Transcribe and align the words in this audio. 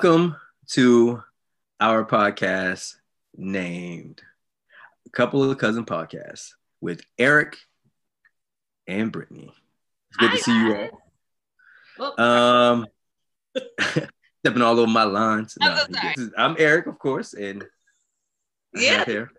Welcome 0.00 0.36
to 0.74 1.24
our 1.80 2.04
podcast 2.04 2.94
named 3.36 4.22
A 5.04 5.10
Couple 5.10 5.42
of 5.50 5.58
Cousin 5.58 5.84
Podcasts 5.84 6.50
with 6.80 7.00
Eric 7.18 7.56
and 8.86 9.10
Brittany. 9.10 9.52
It's 10.10 10.16
good 10.18 10.30
Hi, 10.30 10.36
to 10.36 10.42
see 10.44 10.56
you 10.56 10.88
all. 11.98 12.20
Um, 12.24 12.86
stepping 14.38 14.62
all 14.62 14.78
over 14.78 14.86
my 14.86 15.02
lines. 15.02 15.58
I'm 15.60 15.74
No, 15.90 16.00
so 16.00 16.08
is- 16.22 16.30
I'm 16.38 16.54
Eric, 16.60 16.86
of 16.86 17.00
course, 17.00 17.34
and 17.34 17.64
I 18.76 18.80
Yeah. 18.80 18.98
have 18.98 19.06
here. 19.08 19.32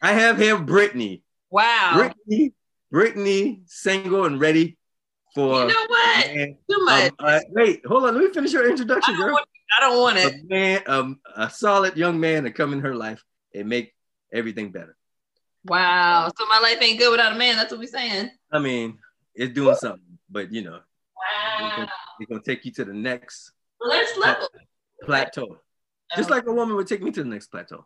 I 0.00 0.12
have 0.12 0.38
here 0.38 0.56
Brittany. 0.58 1.22
wow. 1.50 1.92
Brittany, 1.96 2.54
Brittany, 2.90 3.60
single 3.66 4.24
and 4.24 4.40
ready 4.40 4.78
for. 5.34 5.60
you 5.64 5.68
know 5.68 5.84
what? 5.86 6.26
man, 6.34 6.56
Too 6.70 6.82
much. 6.86 7.10
um, 7.10 7.14
uh, 7.18 7.40
wait, 7.50 7.84
hold 7.84 8.04
on. 8.04 8.14
Let 8.14 8.24
me 8.24 8.32
finish 8.32 8.54
your 8.54 8.64
I 8.66 8.70
introduction, 8.70 9.16
girl. 9.16 9.38
I 9.76 9.80
don't 9.80 10.00
want 10.00 10.18
it. 10.18 10.34
A 10.34 10.44
man, 10.48 10.82
um, 10.86 11.20
a 11.34 11.50
solid 11.50 11.96
young 11.96 12.20
man 12.20 12.44
to 12.44 12.50
come 12.50 12.72
in 12.72 12.80
her 12.80 12.94
life 12.94 13.22
and 13.54 13.68
make 13.68 13.94
everything 14.32 14.70
better. 14.72 14.96
Wow. 15.64 16.30
So 16.36 16.44
my 16.46 16.60
life 16.60 16.78
ain't 16.80 16.98
good 16.98 17.10
without 17.10 17.32
a 17.32 17.38
man. 17.38 17.56
That's 17.56 17.70
what 17.72 17.80
we're 17.80 17.86
saying. 17.88 18.30
I 18.52 18.58
mean, 18.58 18.98
it's 19.34 19.52
doing 19.54 19.74
something, 19.76 20.18
but 20.30 20.52
you 20.52 20.62
know, 20.62 20.80
Wow. 21.16 21.86
it's 22.20 22.28
gonna 22.30 22.42
take 22.42 22.64
you 22.64 22.72
to 22.72 22.84
the 22.84 22.92
next 22.94 23.52
Let's 23.80 24.16
level. 24.16 24.48
plateau. 25.02 25.58
Just 26.16 26.30
like 26.30 26.46
a 26.46 26.52
woman 26.52 26.76
would 26.76 26.86
take 26.86 27.02
me 27.02 27.10
to 27.10 27.22
the 27.22 27.28
next 27.28 27.48
plateau. 27.48 27.84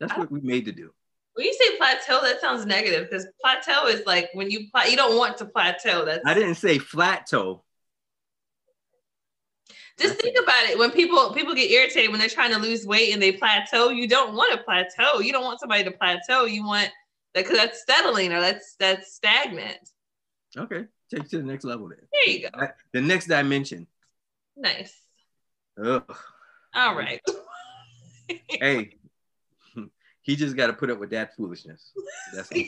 That's 0.00 0.16
what 0.18 0.30
we 0.30 0.40
made 0.40 0.64
to 0.66 0.72
do. 0.72 0.90
when 1.34 1.46
you 1.46 1.52
say 1.54 1.76
plateau, 1.76 2.20
that 2.22 2.40
sounds 2.40 2.64
negative 2.66 3.08
because 3.10 3.26
plateau 3.42 3.86
is 3.88 4.04
like 4.06 4.28
when 4.34 4.50
you 4.50 4.68
pla- 4.72 4.84
you 4.84 4.96
don't 4.96 5.16
want 5.16 5.36
to 5.38 5.46
plateau. 5.46 6.04
That's 6.04 6.22
I 6.26 6.34
didn't 6.34 6.56
say 6.56 6.78
flat 6.78 7.26
toe. 7.28 7.63
Just 9.98 10.20
think 10.20 10.36
about 10.42 10.64
it. 10.64 10.78
When 10.78 10.90
people 10.90 11.32
people 11.32 11.54
get 11.54 11.70
irritated 11.70 12.10
when 12.10 12.20
they're 12.20 12.28
trying 12.28 12.52
to 12.52 12.58
lose 12.58 12.86
weight 12.86 13.12
and 13.12 13.22
they 13.22 13.32
plateau, 13.32 13.90
you 13.90 14.08
don't 14.08 14.34
want 14.34 14.52
to 14.52 14.64
plateau. 14.64 15.20
You 15.20 15.32
don't 15.32 15.44
want 15.44 15.60
somebody 15.60 15.84
to 15.84 15.92
plateau. 15.92 16.44
You 16.44 16.64
want 16.64 16.90
that 17.34 17.44
because 17.44 17.58
that's 17.58 17.84
settling 17.86 18.32
or 18.32 18.40
that's 18.40 18.74
that's 18.78 19.14
stagnant. 19.14 19.78
Okay, 20.56 20.84
take 21.10 21.28
to 21.30 21.38
the 21.38 21.44
next 21.44 21.64
level 21.64 21.88
then. 21.88 21.98
There 22.12 22.34
you 22.34 22.48
go. 22.48 22.68
The 22.92 23.00
next 23.00 23.26
dimension. 23.26 23.86
Nice. 24.56 24.94
Ugh. 25.82 26.16
All 26.74 26.94
right. 26.94 27.20
Hey, 28.48 28.96
he 30.22 30.34
just 30.34 30.56
got 30.56 30.68
to 30.68 30.72
put 30.72 30.90
up 30.90 30.98
with 30.98 31.10
that 31.10 31.36
foolishness. 31.36 31.92
That's 32.34 32.50
all. 32.50 32.58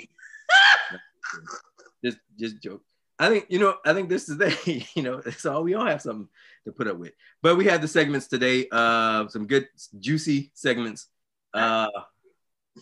just 2.04 2.18
just 2.38 2.62
joke. 2.62 2.82
I 3.18 3.28
think 3.28 3.46
you 3.48 3.58
know. 3.58 3.76
I 3.84 3.94
think 3.94 4.08
this 4.08 4.28
is 4.28 4.36
the 4.36 4.84
you 4.94 5.02
know. 5.02 5.22
It's 5.24 5.46
all 5.46 5.62
we 5.62 5.74
all 5.74 5.86
have 5.86 6.02
something 6.02 6.28
to 6.66 6.72
put 6.72 6.86
up 6.88 6.98
with. 6.98 7.12
But 7.42 7.56
we 7.56 7.64
have 7.66 7.80
the 7.80 7.88
segments 7.88 8.26
today. 8.26 8.68
Uh, 8.70 9.28
some 9.28 9.46
good 9.46 9.68
juicy 9.98 10.50
segments. 10.54 11.08
Uh, 11.54 11.88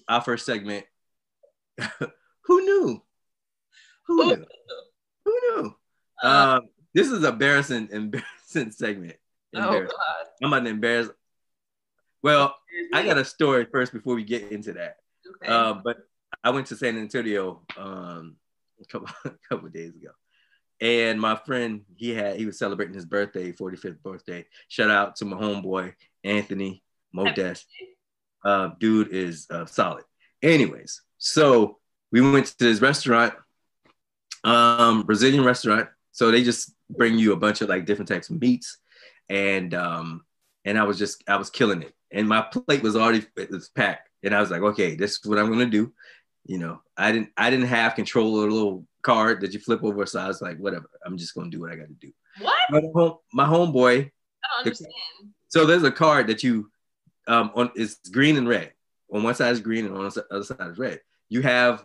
our 0.09 0.21
first 0.21 0.45
segment. 0.47 0.85
Who 2.47 2.61
knew? 2.61 3.03
Who 4.07 4.27
knew? 4.27 4.45
Who 5.25 5.41
knew? 5.63 5.75
Uh, 6.23 6.59
Um, 6.61 6.69
this 6.93 7.09
is 7.11 7.25
embarrassing, 7.25 7.89
embarrassing 7.93 8.71
segment. 8.73 9.17
oh 9.55 9.59
Embarrassing. 9.61 9.97
God. 9.97 10.27
I'm 10.43 10.53
about 10.53 10.65
to 10.65 10.71
embarrass. 10.71 11.09
Well, 12.23 12.55
I 12.93 13.05
got 13.05 13.19
a 13.19 13.25
story 13.25 13.67
first 13.71 13.93
before 13.93 14.15
we 14.15 14.25
get 14.25 14.51
into 14.51 14.73
that. 14.75 14.97
Okay. 15.43 15.53
Uh, 15.53 15.75
but 15.75 15.99
I 16.43 16.51
went 16.51 16.67
to 16.69 16.77
San 16.77 16.99
Antonio 16.99 17.63
um, 17.77 18.37
a 18.81 18.85
couple 18.87 19.09
a 19.25 19.31
couple 19.49 19.67
of 19.67 19.73
days 19.73 19.95
ago, 19.95 20.11
and 20.81 21.21
my 21.21 21.37
friend 21.37 21.83
he 21.97 22.11
had 22.11 22.37
he 22.37 22.47
was 22.47 22.59
celebrating 22.59 22.95
his 22.95 23.05
birthday, 23.05 23.53
45th 23.53 24.03
birthday. 24.03 24.45
Shout 24.69 24.91
out 24.91 25.17
to 25.17 25.25
my 25.25 25.37
homeboy 25.37 25.95
Anthony 26.23 26.83
Modest. 27.13 27.67
Uh, 28.45 28.71
dude 28.79 29.09
is 29.09 29.47
uh, 29.51 29.65
solid. 29.65 30.05
Anyways, 30.43 31.01
so 31.17 31.79
we 32.13 32.21
went 32.21 32.47
to 32.47 32.57
this 32.59 32.81
restaurant, 32.81 33.35
um, 34.45 35.03
Brazilian 35.03 35.45
restaurant. 35.45 35.89
So 36.13 36.31
they 36.31 36.45
just 36.45 36.75
bring 36.91 37.19
you 37.19 37.33
a 37.33 37.37
bunch 37.37 37.61
of 37.61 37.69
like 37.69 37.87
different 37.87 38.09
types 38.09 38.29
of 38.29 38.41
meats, 38.41 38.79
and 39.29 39.73
um, 39.75 40.25
and 40.65 40.79
I 40.79 40.85
was 40.85 40.99
just 40.99 41.25
I 41.27 41.37
was 41.37 41.51
killing 41.51 41.83
it, 41.83 41.95
and 42.13 42.29
my 42.29 42.43
plate 42.43 42.83
was 42.83 42.97
already 42.97 43.27
it 43.37 43.51
was 43.51 43.71
packed, 43.71 44.11
and 44.23 44.35
I 44.35 44.41
was 44.41 44.51
like, 44.51 44.63
okay, 44.63 44.95
this 44.95 45.13
is 45.13 45.25
what 45.25 45.39
I'm 45.39 45.51
gonna 45.51 45.67
do. 45.67 45.93
You 46.45 46.59
know, 46.59 46.83
I 46.97 47.11
didn't 47.11 47.31
I 47.37 47.51
didn't 47.51 47.67
have 47.67 47.95
control 47.95 48.37
of 48.37 48.51
the 48.51 48.55
little 48.55 48.87
card 49.05 49.41
that 49.43 49.53
you 49.53 49.61
flip 49.61 49.85
over, 49.85 50.05
so 50.07 50.21
I 50.21 50.27
was 50.29 50.43
like, 50.43 50.59
whatever, 50.59 50.87
I'm 51.07 51.17
just 51.17 51.35
gonna 51.35 51.51
do 51.51 51.61
what 51.61 51.71
I 51.73 51.77
got 51.77 51.89
to 51.89 51.95
do. 51.95 52.13
what? 52.41 52.55
My 52.71 52.81
home, 52.95 53.15
my 53.33 53.45
homeboy, 53.45 53.91
I 54.07 54.49
don't 54.57 54.59
understand. 54.67 54.93
so 55.49 55.65
there's 55.67 55.85
a 55.85 55.93
card 55.93 56.27
that 56.29 56.43
you 56.43 56.71
um 57.29 57.51
on 57.55 57.71
it's 57.77 57.97
green 58.09 58.37
and 58.37 58.49
red. 58.49 58.73
On 59.13 59.23
one 59.23 59.35
side 59.35 59.53
is 59.53 59.61
green 59.61 59.87
and 59.87 59.97
on 59.97 60.05
the 60.05 60.25
other 60.31 60.45
side 60.45 60.71
is 60.73 60.79
red. 60.79 61.01
You 61.29 61.43
have 61.43 61.85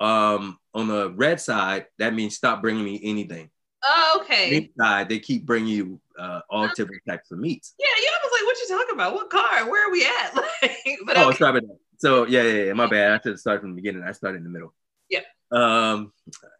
um 0.00 0.58
on 0.74 0.88
the 0.88 1.10
red 1.12 1.40
side 1.40 1.86
that 1.98 2.12
means 2.14 2.36
stop 2.36 2.60
bringing 2.60 2.84
me 2.84 3.00
anything. 3.02 3.48
Oh, 3.84 4.20
okay. 4.22 4.48
Green 4.50 4.70
side 4.78 5.08
they 5.08 5.18
keep 5.18 5.46
bringing 5.46 5.68
you 5.68 6.00
uh, 6.18 6.40
all 6.50 6.68
different 6.74 7.02
types 7.08 7.30
of 7.30 7.38
meats. 7.38 7.74
Yeah, 7.78 7.86
yeah. 8.02 8.08
I 8.10 8.18
was 8.24 8.32
like, 8.32 8.46
what 8.46 8.56
you 8.58 8.68
talking 8.78 8.94
about? 8.94 9.14
What 9.14 9.30
car? 9.30 9.70
Where 9.70 9.88
are 9.88 9.92
we 9.92 10.04
at? 10.04 10.34
Like, 10.62 10.98
but 11.06 11.16
Oh, 11.18 11.28
okay. 11.28 11.38
sorry 11.38 11.58
about 11.58 11.68
that. 11.68 11.78
So 11.98 12.26
yeah, 12.26 12.42
yeah, 12.42 12.62
yeah, 12.64 12.72
my 12.74 12.86
bad. 12.86 13.12
I 13.12 13.16
should 13.22 13.32
have 13.32 13.40
started 13.40 13.60
from 13.60 13.70
the 13.70 13.76
beginning. 13.76 14.02
I 14.02 14.12
started 14.12 14.38
in 14.38 14.44
the 14.44 14.50
middle. 14.50 14.72
Yeah. 15.08 15.20
Um, 15.50 16.12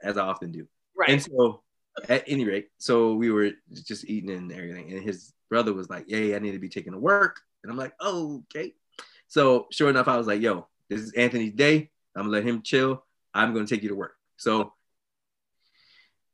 as 0.03 0.17
I 0.17 0.27
often 0.27 0.53
do. 0.53 0.67
right. 0.97 1.11
And 1.11 1.23
so, 1.23 1.63
at 2.09 2.25
any 2.27 2.45
rate, 2.45 2.69
so 2.79 3.15
we 3.15 3.31
were 3.31 3.51
just 3.73 4.05
eating 4.05 4.31
and 4.31 4.53
everything, 4.53 4.93
and 4.93 5.03
his 5.03 5.33
brother 5.49 5.73
was 5.73 5.89
like, 5.89 6.09
"Yay, 6.09 6.35
I 6.35 6.39
need 6.39 6.53
to 6.53 6.59
be 6.59 6.69
taken 6.69 6.93
to 6.93 6.99
work," 6.99 7.41
and 7.63 7.71
I'm 7.71 7.79
like, 7.79 7.95
"Oh, 8.01 8.45
okay." 8.55 8.75
So 9.29 9.67
sure 9.73 9.91
enough, 9.91 10.09
I 10.09 10.17
was 10.17 10.27
like, 10.27 10.41
"Yo, 10.41 10.69
this 10.89 11.01
is 11.01 11.13
Anthony's 11.15 11.55
day. 11.55 11.91
I'm 12.15 12.25
gonna 12.25 12.33
let 12.33 12.45
him 12.45 12.63
chill. 12.63 13.05
I'm 13.35 13.53
gonna 13.53 13.67
take 13.67 13.83
you 13.83 13.89
to 13.89 13.95
work." 13.95 14.17
So, 14.37 14.75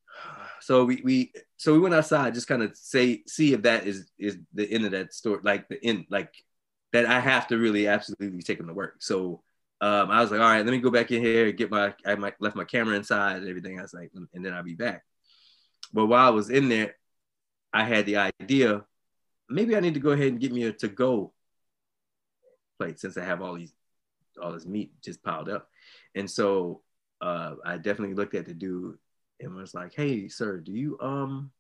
so 0.61 0.85
we 0.85 1.01
we 1.05 1.33
so 1.57 1.73
we 1.73 1.81
went 1.81 1.95
outside, 1.95 2.35
just 2.35 2.49
kind 2.49 2.63
of 2.63 2.77
say 2.77 3.23
see 3.27 3.53
if 3.53 3.63
that 3.63 3.87
is 3.87 4.11
is 4.19 4.39
the 4.53 4.71
end 4.71 4.85
of 4.85 4.91
that 4.93 5.15
story, 5.15 5.41
like 5.43 5.69
the 5.69 5.83
end, 5.85 6.07
like 6.11 6.35
that 6.93 7.07
I 7.07 7.21
have 7.21 7.49
to 7.49 7.57
really 7.57 7.87
absolutely 7.89 8.43
take 8.43 8.61
him 8.61 8.67
to 8.67 8.75
work. 8.75 8.97
So 9.01 9.43
um, 9.83 10.13
I 10.13 10.21
was 10.21 10.31
like, 10.31 10.41
all 10.41 10.47
right, 10.47 10.65
let 10.65 10.71
me 10.71 10.79
go 10.79 10.93
back 10.93 11.11
in 11.11 11.21
here, 11.21 11.51
get 11.51 11.69
my, 11.69 11.93
I 12.07 12.15
might 12.15 12.41
left 12.41 12.55
my 12.55 12.63
camera 12.63 12.95
inside 12.95 13.39
and 13.39 13.49
everything. 13.49 13.81
I 13.81 13.83
was 13.83 13.93
like, 13.93 14.13
and 14.33 14.45
then 14.45 14.55
I'll 14.55 14.63
be 14.63 14.77
back. 14.77 15.03
But 15.93 16.07
while 16.07 16.25
I 16.25 16.31
was 16.31 16.51
in 16.51 16.69
there, 16.69 16.95
I 17.73 17.83
had 17.83 18.07
the 18.07 18.33
idea, 18.41 18.85
maybe 19.51 19.75
I 19.75 19.81
need 19.81 19.95
to 19.95 20.01
go 20.01 20.11
ahead 20.11 20.29
and 20.29 20.41
get 20.41 20.53
me 20.53 20.63
a 20.63 20.73
to-go 20.73 21.33
plate 22.79 23.01
since 23.01 23.17
I 23.19 23.25
have 23.25 23.43
all 23.43 23.57
these, 23.57 23.75
all 24.41 24.53
this 24.53 24.67
meat 24.67 24.93
just 25.03 25.21
piled 25.21 25.49
up. 25.49 25.69
And 26.15 26.31
so 26.31 26.83
uh, 27.21 27.57
I 27.67 27.77
definitely 27.77 28.15
looked 28.15 28.37
at 28.37 28.47
the 28.47 28.55
dude 28.55 28.99
and 29.41 29.53
was 29.53 29.75
like, 29.75 29.95
hey, 29.95 30.29
sir, 30.29 30.59
do 30.59 30.71
you, 30.71 30.97
um, 31.01 31.51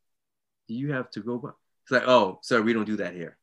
do 0.68 0.74
you 0.74 0.92
have 0.92 1.10
to-go? 1.10 1.38
box?" 1.38 1.56
It's 1.82 1.90
like, 1.90 2.06
oh, 2.06 2.38
sir, 2.42 2.62
we 2.62 2.72
don't 2.72 2.84
do 2.84 2.98
that 2.98 3.14
here 3.14 3.36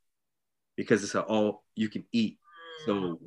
because 0.78 1.04
it's 1.04 1.16
a 1.16 1.22
all 1.22 1.66
you 1.76 1.90
can 1.90 2.06
eat 2.14 2.38
so 2.86 3.20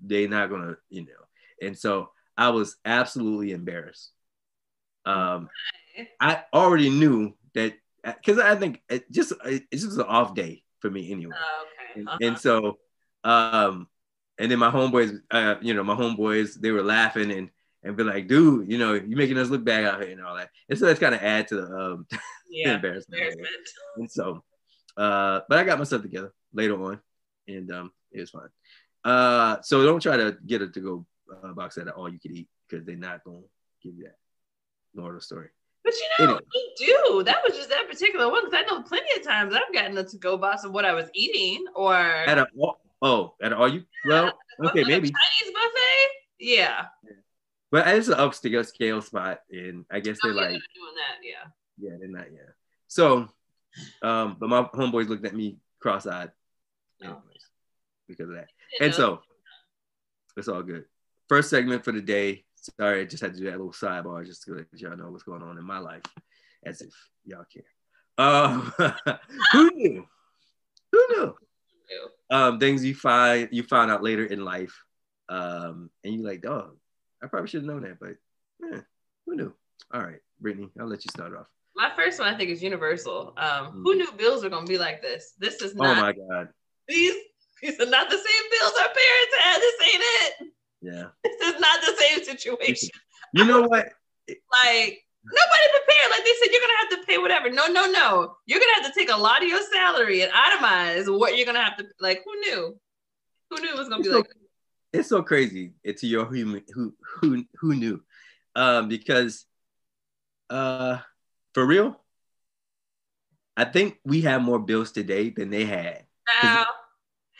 they're 0.00 0.28
not 0.28 0.50
gonna 0.50 0.76
you 0.88 1.02
know 1.02 1.22
and 1.60 1.76
so 1.78 2.10
i 2.36 2.48
was 2.48 2.76
absolutely 2.84 3.52
embarrassed 3.52 4.10
um 5.04 5.48
i 6.20 6.42
already 6.52 6.90
knew 6.90 7.34
that 7.54 7.74
because 8.04 8.38
i 8.38 8.54
think 8.56 8.82
it 8.88 9.10
just 9.10 9.32
it's 9.44 9.82
just 9.84 9.98
an 9.98 10.02
off 10.06 10.34
day 10.34 10.62
for 10.80 10.90
me 10.90 11.10
anyway 11.12 11.34
Oh, 11.36 11.64
okay. 11.64 12.00
and, 12.00 12.08
Uh-huh. 12.08 12.18
and 12.20 12.38
so 12.38 12.78
um 13.24 13.88
and 14.38 14.50
then 14.50 14.58
my 14.58 14.70
homeboys 14.70 15.16
uh 15.30 15.56
you 15.60 15.74
know 15.74 15.84
my 15.84 15.94
homeboys 15.94 16.54
they 16.60 16.70
were 16.70 16.82
laughing 16.82 17.30
and 17.30 17.50
and 17.84 17.96
be 17.96 18.02
like 18.04 18.28
dude 18.28 18.70
you 18.70 18.78
know 18.78 18.94
you're 18.94 19.18
making 19.18 19.38
us 19.38 19.48
look 19.50 19.64
bad 19.64 19.84
out 19.84 20.00
here 20.02 20.12
and 20.12 20.24
all 20.24 20.36
that 20.36 20.50
and 20.68 20.78
so 20.78 20.86
that's 20.86 21.00
kind 21.00 21.14
of 21.14 21.22
add 21.22 21.48
to 21.48 21.56
the 21.56 21.66
um 21.76 22.06
yeah. 22.50 22.74
embarrassment 22.74 23.20
Embarrassment. 23.22 23.48
and 23.96 24.10
so, 24.10 24.42
uh, 24.96 25.40
but 25.48 25.58
I 25.58 25.64
got 25.64 25.78
myself 25.78 26.02
together 26.02 26.32
later 26.52 26.80
on, 26.82 27.00
and 27.48 27.70
um, 27.72 27.90
it 28.12 28.20
was 28.20 28.30
fine. 28.30 28.48
Uh, 29.04 29.60
so 29.62 29.84
don't 29.84 30.00
try 30.02 30.16
to 30.16 30.36
get 30.46 30.62
it 30.62 30.72
to 30.74 30.80
go 30.80 31.06
uh, 31.44 31.52
box 31.52 31.76
at 31.78 31.88
all 31.88 32.08
you 32.08 32.18
could 32.20 32.32
eat 32.32 32.48
because 32.68 32.84
they're 32.86 32.96
not 32.96 33.24
gonna 33.24 33.40
give 33.82 33.94
you 33.96 34.04
that. 34.04 34.16
Moral 34.94 35.20
story. 35.20 35.48
But 35.84 35.94
you 35.94 36.26
know, 36.26 36.32
Anyway. 36.34 36.40
we 36.54 36.74
do. 36.78 37.22
That 37.24 37.42
was 37.46 37.56
just 37.56 37.68
that 37.70 37.88
particular 37.88 38.30
one 38.30 38.44
because 38.44 38.60
I 38.62 38.70
know 38.70 38.82
plenty 38.82 39.08
of 39.18 39.26
times 39.26 39.52
I've 39.54 39.72
gotten 39.74 39.98
a 39.98 40.04
to-go 40.04 40.36
box 40.36 40.62
of 40.64 40.72
what 40.72 40.84
I 40.84 40.92
was 40.92 41.06
eating 41.14 41.64
or 41.74 41.94
At 41.96 42.38
a 42.38 42.46
oh, 43.02 43.34
at 43.42 43.52
all 43.52 43.68
you 43.68 43.82
well, 44.06 44.32
What's 44.58 44.70
okay, 44.70 44.84
maybe, 44.84 45.08
Chinese 45.10 45.54
buffet. 45.54 46.08
Yeah. 46.38 46.86
but 47.72 47.88
it's 47.88 48.08
an 48.08 48.18
upscale 48.18 48.64
scale 48.66 49.00
spot, 49.02 49.40
and 49.50 49.84
I 49.90 49.98
guess 50.00 50.18
Oh, 50.24 50.28
they're 50.28 50.34
yeah, 50.36 50.40
like, 50.42 50.50
they're 50.50 50.60
doing 50.74 50.94
that. 50.96 51.16
Yeah. 51.24 51.90
yeah, 51.90 51.96
they're 51.98 52.08
not, 52.08 52.32
yeah. 52.32 52.50
So, 52.86 53.28
um, 54.02 54.36
but 54.38 54.48
my 54.48 54.62
homeboys 54.64 55.08
looked 55.08 55.24
at 55.24 55.34
me 55.34 55.56
cross-eyed, 55.80 56.30
Oh. 57.02 57.06
anyways, 57.06 57.46
because 58.06 58.28
of 58.28 58.34
that. 58.36 58.48
And 58.80 58.94
so 58.94 59.20
it's 60.36 60.48
all 60.48 60.62
good. 60.62 60.84
First 61.28 61.50
segment 61.50 61.84
for 61.84 61.92
the 61.92 62.00
day. 62.00 62.44
Sorry, 62.78 63.00
I 63.00 63.04
just 63.04 63.22
had 63.22 63.34
to 63.34 63.38
do 63.38 63.46
that 63.46 63.58
little 63.58 63.72
sidebar 63.72 64.24
just 64.24 64.44
to 64.44 64.54
let 64.54 64.66
y'all 64.74 64.96
know 64.96 65.10
what's 65.10 65.24
going 65.24 65.42
on 65.42 65.58
in 65.58 65.64
my 65.64 65.78
life, 65.78 66.02
as 66.64 66.80
if 66.80 66.92
y'all 67.24 67.44
care. 67.52 67.64
Um, 68.18 68.72
who 69.52 69.70
knew? 69.74 70.06
Who 70.92 71.06
knew 71.10 71.36
um, 72.30 72.58
things 72.58 72.84
you 72.84 72.94
find 72.94 73.48
you 73.52 73.62
find 73.62 73.90
out 73.90 74.02
later 74.02 74.24
in 74.24 74.44
life, 74.44 74.74
um, 75.28 75.90
and 76.02 76.14
you're 76.14 76.24
like, 76.24 76.40
dog, 76.40 76.76
I 77.22 77.26
probably 77.26 77.48
should 77.48 77.62
have 77.62 77.70
known 77.70 77.82
that, 77.82 78.00
but 78.00 78.16
yeah, 78.60 78.80
who 79.26 79.36
knew? 79.36 79.52
All 79.92 80.02
right, 80.02 80.20
Brittany, 80.40 80.70
I'll 80.80 80.86
let 80.86 81.04
you 81.04 81.10
start 81.10 81.36
off. 81.36 81.46
My 81.76 81.90
first 81.94 82.18
one, 82.18 82.32
I 82.32 82.36
think, 82.36 82.50
is 82.50 82.62
Universal. 82.62 83.34
Um, 83.36 83.66
mm 83.66 83.82
Who 83.82 83.94
knew 83.96 84.12
bills 84.12 84.42
were 84.42 84.50
gonna 84.50 84.66
be 84.66 84.78
like 84.78 85.02
this? 85.02 85.34
This 85.38 85.60
is 85.60 85.74
oh 85.78 85.82
not. 85.82 85.98
Oh 85.98 86.00
my 86.00 86.12
god. 86.12 86.48
These 86.88 87.14
these 87.62 87.78
are 87.80 87.86
not 87.86 88.10
the 88.10 88.16
same 88.16 88.44
bills 88.50 88.72
our 88.80 88.88
parents 88.88 89.34
had. 89.40 89.60
This 89.60 89.94
ain't 89.94 90.02
it. 90.04 90.52
Yeah. 90.82 91.04
This 91.24 91.54
is 91.54 91.60
not 91.60 91.80
the 91.80 91.94
same 91.96 92.24
situation. 92.24 92.90
You 93.34 93.44
know 93.44 93.62
what? 93.62 93.88
Like 94.28 95.02
nobody 95.24 95.66
prepared. 95.70 96.10
Like 96.10 96.24
they 96.24 96.32
said, 96.40 96.50
you're 96.52 96.60
gonna 96.60 96.78
have 96.80 96.90
to 96.90 97.06
pay 97.06 97.18
whatever. 97.18 97.50
No, 97.50 97.66
no, 97.68 97.90
no. 97.90 98.34
You're 98.46 98.60
gonna 98.60 98.82
have 98.82 98.92
to 98.92 98.98
take 98.98 99.10
a 99.10 99.16
lot 99.16 99.42
of 99.42 99.48
your 99.48 99.62
salary 99.72 100.22
and 100.22 100.32
itemize 100.32 101.18
what 101.18 101.36
you're 101.36 101.46
gonna 101.46 101.62
have 101.62 101.76
to. 101.78 101.86
Like, 102.00 102.22
who 102.24 102.40
knew? 102.40 102.78
Who 103.50 103.60
knew 103.60 103.70
it 103.70 103.78
was 103.78 103.88
gonna 103.88 104.00
it's 104.00 104.08
be 104.08 104.12
so, 104.12 104.18
like? 104.18 104.26
It's 104.92 105.08
so 105.08 105.22
crazy. 105.22 105.72
It's 105.84 106.02
your 106.02 106.32
human 106.32 106.64
who 106.74 106.94
who 107.20 107.44
who 107.56 107.74
knew, 107.74 108.02
um, 108.54 108.88
because, 108.88 109.46
uh, 110.50 110.98
for 111.54 111.64
real, 111.64 112.00
I 113.56 113.64
think 113.64 113.98
we 114.04 114.22
have 114.22 114.42
more 114.42 114.58
bills 114.58 114.92
today 114.92 115.30
than 115.30 115.50
they 115.50 115.64
had. 115.64 116.04
Uh, 116.42 116.64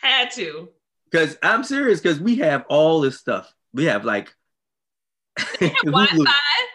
had 0.02 0.30
to. 0.32 0.68
Because 1.10 1.38
I'm 1.42 1.64
serious. 1.64 2.00
Because 2.00 2.20
we 2.20 2.36
have 2.36 2.64
all 2.68 3.00
this 3.00 3.18
stuff. 3.18 3.52
We 3.72 3.84
have 3.84 4.04
like 4.04 4.34
Wi-Fi, 5.60 6.32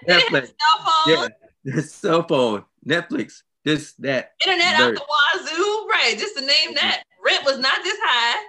Netflix, 0.08 0.48
cell 0.48 0.86
phone, 0.86 1.30
yeah, 1.64 1.82
cell 1.82 2.24
phone, 2.24 2.66
Netflix, 2.86 3.44
this 3.64 3.94
that, 4.00 4.32
internet 4.46 4.80
out 4.80 4.94
the 4.96 5.02
wazoo, 5.02 5.88
right? 5.90 6.16
Just 6.18 6.38
to 6.38 6.42
name 6.42 6.70
mm-hmm. 6.70 6.76
that, 6.76 7.04
rent 7.24 7.46
was 7.46 7.60
not 7.60 7.84
this 7.84 7.98
high. 8.02 8.44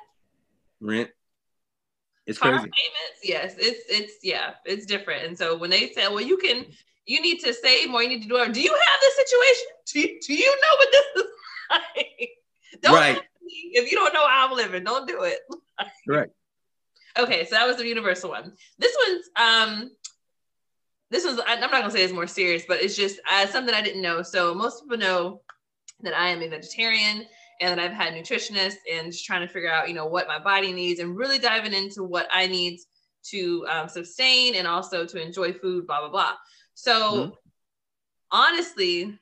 Rent, 0.81 1.11
it's 2.27 2.39
Car 2.39 2.53
crazy. 2.53 2.63
payments, 2.63 3.21
yes, 3.23 3.55
it's 3.59 3.85
it's 3.89 4.15
yeah, 4.23 4.53
it's 4.65 4.87
different. 4.87 5.27
And 5.27 5.37
so 5.37 5.57
when 5.57 5.71
they 5.71 5.91
say, 5.91 6.09
well, 6.09 6.23
you 6.23 6.39
can, 6.39 6.65
you 7.05 7.21
need 7.21 7.41
to 7.41 7.53
save 7.53 7.91
more, 7.91 8.03
you 8.03 8.09
need 8.09 8.23
to 8.23 8.29
do 8.29 8.37
it. 8.37 8.53
Do 8.55 8.63
you 8.63 8.73
have 8.73 9.01
this 9.01 9.17
situation? 9.17 9.67
Do 9.87 10.01
you, 10.01 10.21
do 10.27 10.35
you 10.35 10.51
know 10.51 10.77
what 10.79 10.89
this 10.93 11.25
is 11.25 11.31
like? 11.71 12.31
Don't 12.83 12.95
right. 12.95 13.21
If 13.49 13.91
you 13.91 13.97
don't 13.97 14.15
know 14.15 14.27
how 14.27 14.49
I'm 14.49 14.56
living, 14.56 14.85
don't 14.85 15.09
do 15.09 15.23
it. 15.23 15.39
right. 16.06 16.29
Okay, 17.19 17.45
so 17.47 17.56
that 17.56 17.67
was 17.67 17.79
the 17.79 17.87
universal 17.87 18.31
one. 18.31 18.53
This 18.79 18.97
one's 19.09 19.25
um 19.35 19.91
this 21.11 21.25
was 21.25 21.41
I'm 21.47 21.61
not 21.61 21.71
gonna 21.73 21.91
say 21.91 22.05
it's 22.05 22.12
more 22.12 22.27
serious, 22.27 22.65
but 22.69 22.81
it's 22.81 22.97
just 22.97 23.19
uh, 23.31 23.47
something 23.47 23.75
I 23.75 23.83
didn't 23.83 24.03
know. 24.03 24.23
So 24.23 24.55
most 24.55 24.83
people 24.83 24.99
know 24.99 25.41
that 26.03 26.17
I 26.17 26.29
am 26.29 26.43
a 26.43 26.49
vegetarian 26.49 27.27
and 27.61 27.71
that 27.71 27.79
I've 27.79 27.97
had 27.97 28.12
nutritionists 28.12 28.77
and 28.93 29.11
just 29.11 29.25
trying 29.25 29.47
to 29.47 29.53
figure 29.53 29.71
out, 29.71 29.89
you 29.89 29.94
know, 29.94 30.06
what 30.06 30.29
my 30.29 30.39
body 30.39 30.73
needs 30.73 31.01
and 31.01 31.17
really 31.17 31.39
diving 31.39 31.73
into 31.73 32.05
what 32.05 32.29
I 32.33 32.47
need 32.47 32.79
to 33.31 33.67
um, 33.69 33.89
sustain 33.89 34.55
and 34.55 34.67
also 34.67 35.05
to 35.06 35.21
enjoy 35.21 35.53
food, 35.53 35.87
blah 35.87 36.01
blah 36.01 36.11
blah. 36.11 36.35
So 36.75 37.12
mm-hmm. 37.12 37.31
honestly, 38.31 39.19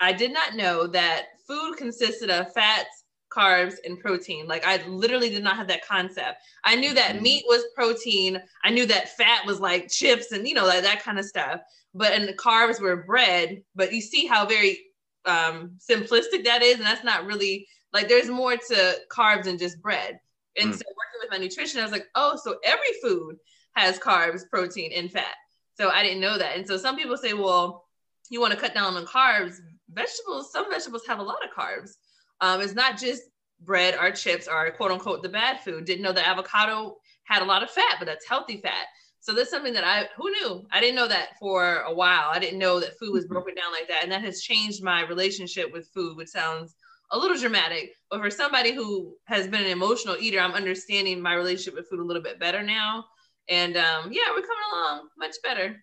I 0.00 0.12
did 0.12 0.32
not 0.32 0.54
know 0.54 0.86
that 0.86 1.26
food 1.46 1.76
consisted 1.76 2.30
of 2.30 2.52
fats, 2.52 2.97
carbs 3.38 3.74
and 3.84 4.00
protein. 4.00 4.46
Like 4.46 4.66
I 4.66 4.84
literally 4.86 5.30
did 5.30 5.44
not 5.44 5.56
have 5.56 5.68
that 5.68 5.86
concept. 5.86 6.38
I 6.64 6.74
knew 6.74 6.94
that 6.94 7.14
mm-hmm. 7.14 7.22
meat 7.22 7.44
was 7.46 7.64
protein. 7.74 8.40
I 8.64 8.70
knew 8.70 8.86
that 8.86 9.16
fat 9.16 9.46
was 9.46 9.60
like 9.60 9.90
chips 9.90 10.32
and 10.32 10.48
you 10.48 10.54
know 10.54 10.66
like 10.66 10.82
that 10.82 11.02
kind 11.02 11.18
of 11.18 11.24
stuff. 11.24 11.60
But 11.94 12.12
and 12.12 12.28
the 12.28 12.34
carbs 12.34 12.80
were 12.80 13.04
bread. 13.04 13.62
But 13.74 13.92
you 13.92 14.00
see 14.00 14.26
how 14.26 14.46
very 14.46 14.78
um, 15.24 15.72
simplistic 15.78 16.44
that 16.44 16.62
is, 16.62 16.76
and 16.76 16.84
that's 16.84 17.04
not 17.04 17.26
really 17.26 17.66
like 17.92 18.08
there's 18.08 18.28
more 18.28 18.56
to 18.56 18.96
carbs 19.10 19.44
than 19.44 19.58
just 19.58 19.80
bread. 19.80 20.18
And 20.58 20.70
mm. 20.70 20.74
so 20.74 20.82
working 20.88 21.20
with 21.20 21.30
my 21.30 21.38
nutrition, 21.38 21.80
I 21.80 21.84
was 21.84 21.92
like, 21.92 22.08
oh, 22.14 22.38
so 22.42 22.56
every 22.64 22.92
food 23.02 23.36
has 23.74 23.98
carbs, 23.98 24.42
protein, 24.50 24.92
and 24.94 25.10
fat. 25.10 25.34
So 25.74 25.90
I 25.90 26.02
didn't 26.02 26.20
know 26.20 26.36
that. 26.36 26.56
And 26.56 26.66
so 26.66 26.76
some 26.76 26.96
people 26.96 27.16
say, 27.16 27.32
well, 27.32 27.84
you 28.30 28.40
want 28.40 28.52
to 28.52 28.58
cut 28.58 28.74
down 28.74 28.94
on 28.94 29.06
carbs. 29.06 29.56
Vegetables, 29.90 30.52
some 30.52 30.70
vegetables 30.70 31.06
have 31.06 31.20
a 31.20 31.22
lot 31.22 31.38
of 31.44 31.50
carbs. 31.56 31.92
Um, 32.40 32.60
it's 32.60 32.74
not 32.74 32.98
just 32.98 33.22
bread 33.60 33.96
or 34.00 34.10
chips 34.10 34.48
or 34.48 34.70
quote 34.70 34.90
unquote 34.90 35.22
the 35.22 35.28
bad 35.28 35.60
food. 35.60 35.84
Didn't 35.84 36.02
know 36.02 36.12
that 36.12 36.28
avocado 36.28 36.96
had 37.24 37.42
a 37.42 37.46
lot 37.46 37.62
of 37.62 37.70
fat, 37.70 37.96
but 37.98 38.06
that's 38.06 38.26
healthy 38.26 38.60
fat. 38.60 38.86
So 39.20 39.34
that's 39.34 39.50
something 39.50 39.74
that 39.74 39.84
I 39.84 40.08
who 40.16 40.30
knew? 40.30 40.66
I 40.72 40.80
didn't 40.80 40.96
know 40.96 41.08
that 41.08 41.38
for 41.38 41.80
a 41.80 41.92
while. 41.92 42.30
I 42.32 42.38
didn't 42.38 42.58
know 42.58 42.80
that 42.80 42.98
food 42.98 43.12
was 43.12 43.24
mm-hmm. 43.24 43.34
broken 43.34 43.54
down 43.54 43.72
like 43.72 43.88
that. 43.88 44.02
And 44.02 44.12
that 44.12 44.22
has 44.22 44.40
changed 44.40 44.82
my 44.82 45.02
relationship 45.02 45.72
with 45.72 45.90
food, 45.92 46.16
which 46.16 46.28
sounds 46.28 46.74
a 47.10 47.18
little 47.18 47.36
dramatic. 47.36 47.92
But 48.10 48.20
for 48.20 48.30
somebody 48.30 48.74
who 48.74 49.16
has 49.24 49.46
been 49.46 49.64
an 49.64 49.70
emotional 49.70 50.16
eater, 50.18 50.40
I'm 50.40 50.54
understanding 50.54 51.20
my 51.20 51.34
relationship 51.34 51.74
with 51.74 51.88
food 51.88 52.00
a 52.00 52.04
little 52.04 52.22
bit 52.22 52.38
better 52.38 52.62
now. 52.62 53.06
And 53.48 53.76
um, 53.76 54.12
yeah, 54.12 54.30
we're 54.30 54.42
coming 54.42 54.64
along 54.72 55.08
much 55.18 55.36
better. 55.42 55.76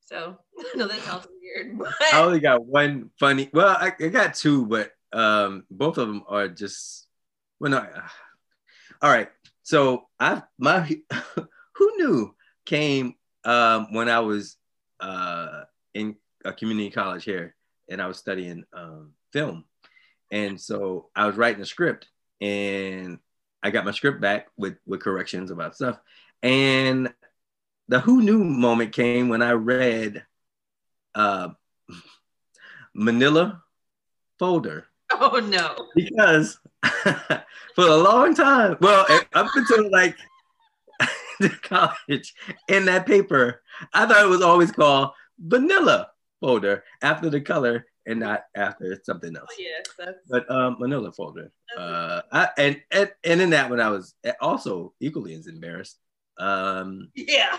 So 0.00 0.38
no, 0.74 0.86
that 0.86 1.00
sounds 1.00 1.26
weird. 1.40 1.78
But... 1.78 1.92
I 2.12 2.22
only 2.22 2.40
got 2.40 2.64
one 2.64 3.10
funny. 3.18 3.50
Well, 3.52 3.68
I, 3.68 3.92
I 3.98 4.08
got 4.08 4.34
two, 4.34 4.66
but 4.66 4.92
um, 5.12 5.64
both 5.70 5.98
of 5.98 6.08
them 6.08 6.24
are 6.28 6.48
just 6.48 7.06
well, 7.60 7.70
no. 7.70 7.86
All 9.00 9.10
right, 9.10 9.28
so 9.62 10.08
I 10.18 10.42
my 10.58 11.00
who 11.74 11.96
knew 11.96 12.34
came 12.66 13.14
um, 13.44 13.92
when 13.92 14.08
I 14.08 14.20
was 14.20 14.56
uh, 15.00 15.64
in 15.94 16.16
a 16.44 16.52
community 16.52 16.90
college 16.90 17.24
here, 17.24 17.54
and 17.88 18.00
I 18.00 18.06
was 18.06 18.18
studying 18.18 18.64
um, 18.72 19.12
film, 19.32 19.64
and 20.30 20.60
so 20.60 21.10
I 21.14 21.26
was 21.26 21.36
writing 21.36 21.62
a 21.62 21.66
script, 21.66 22.08
and 22.40 23.18
I 23.62 23.70
got 23.70 23.84
my 23.84 23.92
script 23.92 24.20
back 24.20 24.48
with 24.56 24.76
with 24.86 25.00
corrections 25.00 25.50
about 25.50 25.76
stuff, 25.76 25.98
and 26.42 27.12
the 27.88 28.00
who 28.00 28.22
knew 28.22 28.42
moment 28.42 28.92
came 28.92 29.28
when 29.28 29.42
I 29.42 29.52
read 29.52 30.24
uh, 31.14 31.50
Manila 32.94 33.62
folder 34.38 34.86
Oh 35.20 35.38
no. 35.40 35.88
Because 35.94 36.58
for 37.74 37.86
a 37.86 37.96
long 37.96 38.34
time, 38.34 38.76
well, 38.80 39.06
up 39.34 39.48
until 39.54 39.90
like 39.90 40.16
college, 41.62 42.34
in 42.68 42.86
that 42.86 43.06
paper, 43.06 43.62
I 43.92 44.06
thought 44.06 44.24
it 44.24 44.28
was 44.28 44.42
always 44.42 44.72
called 44.72 45.10
vanilla 45.38 46.10
folder 46.40 46.84
after 47.02 47.30
the 47.30 47.40
color 47.40 47.86
and 48.06 48.20
not 48.20 48.44
after 48.56 49.00
something 49.04 49.36
else. 49.36 49.48
Oh, 49.50 49.56
yes, 49.58 49.86
that's... 49.98 50.18
but 50.28 50.50
um, 50.50 50.76
manila 50.80 51.12
folder. 51.12 51.52
Uh, 51.76 52.22
I, 52.32 52.48
and, 52.58 52.82
and 52.90 53.12
and 53.24 53.40
in 53.40 53.50
that 53.50 53.70
one, 53.70 53.80
I 53.80 53.90
was 53.90 54.14
also 54.40 54.94
equally 55.00 55.34
as 55.34 55.46
embarrassed. 55.46 55.98
Um, 56.38 57.10
yeah. 57.14 57.58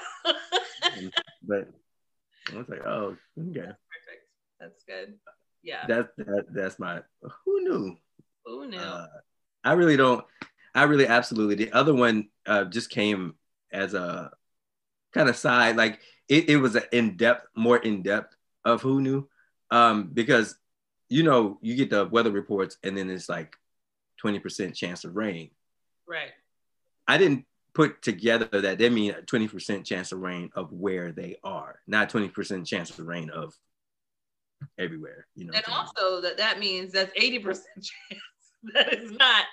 but 1.44 1.70
I 2.52 2.58
was 2.58 2.68
like, 2.68 2.86
oh, 2.86 3.16
okay. 3.40 3.62
That's 3.62 3.80
perfect. 3.88 4.24
That's 4.60 4.84
good 4.86 5.14
yeah. 5.64 5.86
That, 5.88 6.16
that 6.18 6.46
that's 6.54 6.80
my 6.80 7.02
who 7.46 7.64
knew? 7.64 7.98
Who 8.46 8.68
knew? 8.68 8.78
Uh, 8.78 9.08
i 9.66 9.72
really 9.72 9.96
don't 9.96 10.26
i 10.76 10.84
really 10.84 11.08
absolutely 11.08 11.56
the 11.56 11.72
other 11.72 11.94
one 11.94 12.28
uh, 12.46 12.66
just 12.66 12.90
came 12.90 13.34
as 13.72 13.94
a 13.94 14.30
kind 15.14 15.30
of 15.30 15.38
side 15.38 15.78
like 15.78 16.00
it, 16.28 16.50
it 16.50 16.58
was 16.58 16.76
an 16.76 16.84
in-depth 16.92 17.48
more 17.56 17.78
in-depth 17.78 18.36
of 18.66 18.82
who 18.82 19.02
knew. 19.02 19.28
Um 19.72 20.10
because 20.14 20.56
you 21.10 21.24
know 21.24 21.58
you 21.62 21.76
get 21.76 21.90
the 21.90 22.06
weather 22.06 22.32
reports 22.32 22.78
and 22.84 22.98
then 22.98 23.10
it's 23.10 23.30
like 23.30 23.56
20% 24.24 24.74
chance 24.74 25.04
of 25.04 25.16
rain. 25.16 25.50
Right. 26.08 26.32
I 27.08 27.18
didn't 27.18 27.46
put 27.74 28.02
together 28.02 28.48
that 28.62 28.78
they 28.78 28.90
mean 28.90 29.12
a 29.12 29.22
20% 29.22 29.84
chance 29.84 30.12
of 30.12 30.20
rain 30.20 30.50
of 30.56 30.72
where 30.72 31.12
they 31.12 31.38
are 31.44 31.80
not 31.88 32.10
20% 32.10 32.66
chance 32.66 32.98
of 32.98 33.06
rain 33.06 33.30
of 33.30 33.54
everywhere. 34.78 35.28
You 35.36 35.46
know, 35.46 35.54
and 35.54 35.64
also 35.68 36.22
that 36.22 36.38
that 36.38 36.60
means 36.60 36.92
that's 36.92 37.12
eighty 37.16 37.40
percent 37.40 37.68
chance 37.76 38.22
that 38.74 38.94
is 38.94 39.12
not. 39.12 39.46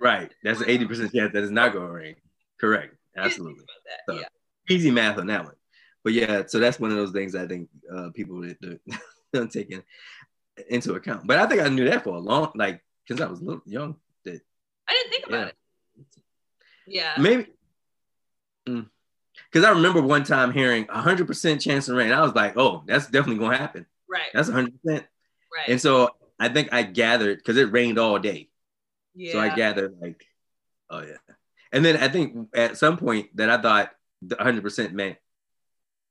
right, 0.00 0.32
that's 0.42 0.60
an 0.60 0.68
eighty 0.68 0.86
percent 0.86 1.12
chance 1.12 1.32
that 1.32 1.42
is 1.42 1.50
not 1.50 1.72
going 1.72 1.86
to 1.86 1.92
rain. 1.92 2.16
Correct, 2.60 2.94
absolutely. 3.16 3.64
So, 4.08 4.14
yeah. 4.14 4.28
Easy 4.68 4.90
math 4.90 5.18
on 5.18 5.28
that 5.28 5.44
one, 5.44 5.54
but 6.04 6.12
yeah, 6.12 6.42
so 6.46 6.58
that's 6.58 6.78
one 6.78 6.90
of 6.90 6.96
those 6.96 7.12
things 7.12 7.34
I 7.34 7.46
think 7.46 7.68
uh, 7.94 8.10
people 8.14 8.42
don't 9.32 9.50
take 9.50 9.70
in, 9.70 9.82
into 10.68 10.94
account. 10.94 11.26
But 11.26 11.38
I 11.38 11.46
think 11.46 11.62
I 11.62 11.68
knew 11.68 11.88
that 11.88 12.04
for 12.04 12.16
a 12.16 12.20
long, 12.20 12.52
like, 12.54 12.82
because 13.06 13.20
I 13.20 13.28
was 13.28 13.40
a 13.40 13.44
little 13.44 13.62
young. 13.64 13.96
That 14.24 14.40
I 14.88 14.92
didn't 14.92 15.10
think 15.10 15.26
about 15.26 15.38
yeah. 15.38 15.46
it. 15.46 15.56
Yeah, 16.86 17.14
maybe. 17.18 17.46
Mm 18.68 18.86
because 19.50 19.66
I 19.66 19.70
remember 19.70 20.02
one 20.02 20.24
time 20.24 20.52
hearing 20.52 20.84
100% 20.86 21.60
chance 21.60 21.88
of 21.88 21.96
rain. 21.96 22.12
I 22.12 22.20
was 22.20 22.34
like, 22.34 22.56
oh, 22.56 22.82
that's 22.86 23.06
definitely 23.06 23.38
going 23.38 23.52
to 23.52 23.58
happen. 23.58 23.86
Right. 24.08 24.28
That's 24.34 24.50
100%. 24.50 24.72
Right. 24.84 25.04
And 25.68 25.80
so 25.80 26.10
I 26.38 26.48
think 26.48 26.72
I 26.72 26.82
gathered 26.82 27.38
because 27.38 27.56
it 27.56 27.72
rained 27.72 27.98
all 27.98 28.18
day. 28.18 28.50
Yeah. 29.14 29.32
So 29.32 29.40
I 29.40 29.54
gathered 29.54 29.96
like, 30.00 30.24
oh 30.90 31.00
yeah. 31.00 31.16
And 31.72 31.84
then 31.84 31.96
I 31.96 32.08
think 32.08 32.48
at 32.54 32.76
some 32.78 32.96
point 32.96 33.34
that 33.36 33.50
I 33.50 33.60
thought 33.60 33.90
the 34.22 34.36
100% 34.36 34.92
meant 34.92 35.16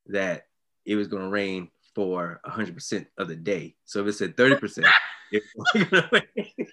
that 0.06 0.46
it 0.84 0.96
was 0.96 1.08
going 1.08 1.22
to 1.22 1.28
rain 1.28 1.70
for 1.94 2.40
100% 2.46 3.06
of 3.16 3.28
the 3.28 3.36
day. 3.36 3.76
So 3.84 4.00
if 4.00 4.08
it 4.08 4.12
said 4.14 4.36
30%, 4.36 4.84
it 5.32 5.42
was 5.56 5.72
going 5.72 5.86
to 5.86 6.08
rain. 6.12 6.66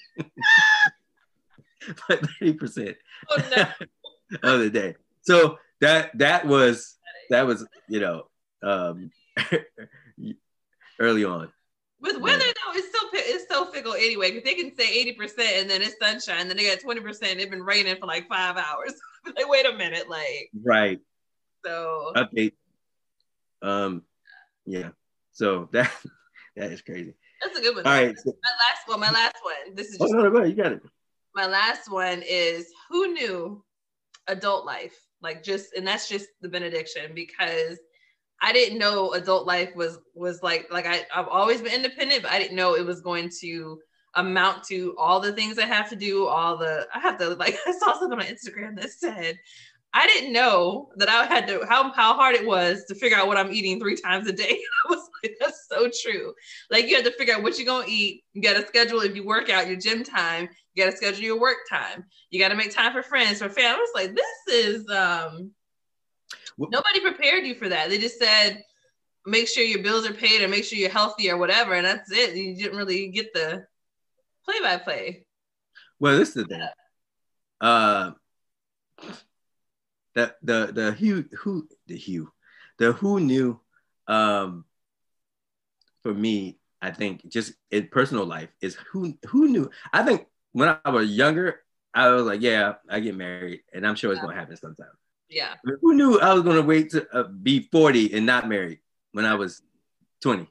but 2.08 2.22
30% 2.42 2.96
Oh, 3.30 3.38
no. 3.56 3.66
of 4.54 4.60
the 4.60 4.70
day. 4.70 4.96
So 5.22 5.58
that 5.82 6.18
that 6.18 6.46
was 6.48 6.98
that 7.30 7.46
was, 7.46 7.66
you 7.90 8.00
know, 8.00 8.24
um 8.64 9.12
early 11.00 11.26
on. 11.26 11.52
With 12.02 12.18
weather 12.22 12.44
though, 12.44 12.74
it's 12.74 12.92
so 12.92 13.08
it's 13.14 13.48
so 13.50 13.66
fickle 13.72 13.94
anyway. 13.94 14.32
Because 14.32 14.44
they 14.44 14.56
can 14.56 14.76
say 14.76 14.88
eighty 14.94 15.14
percent 15.14 15.50
and 15.58 15.70
then 15.70 15.82
it's 15.82 15.96
sunshine, 16.00 16.48
then 16.48 16.58
they 16.58 16.66
got 16.68 16.80
twenty 16.82 17.02
percent. 17.02 17.40
It's 17.40 17.50
been 17.50 17.64
raining 17.64 17.96
for 17.98 18.06
like 18.06 18.28
five 18.28 18.58
hours. 18.58 18.94
like, 19.26 19.50
wait 19.50 19.66
a 19.66 19.74
minute, 19.74 20.10
like 20.10 20.50
Right. 20.64 21.00
so. 21.66 22.12
Update. 22.16 22.54
Um 23.62 24.04
yeah. 24.66 24.90
So 25.32 25.70
that 25.74 25.92
that 26.56 26.72
is 26.72 26.82
crazy. 26.82 27.16
That's 27.42 27.58
a 27.58 27.62
good 27.62 27.76
one. 27.76 27.86
All 27.86 27.92
right. 27.92 28.18
So, 28.18 28.32
My 28.44 28.50
last 28.70 28.88
one. 28.88 29.00
My 29.00 29.12
last 29.12 29.38
one. 29.44 29.76
This 29.76 29.88
is 29.88 29.98
oh 30.00 30.06
just 30.06 30.14
no, 30.14 30.24
no, 30.24 30.32
go. 30.32 30.44
You 30.44 30.56
got 30.56 30.72
it. 30.74 30.82
my 31.34 31.48
last 31.48 31.92
one 31.92 32.22
is 32.28 32.68
who 32.90 33.14
knew 33.14 33.64
adult 34.28 34.66
life 34.66 34.96
like 35.26 35.44
just 35.44 35.74
and 35.74 35.86
that's 35.86 36.08
just 36.08 36.28
the 36.42 36.48
benediction 36.48 37.12
because 37.16 37.80
i 38.42 38.54
didn't 38.54 38.78
know 38.78 39.12
adult 39.14 39.48
life 39.48 39.76
was 39.76 39.98
was 40.14 40.42
like 40.44 40.68
like 40.72 40.86
I, 40.86 41.02
i've 41.14 41.28
always 41.28 41.62
been 41.62 41.74
independent 41.74 42.22
but 42.22 42.32
i 42.32 42.40
didn't 42.40 42.56
know 42.56 42.76
it 42.76 42.86
was 42.86 43.02
going 43.02 43.30
to 43.42 43.80
amount 44.14 44.64
to 44.66 44.96
all 44.98 45.20
the 45.20 45.34
things 45.34 45.58
i 45.58 45.66
have 45.66 45.90
to 45.90 45.96
do 45.96 46.28
all 46.28 46.56
the 46.56 46.88
i 46.94 47.00
have 47.00 47.18
to 47.18 47.30
like 47.30 47.58
i 47.68 47.72
saw 47.72 48.00
something 48.00 48.20
on 48.20 48.26
instagram 48.26 48.80
that 48.80 48.92
said 48.92 49.38
i 49.94 50.06
didn't 50.06 50.32
know 50.32 50.90
that 50.96 51.10
i 51.10 51.26
had 51.26 51.48
to 51.48 51.66
how, 51.68 51.92
how 51.94 52.14
hard 52.14 52.36
it 52.36 52.46
was 52.46 52.86
to 52.86 52.94
figure 52.94 53.18
out 53.18 53.28
what 53.28 53.38
i'm 53.38 53.52
eating 53.52 53.80
three 53.80 53.96
times 53.96 54.28
a 54.28 54.32
day. 54.32 54.60
I 54.86 54.90
was 54.90 55.05
that's 55.40 55.68
so 55.70 55.90
true 56.04 56.34
like 56.70 56.88
you 56.88 56.96
have 56.96 57.06
to 57.06 57.12
figure 57.12 57.36
out 57.36 57.44
what 57.44 57.58
you're 57.58 57.66
going 57.66 57.86
to 57.86 57.92
eat 57.92 58.24
you 58.34 58.42
got 58.42 58.60
to 58.60 58.66
schedule 58.68 59.00
if 59.02 59.16
you 59.16 59.26
work 59.26 59.50
out 59.50 59.68
your 59.68 59.78
gym 59.78 60.04
time 60.04 60.50
you 60.76 60.84
got 60.84 60.92
to 60.92 60.98
schedule 60.98 61.24
your 61.24 61.40
work 61.40 61.58
time. 61.70 62.06
You 62.30 62.40
got 62.40 62.50
to 62.50 62.56
make 62.56 62.74
time 62.74 62.92
for 62.92 63.02
friends, 63.02 63.40
for 63.40 63.50
family. 63.50 63.66
I 63.66 63.78
was 63.78 63.90
like, 63.96 64.16
this 64.16 64.56
is 64.56 64.90
um 64.90 65.52
What- 66.58 66.72
nobody 66.72 67.00
prepared 67.00 67.46
you 67.46 67.56
for 67.56 67.70
that. 67.70 67.90
They 67.90 67.98
just 67.98 68.20
said 68.20 68.62
make 69.26 69.48
sure 69.48 69.64
your 69.64 69.82
bills 69.82 70.08
are 70.08 70.14
paid 70.14 70.42
or 70.42 70.48
make 70.48 70.66
sure 70.66 70.78
you're 70.78 70.90
healthy 70.90 71.32
or 71.32 71.38
whatever, 71.38 71.74
and 71.74 71.86
that's 71.86 72.12
it. 72.12 72.36
You 72.36 72.56
didn't 72.56 72.78
really 72.78 73.08
get 73.08 73.34
the 73.34 73.66
play 74.44 74.60
by 74.62 74.78
play. 74.78 75.26
Well, 76.00 76.18
this 76.18 76.30
is 76.30 76.36
the 76.36 76.46
thing. 76.46 76.68
Uh, 77.62 78.12
the 80.14 80.36
the 80.44 80.72
the 80.74 80.92
who 80.92 81.24
who 81.38 81.68
the 81.88 81.98
who 81.98 82.32
the 82.78 82.92
who 82.92 83.20
knew 83.20 83.60
um 84.08 84.66
for 86.06 86.14
me 86.14 86.60
i 86.84 86.92
think 86.92 87.28
just 87.28 87.54
in 87.72 87.88
personal 87.88 88.26
life 88.26 88.50
is 88.62 88.76
who 88.92 89.18
who 89.26 89.48
knew 89.48 89.68
i 89.92 90.04
think 90.04 90.28
when 90.52 90.78
i 90.86 90.90
was 90.92 91.10
younger 91.10 91.62
i 91.96 92.10
was 92.10 92.26
like 92.26 92.42
yeah 92.42 92.74
i 92.88 93.00
get 93.00 93.16
married 93.16 93.62
and 93.74 93.88
i'm 93.88 93.96
sure 93.96 94.12
it's 94.12 94.22
going 94.22 94.36
to 94.36 94.40
happen 94.40 94.56
sometime 94.56 94.94
Yeah. 95.28 95.56
Who 95.82 95.96
knew 95.96 96.20
i 96.20 96.32
was 96.32 96.44
going 96.44 96.58
to 96.58 96.62
wait 96.62 96.92
to 96.92 97.08
uh, 97.12 97.24
be 97.24 97.68
40 97.72 98.14
and 98.14 98.28
not 98.28 98.48
married 98.48 98.82
when 99.14 99.26
i 99.26 99.34
was 99.34 99.64
20 100.22 100.48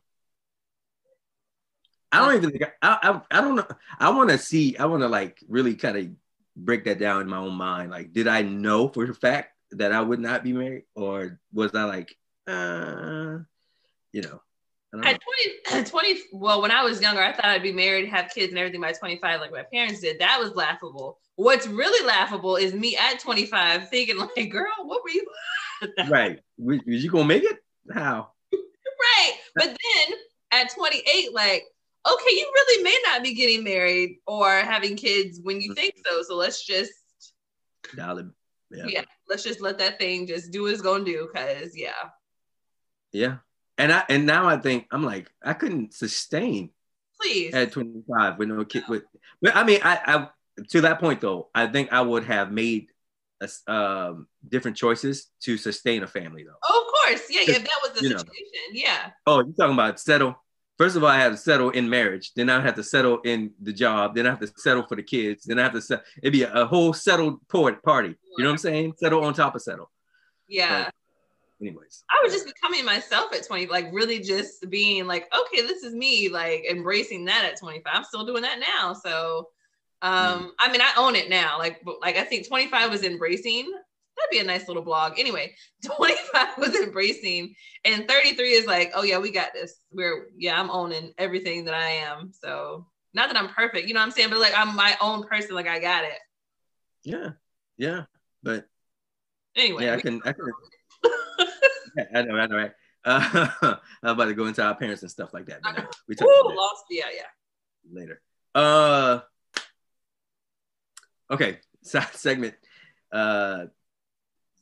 i 2.10 2.18
don't 2.18 2.34
even 2.34 2.50
think 2.50 2.64
i 2.82 2.98
i, 3.00 3.20
I 3.30 3.40
don't 3.40 3.54
know 3.54 3.68
i 4.00 4.10
want 4.10 4.30
to 4.30 4.38
see 4.38 4.76
i 4.76 4.86
want 4.86 5.02
to 5.04 5.08
like 5.08 5.38
really 5.46 5.76
kind 5.76 5.96
of 5.96 6.08
break 6.56 6.82
that 6.86 6.98
down 6.98 7.20
in 7.20 7.28
my 7.28 7.38
own 7.38 7.54
mind 7.54 7.92
like 7.92 8.12
did 8.12 8.26
i 8.26 8.42
know 8.42 8.88
for 8.88 9.04
a 9.04 9.14
fact 9.14 9.52
that 9.70 9.92
i 9.92 10.00
would 10.00 10.18
not 10.18 10.42
be 10.42 10.52
married 10.52 10.86
or 10.96 11.38
was 11.52 11.72
i 11.76 11.84
like 11.84 12.16
uh 12.48 13.38
you 14.12 14.22
know 14.22 14.24
I 14.24 14.26
don't 14.26 14.32
know. 14.32 14.43
At 15.02 15.20
20, 15.70 15.84
20, 15.90 16.20
well, 16.32 16.62
when 16.62 16.70
I 16.70 16.82
was 16.82 17.00
younger, 17.00 17.22
I 17.22 17.32
thought 17.32 17.46
I'd 17.46 17.62
be 17.62 17.72
married, 17.72 18.08
have 18.08 18.30
kids 18.32 18.50
and 18.50 18.58
everything 18.58 18.80
by 18.80 18.92
25, 18.92 19.40
like 19.40 19.50
my 19.50 19.64
parents 19.72 20.00
did. 20.00 20.20
That 20.20 20.38
was 20.38 20.54
laughable. 20.54 21.18
What's 21.36 21.66
really 21.66 22.06
laughable 22.06 22.56
is 22.56 22.74
me 22.74 22.96
at 22.96 23.18
25 23.18 23.88
thinking, 23.88 24.18
like, 24.18 24.50
girl, 24.50 24.66
what 24.84 25.02
were 25.02 25.10
you? 25.10 25.26
right 26.08 26.40
was, 26.56 26.80
you 26.86 27.10
gonna 27.10 27.24
make 27.24 27.42
it 27.42 27.58
how 27.92 28.28
right. 29.04 29.32
But 29.54 29.66
then 29.66 30.18
at 30.52 30.74
28, 30.74 31.32
like, 31.32 31.64
okay, 32.06 32.30
you 32.30 32.52
really 32.54 32.82
may 32.82 32.98
not 33.06 33.22
be 33.22 33.34
getting 33.34 33.64
married 33.64 34.18
or 34.26 34.50
having 34.50 34.96
kids 34.96 35.40
when 35.42 35.60
you 35.60 35.74
think 35.74 35.94
so. 36.04 36.22
So 36.22 36.36
let's 36.36 36.64
just, 36.64 36.92
yeah 38.70 38.84
yeah, 38.86 39.02
let's 39.28 39.42
just 39.42 39.60
let 39.60 39.78
that 39.78 39.98
thing 39.98 40.26
just 40.26 40.52
do 40.52 40.62
what 40.62 40.72
it's 40.72 40.82
going 40.82 41.04
to 41.04 41.10
do. 41.10 41.28
Cause 41.34 41.72
yeah. 41.74 41.92
yeah 43.12 43.36
and 43.78 43.92
i 43.92 44.02
and 44.08 44.26
now 44.26 44.46
i 44.46 44.56
think 44.56 44.86
i'm 44.90 45.02
like 45.02 45.30
i 45.42 45.52
couldn't 45.52 45.92
sustain 45.94 46.70
Please. 47.20 47.54
at 47.54 47.72
25 47.72 48.38
with 48.38 48.48
no 48.48 48.64
kid 48.64 48.84
with 48.88 49.02
but 49.40 49.54
i 49.56 49.64
mean 49.64 49.80
I, 49.82 50.00
I 50.06 50.28
to 50.70 50.80
that 50.82 51.00
point 51.00 51.20
though 51.20 51.48
i 51.54 51.66
think 51.66 51.92
i 51.92 52.00
would 52.00 52.24
have 52.24 52.50
made 52.52 52.88
a 53.40 53.44
s 53.44 53.62
um, 53.66 54.26
different 54.48 54.76
choices 54.76 55.26
to 55.42 55.56
sustain 55.56 56.02
a 56.02 56.06
family 56.06 56.44
though 56.44 56.58
oh, 56.68 56.84
of 56.86 56.92
course. 56.94 57.26
Yeah. 57.30 57.42
Yeah. 57.46 57.58
That 57.58 57.78
was 57.82 57.92
the 57.92 58.02
You 58.04 58.10
know. 58.10 58.18
situation. 58.18 58.68
Yeah. 58.72 59.10
oh 59.26 59.38
you're 59.44 59.54
talking 59.58 59.74
about 59.74 59.98
settle 60.00 60.34
first 60.78 60.94
of 60.96 61.02
all 61.04 61.10
i 61.10 61.18
have 61.18 61.32
to 61.32 61.38
settle 61.38 61.70
in 61.70 61.88
marriage 61.90 62.32
then 62.36 62.48
i 62.50 62.60
have 62.60 62.76
to 62.76 62.84
settle 62.84 63.18
in 63.24 63.52
the 63.60 63.72
job 63.72 64.14
then 64.14 64.26
i 64.26 64.30
have 64.30 64.40
to 64.40 64.50
settle 64.56 64.84
for 64.88 64.96
the 64.96 65.02
kids 65.02 65.44
then 65.44 65.58
i 65.58 65.62
have 65.62 65.72
to 65.72 65.82
set 65.82 66.04
it'd 66.22 66.32
be 66.32 66.42
a, 66.44 66.52
a 66.62 66.64
whole 66.66 66.92
settled 66.92 67.36
port 67.48 67.82
party 67.82 68.08
you 68.36 68.42
know 68.44 68.50
what 68.50 68.52
i'm 68.52 68.58
saying 68.58 68.92
settle 68.98 69.24
on 69.24 69.34
top 69.34 69.54
of 69.56 69.62
settle 69.62 69.90
Yeah. 70.48 70.90
Anyways 71.66 72.04
I 72.10 72.20
was 72.22 72.32
just 72.32 72.46
becoming 72.46 72.84
myself 72.84 73.32
at 73.34 73.46
20, 73.46 73.66
like 73.66 73.86
really 73.92 74.20
just 74.20 74.68
being 74.70 75.06
like, 75.06 75.32
okay, 75.34 75.62
this 75.62 75.82
is 75.82 75.94
me, 75.94 76.28
like 76.28 76.64
embracing 76.70 77.24
that 77.26 77.44
at 77.44 77.58
25. 77.58 77.92
I'm 77.94 78.04
still 78.04 78.26
doing 78.26 78.42
that 78.42 78.60
now. 78.60 78.92
So 78.92 79.48
um, 80.02 80.52
I 80.58 80.70
mean, 80.70 80.82
I 80.82 80.92
own 80.98 81.16
it 81.16 81.30
now. 81.30 81.58
Like, 81.58 81.80
but 81.82 82.00
like 82.02 82.16
I 82.16 82.24
think 82.24 82.46
25 82.46 82.90
was 82.90 83.02
embracing. 83.04 83.70
That'd 84.16 84.30
be 84.30 84.38
a 84.38 84.44
nice 84.44 84.68
little 84.68 84.82
blog. 84.82 85.18
Anyway, 85.18 85.54
25 85.84 86.48
was 86.58 86.74
embracing, 86.76 87.54
and 87.84 88.06
33 88.06 88.50
is 88.52 88.66
like, 88.66 88.92
oh 88.94 89.02
yeah, 89.02 89.18
we 89.18 89.30
got 89.30 89.54
this. 89.54 89.76
We're 89.90 90.28
yeah, 90.36 90.60
I'm 90.60 90.70
owning 90.70 91.14
everything 91.18 91.64
that 91.64 91.74
I 91.74 91.88
am. 91.88 92.32
So 92.32 92.86
not 93.14 93.28
that 93.32 93.38
I'm 93.38 93.48
perfect, 93.48 93.88
you 93.88 93.94
know 93.94 94.00
what 94.00 94.06
I'm 94.06 94.10
saying, 94.12 94.30
but 94.30 94.40
like 94.40 94.52
I'm 94.56 94.76
my 94.76 94.96
own 95.00 95.24
person. 95.24 95.54
Like 95.54 95.68
I 95.68 95.78
got 95.78 96.04
it. 96.04 96.18
yeah 97.04 97.30
yeah 97.76 98.02
but 98.42 98.66
Anyway, 99.56 99.84
yeah 99.84 99.94
i 99.94 100.00
can 100.00 100.20
i 100.24 100.32
can 100.32 100.52
yeah, 101.96 102.04
i 102.14 102.22
know 102.22 102.36
i 102.36 102.46
know 102.46 102.56
right 102.56 102.72
uh, 103.04 103.48
i'm 104.02 104.10
about 104.10 104.26
to 104.26 104.34
go 104.34 104.46
into 104.46 104.62
our 104.62 104.74
parents 104.74 105.02
and 105.02 105.10
stuff 105.10 105.34
like 105.34 105.46
that 105.46 105.60
but 105.62 105.76
no, 105.76 105.84
we 106.08 106.14
talk 106.14 106.28
that. 106.28 106.54
lost. 106.54 106.84
Yeah, 106.90 107.04
yeah. 107.14 107.22
later. 107.92 108.20
Uh, 108.54 109.20
okay, 111.30 111.58
so 111.82 112.00
segment. 112.12 112.54
Uh, 113.12 113.66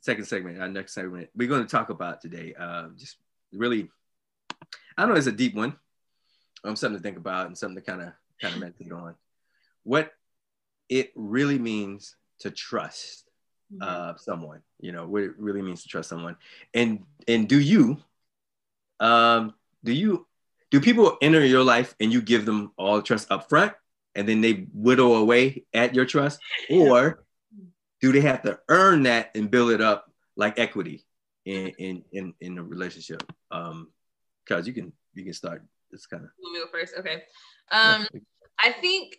second 0.00 0.24
segment. 0.24 0.60
Our 0.60 0.68
next 0.68 0.94
segment. 0.94 1.30
We're 1.34 1.48
going 1.48 1.64
to 1.64 1.70
talk 1.70 1.90
about 1.90 2.20
today. 2.20 2.54
Uh, 2.58 2.88
just 2.96 3.16
really, 3.52 3.90
I 4.96 5.02
don't 5.02 5.10
know 5.10 5.16
it's 5.16 5.26
a 5.26 5.32
deep 5.32 5.54
one. 5.54 5.76
Um, 6.64 6.76
something 6.76 6.98
to 6.98 7.02
think 7.02 7.16
about 7.16 7.46
and 7.46 7.58
something 7.58 7.82
to 7.82 7.90
kind 7.90 8.02
of 8.02 8.12
kind 8.40 8.54
of 8.54 8.60
meditate 8.60 8.92
on. 8.92 9.14
What 9.82 10.12
it 10.88 11.12
really 11.16 11.58
means 11.58 12.16
to 12.40 12.50
trust 12.50 13.28
uh, 13.81 14.14
someone. 14.17 14.61
You 14.81 14.93
know 14.93 15.07
what 15.07 15.23
it 15.23 15.33
really 15.38 15.62
means 15.62 15.83
to 15.83 15.88
trust 15.88 16.09
someone, 16.09 16.37
and 16.75 17.05
and 17.29 17.49
do 17.49 17.59
you, 17.61 17.99
um, 19.00 19.55
do 19.85 19.93
you, 19.93 20.26
do 20.71 20.81
people 20.81 21.17
enter 21.23 21.45
your 21.45 21.62
life 21.62 21.95
and 22.00 22.12
you 22.12 22.21
give 22.21 22.45
them 22.45 22.73
all 22.76 22.97
the 22.97 23.02
trust 23.02 23.31
up 23.31 23.49
front, 23.49 23.73
and 24.14 24.29
then 24.29 24.41
they 24.41 24.67
whittle 24.73 25.17
away 25.17 25.64
at 25.73 25.95
your 25.95 26.05
trust, 26.05 26.41
or 26.71 27.25
do 28.00 28.12
they 28.12 28.21
have 28.21 28.43
to 28.43 28.59
earn 28.69 29.05
that 29.05 29.31
and 29.35 29.50
build 29.50 29.71
it 29.71 29.81
up 29.81 30.11
like 30.37 30.59
equity 30.59 31.05
in 31.45 31.73
in 31.79 32.05
in, 32.12 32.35
in 32.41 32.59
a 32.59 32.62
relationship? 32.62 33.23
Um, 33.50 33.88
because 34.45 34.67
you 34.67 34.73
can 34.73 34.93
you 35.14 35.25
can 35.25 35.33
start. 35.33 35.64
It's 35.91 36.07
kind 36.07 36.25
of 36.25 36.31
Let 36.43 36.52
me 36.52 36.59
go 36.59 36.67
first. 36.71 36.95
Okay. 36.99 37.23
Um, 37.71 38.07
I 38.59 38.73
think 38.81 39.19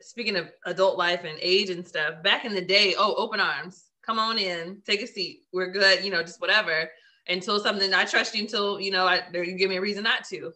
speaking 0.00 0.36
of 0.36 0.48
adult 0.66 0.98
life 0.98 1.24
and 1.24 1.38
age 1.40 1.70
and 1.70 1.86
stuff, 1.86 2.22
back 2.22 2.44
in 2.44 2.54
the 2.54 2.60
day, 2.60 2.94
oh, 2.98 3.14
open 3.14 3.40
arms, 3.40 3.86
come 4.04 4.18
on 4.18 4.38
in, 4.38 4.82
take 4.84 5.02
a 5.02 5.06
seat, 5.06 5.42
we're 5.52 5.70
good, 5.70 6.04
you 6.04 6.10
know, 6.10 6.22
just 6.22 6.40
whatever. 6.40 6.90
Until 7.28 7.60
something 7.60 7.92
I 7.94 8.04
trust 8.04 8.34
you 8.34 8.42
until 8.42 8.80
you 8.80 8.90
know 8.90 9.06
I 9.06 9.22
you 9.32 9.56
give 9.56 9.70
me 9.70 9.76
a 9.76 9.80
reason 9.80 10.02
not 10.02 10.24
to. 10.30 10.52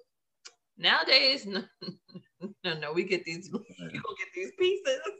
Nowadays, 0.77 1.47
no, 1.47 1.63
no, 2.65 2.79
no, 2.79 2.93
we 2.93 3.05
get 3.05 3.25
these, 3.25 3.49
you 3.53 3.63
don't 3.79 4.19
get 4.19 4.29
these 4.35 4.51
pieces. 4.59 5.01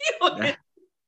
You 0.00 0.14
don't 0.18 0.40
get 0.40 0.56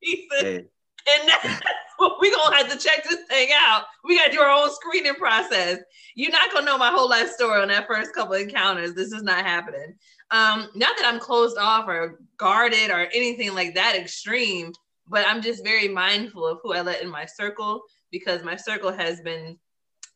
these 0.03 0.27
pieces. 0.31 0.43
Hey, 0.43 0.67
And 1.09 1.29
that's 1.29 1.63
what 1.97 2.21
we 2.21 2.31
gonna 2.31 2.57
have 2.57 2.71
to 2.71 2.79
check 2.79 3.05
this 3.05 3.25
thing 3.29 3.49
out. 3.55 3.85
We 4.05 4.19
gotta 4.19 4.33
do 4.33 4.41
our 4.41 4.51
own 4.51 4.73
screening 4.73 5.15
process. 5.15 5.79
You're 6.15 6.33
not 6.33 6.53
gonna 6.53 6.67
know 6.67 6.79
my 6.79 6.91
whole 6.91 7.09
life 7.09 7.31
story 7.31 7.61
on 7.61 7.69
that 7.69 7.87
first 7.87 8.15
couple 8.15 8.35
encounters. 8.35 8.95
This 8.95 9.13
is 9.13 9.23
not 9.23 9.45
happening. 9.45 9.95
Um, 10.31 10.69
not 10.75 10.97
that 10.97 11.07
I'm 11.07 11.21
closed 11.21 11.59
off 11.59 11.89
or 11.89 12.21
guarded 12.39 12.91
or 12.91 13.09
anything 13.15 13.55
like 13.55 13.75
that 13.75 13.97
extreme, 13.97 14.73
but 15.09 15.27
I'm 15.27 15.43
just 15.43 15.65
very 15.65 15.89
mindful 15.89 16.47
of 16.47 16.59
who 16.63 16.73
I 16.73 16.81
let 16.81 17.03
in 17.03 17.11
my 17.11 17.27
circle 17.27 17.83
because 18.11 18.43
my 18.43 18.57
circle 18.57 18.93
has 18.93 19.21
been 19.21 19.59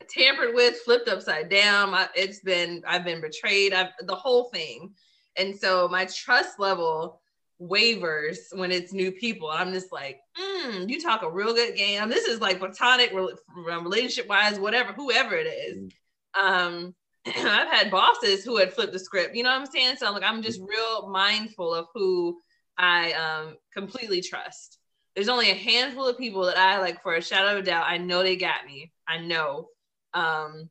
tampered 0.09 0.55
with, 0.55 0.76
flipped 0.85 1.09
upside 1.09 1.49
down. 1.49 1.95
I, 1.95 2.09
it's 2.14 2.40
been 2.40 2.83
I've 2.87 3.05
been 3.05 3.21
betrayed. 3.21 3.73
I've 3.73 3.90
the 4.07 4.14
whole 4.14 4.45
thing, 4.50 4.95
and 5.37 5.55
so 5.55 5.88
my 5.88 6.07
trust 6.07 6.59
level 6.59 7.21
waivers 7.61 8.37
when 8.53 8.71
it's 8.71 8.93
new 8.93 9.13
people. 9.13 9.49
I'm 9.49 9.73
just 9.73 9.93
like, 9.93 10.21
mm, 10.39 10.89
you 10.89 11.01
talk 11.01 11.23
a 11.23 11.31
real 11.31 11.55
good 11.55 11.77
game. 11.77 12.09
This 12.09 12.27
is 12.27 12.41
like 12.41 12.59
platonic, 12.59 13.13
relationship 13.55 14.29
wise, 14.29 14.59
whatever, 14.59 14.93
whoever 14.93 15.35
it 15.35 15.47
is. 15.47 15.93
Mm. 16.37 16.41
Um, 16.41 16.95
I've 17.27 17.73
had 17.73 17.91
bosses 17.91 18.45
who 18.45 18.57
had 18.57 18.73
flipped 18.73 18.93
the 18.93 18.99
script. 18.99 19.35
You 19.35 19.43
know 19.43 19.51
what 19.51 19.61
I'm 19.61 19.67
saying? 19.67 19.97
So 19.97 20.07
I'm 20.07 20.15
like, 20.15 20.23
I'm 20.23 20.43
just 20.43 20.61
real 20.61 21.09
mindful 21.09 21.75
of 21.75 21.87
who 21.95 22.39
I 22.79 23.13
um, 23.13 23.57
completely 23.73 24.21
trust. 24.21 24.79
There's 25.15 25.29
only 25.29 25.51
a 25.51 25.55
handful 25.55 26.07
of 26.07 26.19
people 26.19 26.45
that 26.45 26.59
I 26.59 26.79
like 26.79 27.03
for 27.03 27.15
a 27.15 27.23
shadow 27.23 27.53
of 27.53 27.59
a 27.59 27.63
doubt. 27.63 27.87
I 27.89 27.97
know 27.97 28.23
they 28.23 28.37
got 28.37 28.67
me. 28.67 28.93
I 29.09 29.19
know. 29.19 29.69
Um, 30.13 30.69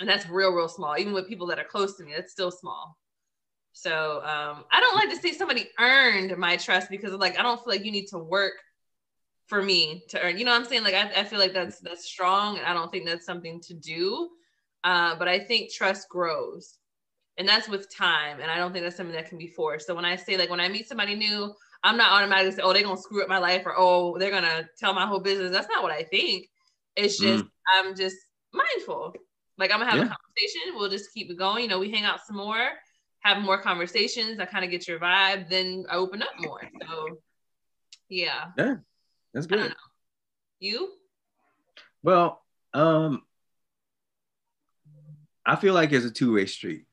and 0.00 0.08
that's 0.08 0.28
real, 0.28 0.52
real 0.52 0.68
small. 0.68 0.96
Even 0.98 1.12
with 1.12 1.28
people 1.28 1.46
that 1.46 1.60
are 1.60 1.64
close 1.64 1.96
to 1.96 2.04
me, 2.04 2.12
that's 2.14 2.32
still 2.32 2.50
small. 2.50 2.97
So 3.72 4.16
um, 4.24 4.64
I 4.72 4.80
don't 4.80 4.96
like 4.96 5.10
to 5.10 5.16
say 5.16 5.32
somebody 5.32 5.68
earned 5.78 6.36
my 6.36 6.56
trust 6.56 6.90
because 6.90 7.12
like 7.12 7.38
I 7.38 7.42
don't 7.42 7.58
feel 7.58 7.72
like 7.72 7.84
you 7.84 7.92
need 7.92 8.08
to 8.08 8.18
work 8.18 8.54
for 9.46 9.62
me 9.62 10.02
to 10.08 10.20
earn. 10.20 10.38
You 10.38 10.44
know 10.44 10.52
what 10.52 10.60
I'm 10.60 10.66
saying? 10.66 10.84
Like 10.84 10.94
I, 10.94 11.20
I 11.20 11.24
feel 11.24 11.38
like 11.38 11.52
that's 11.52 11.80
that's 11.80 12.04
strong, 12.04 12.58
and 12.58 12.66
I 12.66 12.74
don't 12.74 12.92
think 12.92 13.06
that's 13.06 13.26
something 13.26 13.60
to 13.62 13.74
do. 13.74 14.30
Uh, 14.84 15.16
but 15.18 15.26
I 15.26 15.40
think 15.40 15.72
trust 15.72 16.08
grows, 16.08 16.78
and 17.36 17.48
that's 17.48 17.68
with 17.68 17.94
time. 17.94 18.40
And 18.40 18.50
I 18.50 18.56
don't 18.56 18.72
think 18.72 18.84
that's 18.84 18.96
something 18.96 19.14
that 19.14 19.28
can 19.28 19.38
be 19.38 19.48
forced. 19.48 19.86
So 19.86 19.94
when 19.94 20.04
I 20.04 20.16
say 20.16 20.36
like 20.36 20.50
when 20.50 20.60
I 20.60 20.68
meet 20.68 20.88
somebody 20.88 21.14
new, 21.14 21.54
I'm 21.82 21.96
not 21.96 22.12
automatically 22.12 22.52
say, 22.52 22.62
oh, 22.62 22.72
they're 22.72 22.82
gonna 22.82 23.00
screw 23.00 23.22
up 23.22 23.28
my 23.28 23.38
life 23.38 23.62
or 23.64 23.74
oh, 23.76 24.18
they're 24.18 24.30
gonna 24.30 24.68
tell 24.78 24.94
my 24.94 25.06
whole 25.06 25.20
business. 25.20 25.52
That's 25.52 25.68
not 25.68 25.82
what 25.82 25.92
I 25.92 26.02
think. 26.02 26.48
It's 26.96 27.18
just 27.18 27.44
mm. 27.44 27.50
I'm 27.74 27.94
just 27.94 28.16
mindful. 28.52 29.14
Like 29.56 29.72
I'm 29.72 29.78
gonna 29.78 29.90
have 29.90 30.00
yeah. 30.00 30.12
a 30.12 30.16
conversation. 30.16 30.74
We'll 30.74 30.90
just 30.90 31.12
keep 31.14 31.30
it 31.30 31.38
going. 31.38 31.62
You 31.62 31.70
know, 31.70 31.78
we 31.78 31.90
hang 31.90 32.04
out 32.04 32.20
some 32.26 32.36
more 32.36 32.70
have 33.20 33.42
more 33.42 33.60
conversations. 33.60 34.38
I 34.40 34.46
kind 34.46 34.64
of 34.64 34.70
get 34.70 34.86
your 34.88 34.98
vibe. 34.98 35.48
Then 35.48 35.84
I 35.90 35.96
open 35.96 36.22
up 36.22 36.30
more. 36.38 36.60
So 36.88 37.18
yeah. 38.08 38.46
Yeah, 38.56 38.76
that's 39.34 39.46
good. 39.46 39.74
You? 40.60 40.92
Well, 42.02 42.42
um, 42.74 43.22
I 45.44 45.56
feel 45.56 45.74
like 45.74 45.92
it's 45.92 46.04
a 46.04 46.10
two-way 46.10 46.46
street 46.46 46.84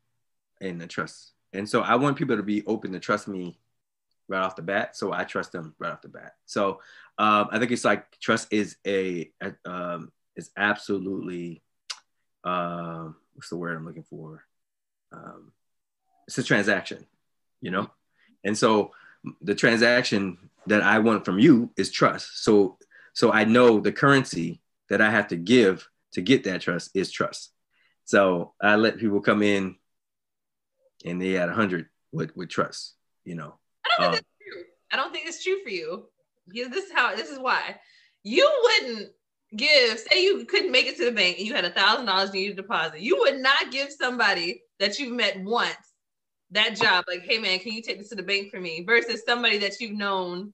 in 0.61 0.77
the 0.77 0.87
trust. 0.87 1.31
And 1.53 1.67
so 1.69 1.81
I 1.81 1.95
want 1.95 2.17
people 2.17 2.37
to 2.37 2.43
be 2.43 2.65
open 2.65 2.91
to 2.93 2.99
trust 2.99 3.27
me 3.27 3.59
right 4.27 4.41
off 4.41 4.55
the 4.55 4.61
bat. 4.61 4.95
So 4.95 5.13
I 5.13 5.23
trust 5.23 5.51
them 5.51 5.75
right 5.79 5.91
off 5.91 6.01
the 6.01 6.09
bat. 6.09 6.33
So 6.45 6.81
um, 7.17 7.47
I 7.51 7.59
think 7.59 7.71
it's 7.71 7.85
like 7.85 8.19
trust 8.19 8.47
is 8.51 8.77
a, 8.85 9.31
a 9.41 9.53
um, 9.65 10.11
is 10.35 10.51
absolutely 10.57 11.63
uh, 12.43 13.09
what's 13.33 13.49
the 13.49 13.57
word 13.57 13.77
I'm 13.77 13.85
looking 13.85 14.03
for? 14.03 14.43
Um, 15.11 15.51
it's 16.27 16.37
a 16.37 16.43
transaction, 16.43 17.05
you 17.61 17.71
know? 17.71 17.89
And 18.43 18.57
so 18.57 18.91
the 19.41 19.55
transaction 19.55 20.37
that 20.67 20.81
I 20.81 20.99
want 20.99 21.25
from 21.25 21.39
you 21.39 21.71
is 21.77 21.91
trust. 21.91 22.43
So 22.43 22.77
so 23.13 23.31
I 23.31 23.45
know 23.45 23.79
the 23.79 23.93
currency 23.93 24.61
that 24.89 25.01
I 25.01 25.09
have 25.09 25.29
to 25.29 25.37
give 25.37 25.87
to 26.13 26.21
get 26.21 26.43
that 26.43 26.61
trust 26.61 26.91
is 26.93 27.11
trust. 27.11 27.51
So 28.03 28.53
I 28.61 28.75
let 28.75 28.97
people 28.97 29.21
come 29.21 29.41
in 29.41 29.77
and 31.05 31.21
they 31.21 31.37
at 31.37 31.47
100 31.47 31.87
with, 32.11 32.35
with 32.35 32.49
trust, 32.49 32.95
you 33.23 33.35
know. 33.35 33.55
I 33.85 33.89
don't 33.89 33.97
think 33.97 34.07
um, 34.07 34.11
that's 34.11 34.25
true. 34.41 34.63
I 34.91 34.95
don't 34.97 35.11
think 35.13 35.27
it's 35.27 35.43
true 35.43 35.63
for 35.63 35.69
you. 35.69 36.07
This 36.47 36.85
is 36.85 36.91
how 36.93 37.15
this 37.15 37.29
is 37.29 37.39
why. 37.39 37.77
You 38.23 38.51
wouldn't 38.63 39.11
give, 39.55 39.99
say 39.99 40.23
you 40.23 40.45
couldn't 40.45 40.71
make 40.71 40.87
it 40.87 40.97
to 40.97 41.05
the 41.05 41.11
bank 41.11 41.37
and 41.37 41.47
you 41.47 41.53
had 41.55 41.65
a 41.65 41.71
thousand 41.71 42.05
dollars 42.05 42.33
you 42.33 42.41
need 42.41 42.49
to 42.49 42.61
deposit. 42.61 42.99
You 42.99 43.17
would 43.19 43.39
not 43.39 43.71
give 43.71 43.91
somebody 43.91 44.61
that 44.79 44.99
you've 44.99 45.13
met 45.13 45.41
once 45.41 45.94
that 46.51 46.75
job, 46.75 47.05
like, 47.07 47.23
hey 47.23 47.37
man, 47.37 47.59
can 47.59 47.73
you 47.73 47.81
take 47.81 47.97
this 47.97 48.09
to 48.09 48.15
the 48.15 48.23
bank 48.23 48.51
for 48.51 48.59
me? 48.59 48.83
Versus 48.85 49.23
somebody 49.25 49.57
that 49.59 49.79
you've 49.79 49.97
known 49.97 50.53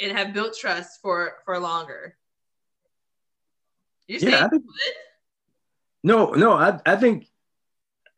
and 0.00 0.16
have 0.16 0.32
built 0.32 0.56
trust 0.58 1.00
for 1.00 1.34
for 1.44 1.58
longer. 1.58 2.16
You're 4.06 4.20
yeah, 4.20 4.48
think, 4.48 4.64
no, 6.02 6.32
no, 6.32 6.52
I, 6.52 6.80
I 6.84 6.96
think 6.96 7.26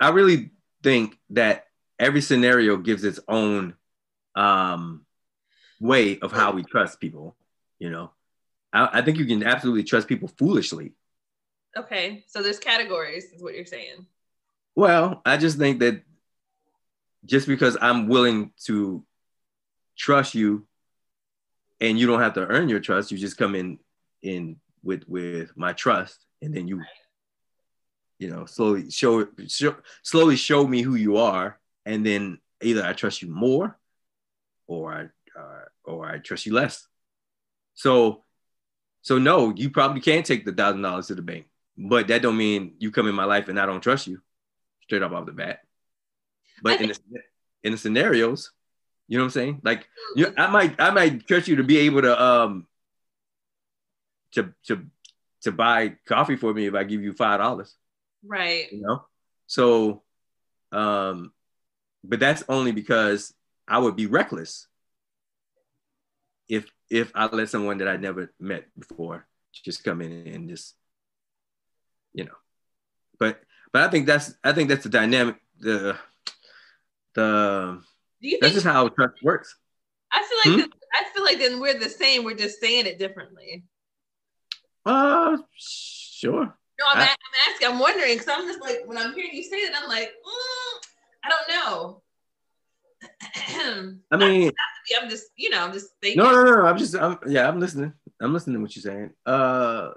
I 0.01 0.09
really 0.11 0.51
think 0.83 1.18
that 1.31 1.66
every 1.98 2.22
scenario 2.22 2.77
gives 2.79 3.05
its 3.05 3.20
own 3.29 3.75
um 4.35 5.05
way 5.81 6.18
of 6.20 6.33
how 6.33 6.53
we 6.53 6.62
trust 6.62 7.01
people, 7.01 7.37
you 7.79 7.90
know. 7.90 8.11
I, 8.72 9.01
I 9.01 9.03
think 9.03 9.18
you 9.18 9.27
can 9.27 9.42
absolutely 9.42 9.85
trust 9.85 10.09
people 10.09 10.29
foolishly. 10.38 10.92
Okay, 11.77 12.25
so 12.29 12.42
there's 12.42 12.59
categories, 12.59 13.25
is 13.25 13.42
what 13.42 13.55
you're 13.55 13.66
saying. 13.66 14.07
Well, 14.75 15.20
I 15.27 15.37
just 15.37 15.59
think 15.59 15.81
that 15.81 16.03
just 17.25 17.47
because 17.47 17.77
I'm 17.81 18.09
willing 18.09 18.53
to 18.65 19.05
trust 19.97 20.35
you 20.35 20.67
and 21.81 21.99
you 21.99 22.07
don't 22.07 22.21
have 22.21 22.35
to 22.35 22.47
earn 22.47 22.69
your 22.69 22.81
trust, 22.81 23.11
you 23.11 23.19
just 23.19 23.37
come 23.37 23.55
in 23.55 23.79
in 24.23 24.57
with 24.83 25.09
with 25.09 25.57
my 25.57 25.73
trust 25.73 26.25
and 26.41 26.55
then 26.55 26.69
you 26.69 26.83
you 28.19 28.31
know 28.31 28.45
slowly 28.47 28.91
show, 28.91 29.27
show 29.49 29.77
slowly 30.03 30.37
show 30.37 30.67
me 30.67 30.83
who 30.83 30.95
you 30.95 31.17
are 31.17 31.59
and 31.85 32.05
then 32.07 32.39
either 32.61 32.85
I 32.85 32.93
trust 32.93 33.23
you 33.23 33.29
more 33.29 33.79
or 34.67 34.93
I 34.93 35.03
uh, 35.39 35.65
or 35.85 36.07
I 36.07 36.19
trust 36.19 36.47
you 36.47 36.53
less. 36.53 36.87
So 37.75 38.25
so 39.03 39.19
no, 39.19 39.53
you 39.55 39.71
probably 39.71 40.01
can't 40.01 40.25
take 40.25 40.45
the 40.45 40.53
thousand 40.53 40.83
dollars 40.83 41.09
to 41.09 41.15
the 41.15 41.23
bank, 41.23 41.47
but 41.77 42.09
that 42.09 42.23
don't 42.23 42.37
mean 42.37 42.75
you 42.79 42.91
come 42.91 43.09
in 43.09 43.15
my 43.15 43.25
life 43.25 43.49
and 43.49 43.59
I 43.59 43.67
don't 43.67 43.81
trust 43.81 44.07
you 44.07 44.21
straight 44.83 45.03
up 45.03 45.13
off 45.13 45.27
the 45.27 45.33
bat. 45.33 45.61
But 46.62 46.81
in 46.81 46.88
the, 46.88 46.98
in 47.64 47.72
the 47.72 47.79
scenarios, 47.79 48.53
you 49.09 49.18
know 49.18 49.25
what 49.25 49.29
I'm 49.29 49.33
saying? 49.33 49.61
Like 49.64 49.88
you, 50.16 50.33
I 50.37 50.46
might 50.46 50.81
I 50.81 50.90
might 50.90 51.27
trust 51.27 51.48
you 51.48 51.57
to 51.57 51.64
be 51.64 51.79
able 51.79 52.03
to 52.03 52.22
um 52.22 52.66
to 54.33 54.55
to 54.66 54.87
to 55.42 55.53
buy 55.53 55.96
coffee 56.07 56.37
for 56.37 56.55
me 56.55 56.66
if 56.66 56.75
I 56.75 56.85
give 56.85 57.03
you 57.03 57.12
five 57.12 57.40
dollars. 57.40 57.75
Right. 58.25 58.72
You 58.72 58.81
know? 58.81 59.05
So 59.46 60.03
um 60.70 61.33
but 62.05 62.20
that's 62.20 62.42
only 62.48 62.72
because 62.72 63.35
I 63.68 63.79
would 63.79 63.96
be 63.96 64.07
reckless 64.07 64.66
if 66.48 66.70
if 66.90 67.12
I 67.14 67.27
let 67.27 67.48
someone 67.48 67.79
that 67.79 67.88
I 67.88 67.96
never 67.96 68.33
met 68.40 68.66
before 68.79 69.27
just 69.64 69.85
come 69.85 70.01
in 70.01 70.27
and 70.27 70.48
just 70.48 70.75
you 72.14 72.25
know 72.25 72.35
but 73.18 73.40
but 73.72 73.83
I 73.83 73.88
think 73.88 74.07
that's 74.07 74.35
I 74.42 74.53
think 74.53 74.68
that's 74.68 74.85
the 74.85 74.88
dynamic 74.88 75.37
the 75.61 75.96
the 77.14 77.81
that's 78.40 78.55
just 78.55 78.66
how 78.66 78.88
trust 78.88 79.22
works. 79.22 79.57
I 80.12 80.22
feel 80.22 80.53
like 80.53 80.64
hmm? 80.64 80.70
I 80.92 81.05
feel 81.14 81.25
like 81.25 81.38
then 81.38 81.61
we're 81.61 81.79
the 81.79 81.88
same. 81.88 82.25
We're 82.25 82.37
just 82.37 82.61
saying 82.61 82.87
it 82.87 82.98
differently. 82.98 83.64
Uh, 84.85 85.38
sure. 85.57 86.44
No, 86.79 86.85
I'm, 86.92 86.98
I, 86.98 87.03
am 87.03 87.51
asking. 87.51 87.68
I'm 87.68 87.79
wondering 87.79 88.14
because 88.14 88.29
I'm 88.29 88.46
just 88.46 88.61
like 88.61 88.83
when 88.87 88.98
I'm 88.98 89.14
hearing 89.14 89.31
you 89.33 89.42
say 89.42 89.66
that, 89.66 89.81
I'm 89.81 89.88
like, 89.88 90.09
mm, 90.09 90.81
I 91.25 91.29
don't 91.29 91.48
know. 91.48 92.03
I 94.12 94.16
mean, 94.16 94.51
I'm 95.01 95.11
just, 95.11 95.27
you 95.37 95.51
know, 95.51 95.64
I'm 95.64 95.72
just 95.72 95.88
thinking. 96.01 96.22
No, 96.22 96.31
no, 96.31 96.44
no. 96.44 96.66
I'm 96.66 96.79
just, 96.79 96.94
I'm, 96.96 97.18
yeah, 97.27 97.48
I'm 97.48 97.61
listening. 97.61 97.92
I'm 98.20 98.33
listening 98.33 98.57
to 98.57 98.62
what 98.62 98.77
you're 98.77 98.83
saying. 98.83 99.11
Uh, 99.27 99.90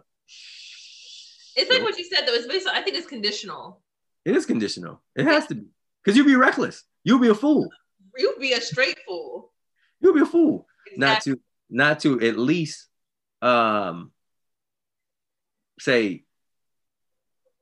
it's 1.56 1.70
like 1.70 1.82
what 1.84 1.98
you 1.98 2.04
said 2.04 2.26
though. 2.26 2.34
It's 2.34 2.48
basically, 2.48 2.78
I 2.78 2.82
think 2.82 2.98
it's 2.98 3.08
conditional. 3.08 3.82
It 4.26 4.36
is 4.36 4.46
conditional. 4.46 5.02
It 5.16 5.26
has 5.26 5.48
to 5.48 5.56
be 5.56 5.66
because 6.04 6.18
you'd 6.18 6.26
be 6.26 6.36
reckless. 6.36 6.84
You'll 7.06 7.20
be 7.20 7.30
a 7.30 7.36
fool. 7.36 7.70
You'll 8.18 8.40
be 8.40 8.52
a 8.52 8.60
straight 8.60 8.98
fool. 9.08 9.54
You'll 10.02 10.16
be 10.16 10.22
a 10.22 10.26
fool. 10.26 10.68
Exactly. 10.92 10.98
Not 10.98 11.22
to 11.22 11.42
not 11.70 12.00
to 12.02 12.28
at 12.28 12.38
least 12.38 12.88
um 13.42 14.12
say, 15.80 16.24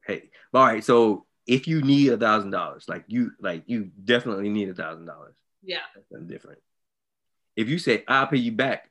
hey, 0.06 0.30
all 0.54 0.66
right, 0.66 0.84
so 0.84 1.26
if 1.46 1.68
you 1.68 1.82
need 1.82 2.12
a 2.14 2.18
thousand 2.18 2.52
dollars, 2.52 2.86
like 2.88 3.04
you 3.08 3.32
like 3.40 3.64
you 3.68 3.92
definitely 4.04 4.50
need 4.50 4.70
a 4.70 4.74
thousand 4.74 5.06
dollars. 5.06 5.36
Yeah. 5.62 5.80
That's 6.10 6.24
different. 6.24 6.60
If 7.56 7.70
you 7.70 7.78
say, 7.80 8.04
I'll 8.08 8.28
pay 8.28 8.38
you 8.38 8.52
back, 8.52 8.90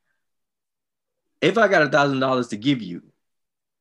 if 1.41 1.59
I 1.59 1.69
got 1.69 1.83
a 1.83 1.88
thousand 1.88 2.21
dollars 2.21 2.49
to 2.49 2.57
give 2.57 2.83
you, 2.83 3.03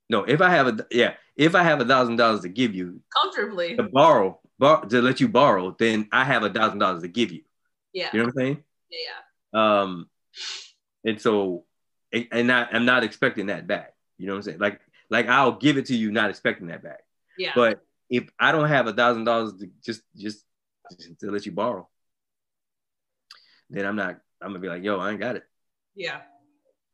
no, 0.10 0.24
if 0.24 0.42
I 0.42 0.50
have 0.50 0.68
a 0.68 0.86
yeah, 0.90 1.14
if 1.36 1.54
I 1.56 1.64
have 1.64 1.82
a 1.82 1.86
thousand 1.86 2.16
dollars 2.16 2.42
to 2.42 2.50
give 2.50 2.74
you 2.74 3.02
comfortably 3.14 3.76
to 3.76 3.84
borrow, 3.84 4.40
bar- 4.62 4.86
to 4.86 5.02
let 5.02 5.20
you 5.20 5.28
borrow, 5.28 5.76
then 5.78 6.08
I 6.12 6.24
have 6.24 6.44
a 6.44 6.50
thousand 6.50 6.80
dollars 6.80 7.02
to 7.02 7.10
give 7.10 7.32
you. 7.32 7.42
Yeah. 7.92 8.10
You 8.14 8.20
know 8.20 8.26
what 8.26 8.34
I'm 8.36 8.38
saying? 8.38 8.64
Yeah. 8.90 9.00
yeah. 9.54 9.82
Um, 9.82 10.10
and 11.04 11.20
so, 11.20 11.66
and 12.14 12.52
I, 12.52 12.68
I'm 12.72 12.86
not 12.86 13.04
expecting 13.04 13.48
that 13.48 13.68
back. 13.68 13.96
You 14.18 14.28
know 14.28 14.34
what 14.34 14.38
I'm 14.38 14.44
saying? 14.44 14.60
Like, 14.60 14.80
like 15.10 15.28
I'll 15.28 15.54
give 15.54 15.78
it 15.78 15.88
to 15.88 15.96
you, 15.96 16.12
not 16.12 16.30
expecting 16.30 16.68
that 16.68 16.84
back. 16.84 17.02
Yeah. 17.38 17.52
But 17.56 17.84
if 18.10 18.30
I 18.40 18.52
don't 18.52 18.70
have 18.70 18.88
a 18.88 18.94
thousand 18.94 19.26
dollars 19.26 19.54
to 19.60 19.70
just, 19.84 20.04
just 20.16 20.46
to 21.20 21.32
let 21.32 21.46
you 21.46 21.52
borrow, 21.52 21.90
then 23.70 23.86
I'm 23.86 23.96
not. 23.96 24.20
I'm 24.42 24.50
gonna 24.50 24.60
be 24.60 24.70
like, 24.70 24.84
yo, 24.84 25.00
I 25.00 25.12
ain't 25.12 25.20
got 25.20 25.36
it. 25.36 25.44
Yeah. 25.96 26.22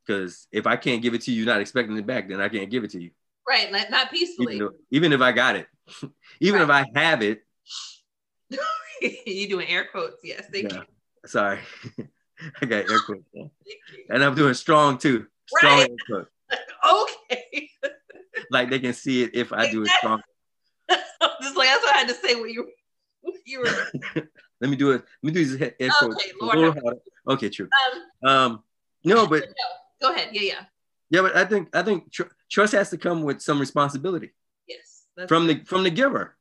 Because 0.06 0.48
if 0.52 0.68
I 0.68 0.78
can't 0.78 1.02
give 1.02 1.14
it 1.14 1.22
to 1.24 1.32
you, 1.32 1.46
not 1.46 1.60
expecting 1.60 1.98
it 1.98 2.08
back, 2.08 2.30
then 2.30 2.40
I 2.40 2.50
can't 2.50 2.70
give 2.70 2.84
it 2.84 2.92
to 2.92 3.02
you. 3.02 3.12
Right, 3.48 3.72
not 3.72 4.12
peacefully. 4.12 4.56
Even, 4.56 4.68
though, 4.68 4.74
even 4.92 5.14
if 5.14 5.22
I 5.22 5.32
got 5.32 5.56
it, 5.56 5.68
even 6.40 6.68
right. 6.68 6.86
if 6.86 6.94
I 6.96 7.00
have 7.00 7.22
it, 7.22 7.47
you 9.26 9.48
doing 9.50 9.68
air 9.68 9.88
quotes? 9.92 10.18
Yes, 10.24 10.46
thank 10.52 10.72
yeah. 10.72 10.80
you. 10.80 10.84
Sorry. 11.26 11.60
I 12.62 12.66
got 12.66 12.90
air 12.90 13.00
quotes, 13.00 13.24
and 14.10 14.24
I'm 14.24 14.36
doing 14.36 14.54
strong 14.54 14.98
too. 14.98 15.26
Strong 15.48 15.80
Right. 15.80 15.90
air 15.90 15.98
quotes. 16.08 16.30
okay. 17.32 17.70
like 18.52 18.70
they 18.70 18.80
can 18.80 18.94
see 18.94 19.24
it 19.24 19.32
if 19.34 19.52
I 19.52 19.72
do 19.72 19.84
it 19.84 19.90
strong. 19.90 20.22
Just 21.42 21.56
like 21.58 21.68
that's 21.68 21.84
what 21.84 21.96
I 21.96 22.00
had 22.00 22.08
to 22.10 22.14
say 22.14 22.36
when 22.36 22.50
you 22.50 22.70
when 23.22 23.36
you 23.46 23.60
were 23.62 24.24
Let 24.62 24.70
me 24.70 24.76
do 24.76 24.92
it. 24.92 25.04
Let 25.24 25.24
me 25.24 25.32
do 25.32 25.46
these 25.46 25.62
air 25.62 25.90
quotes. 26.00 26.16
Okay, 26.16 26.32
a 26.40 26.46
Lord 26.46 26.58
little. 26.76 27.02
Okay, 27.28 27.50
true. 27.50 27.70
um 28.24 28.30
Um, 28.32 28.64
no, 29.04 29.28
but 29.28 29.44
no. 29.44 30.10
Go 30.10 30.14
ahead. 30.16 30.30
Yeah, 30.32 30.42
yeah. 30.42 30.64
yeah, 31.10 31.22
but 31.22 31.36
I 31.36 31.46
think 31.46 31.76
I 31.76 31.82
think 31.82 32.12
tr- 32.12 32.32
trust 32.50 32.74
has 32.74 32.90
to 32.92 32.98
come 32.98 33.24
with 33.24 33.42
some 33.42 33.60
responsibility 33.60 34.32
Yes. 34.68 35.06
From 35.28 35.48
the 35.48 35.64
from 35.66 35.84
the 35.84 35.90
giver. 35.90 36.37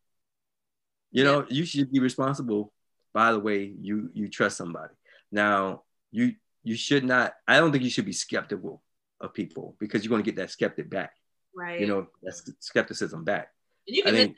You 1.17 1.25
know, 1.25 1.47
you 1.49 1.65
should 1.65 1.91
be 1.91 1.99
responsible 1.99 2.75
by 3.15 3.33
the 3.33 3.41
way 3.41 3.73
you 3.81 4.11
you 4.13 4.29
trust 4.29 4.59
somebody. 4.59 4.93
Now, 5.33 5.85
you 6.11 6.35
you 6.63 6.77
should 6.77 7.05
not. 7.05 7.33
I 7.49 7.59
don't 7.59 7.73
think 7.73 7.85
you 7.85 7.91
should 7.91 8.05
be 8.05 8.13
skeptical 8.13 8.83
of 9.19 9.33
people 9.33 9.77
because 9.81 10.05
you're 10.05 10.11
going 10.11 10.23
to 10.23 10.31
get 10.31 10.37
that 10.37 10.51
skeptic 10.51 10.91
back. 10.91 11.13
right. 11.57 11.81
You 11.81 11.87
know, 11.87 12.09
that 12.23 12.35
skepticism 12.61 13.25
back. 13.25 13.49
and 13.87 13.97
you 13.97 14.03
can 14.03 14.15
think, 14.15 14.37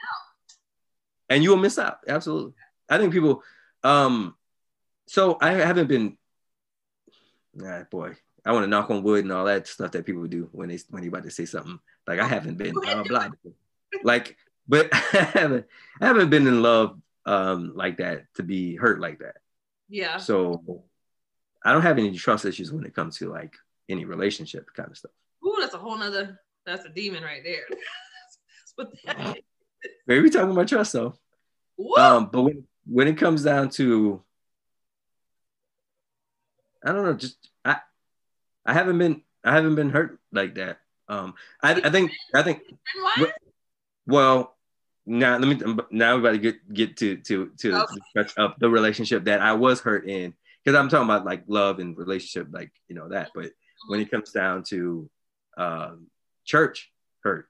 and 1.28 1.42
you 1.42 1.50
will 1.50 1.56
miss 1.56 1.80
out. 1.80 1.98
Absolutely. 2.06 2.52
I 2.88 2.98
think 2.98 3.12
people. 3.12 3.42
Um, 3.82 4.36
so 5.08 5.36
I 5.40 5.54
haven't 5.54 5.88
been. 5.88 6.16
Nah, 7.54 7.82
boy, 7.90 8.14
I 8.46 8.52
want 8.52 8.62
to 8.62 8.68
knock 8.68 8.88
on 8.90 9.02
wood 9.02 9.24
and 9.24 9.32
all 9.32 9.46
that 9.46 9.66
stuff 9.66 9.90
that 9.90 10.06
people 10.06 10.28
do 10.28 10.48
when 10.52 10.68
they 10.68 10.78
when 10.90 11.02
they 11.02 11.08
about 11.08 11.24
to 11.24 11.30
say 11.32 11.44
something. 11.44 11.80
Like 12.06 12.20
I 12.20 12.28
haven't 12.28 12.56
been 12.56 12.74
blah. 12.74 13.30
Like, 14.04 14.36
but 14.68 14.88
I 14.92 15.30
haven't 15.34 15.66
I 16.00 16.06
haven't 16.06 16.30
been 16.30 16.46
in 16.46 16.62
love 16.62 16.98
um 17.26 17.72
like 17.74 17.98
that 17.98 18.24
to 18.34 18.42
be 18.42 18.76
hurt 18.76 19.00
like 19.00 19.18
that. 19.20 19.36
yeah. 19.88 20.18
So 20.18 20.84
I 21.64 21.72
don't 21.72 21.82
have 21.82 21.98
any 21.98 22.16
trust 22.16 22.44
issues 22.44 22.72
when 22.72 22.84
it 22.84 22.94
comes 22.94 23.18
to 23.18 23.30
like 23.30 23.54
any 23.88 24.04
relationship 24.04 24.68
kind 24.74 24.90
of 24.90 24.96
stuff. 24.96 25.10
Ooh, 25.44 25.56
that's 25.60 25.74
a 25.74 25.78
whole 25.78 25.96
nother 25.98 26.40
that's 26.68 26.84
a 26.84 26.90
demon 26.90 27.22
right 27.22 27.42
there. 27.42 27.64
that's 27.70 28.72
what 28.76 28.88
that 29.06 29.36
is. 29.36 29.42
Maybe 30.06 30.30
talking 30.30 30.50
about 30.50 30.68
trust 30.68 30.92
though. 30.92 31.14
Woo! 31.76 31.94
Um, 31.96 32.28
but 32.32 32.42
when 32.42 32.64
when 32.84 33.08
it 33.08 33.16
comes 33.16 33.42
down 33.42 33.70
to, 33.70 34.22
I 36.84 36.92
don't 36.92 37.04
know, 37.04 37.14
just 37.14 37.36
I, 37.64 37.78
I 38.66 38.72
haven't 38.74 38.98
been 38.98 39.22
I 39.44 39.54
haven't 39.54 39.76
been 39.76 39.90
hurt 39.90 40.18
like 40.32 40.56
that. 40.56 40.78
Um, 41.08 41.34
I, 41.62 41.74
I 41.74 41.90
think 41.90 42.12
I 42.34 42.42
think 42.42 42.62
well 44.06 44.57
now 45.08 45.38
let 45.38 45.48
me 45.48 45.74
now 45.90 46.14
we're 46.14 46.20
about 46.20 46.32
to 46.32 46.38
get 46.38 46.72
get 46.72 46.96
to 46.98 47.16
to 47.16 47.50
to 47.58 47.74
Okay. 47.82 47.94
the 48.14 48.22
touch 48.22 48.32
of 48.36 48.52
the 48.60 48.68
relationship 48.68 49.24
that 49.24 49.40
I 49.40 49.54
was 49.54 49.80
hurt 49.80 50.06
in 50.08 50.34
because 50.62 50.78
I'm 50.78 50.88
talking 50.88 51.04
about 51.08 51.24
like 51.24 51.44
love 51.46 51.78
and 51.78 51.96
relationship 51.96 52.48
like 52.52 52.70
you 52.88 52.94
know 52.94 53.08
that 53.08 53.30
but 53.34 53.50
when 53.88 54.00
it 54.00 54.10
comes 54.10 54.30
down 54.32 54.62
to 54.64 55.08
um, 55.56 56.06
church 56.44 56.92
hurt 57.24 57.48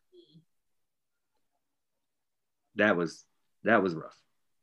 that 2.77 2.97
was 2.97 3.25
that 3.65 3.83
was 3.83 3.95
rough 3.95 4.17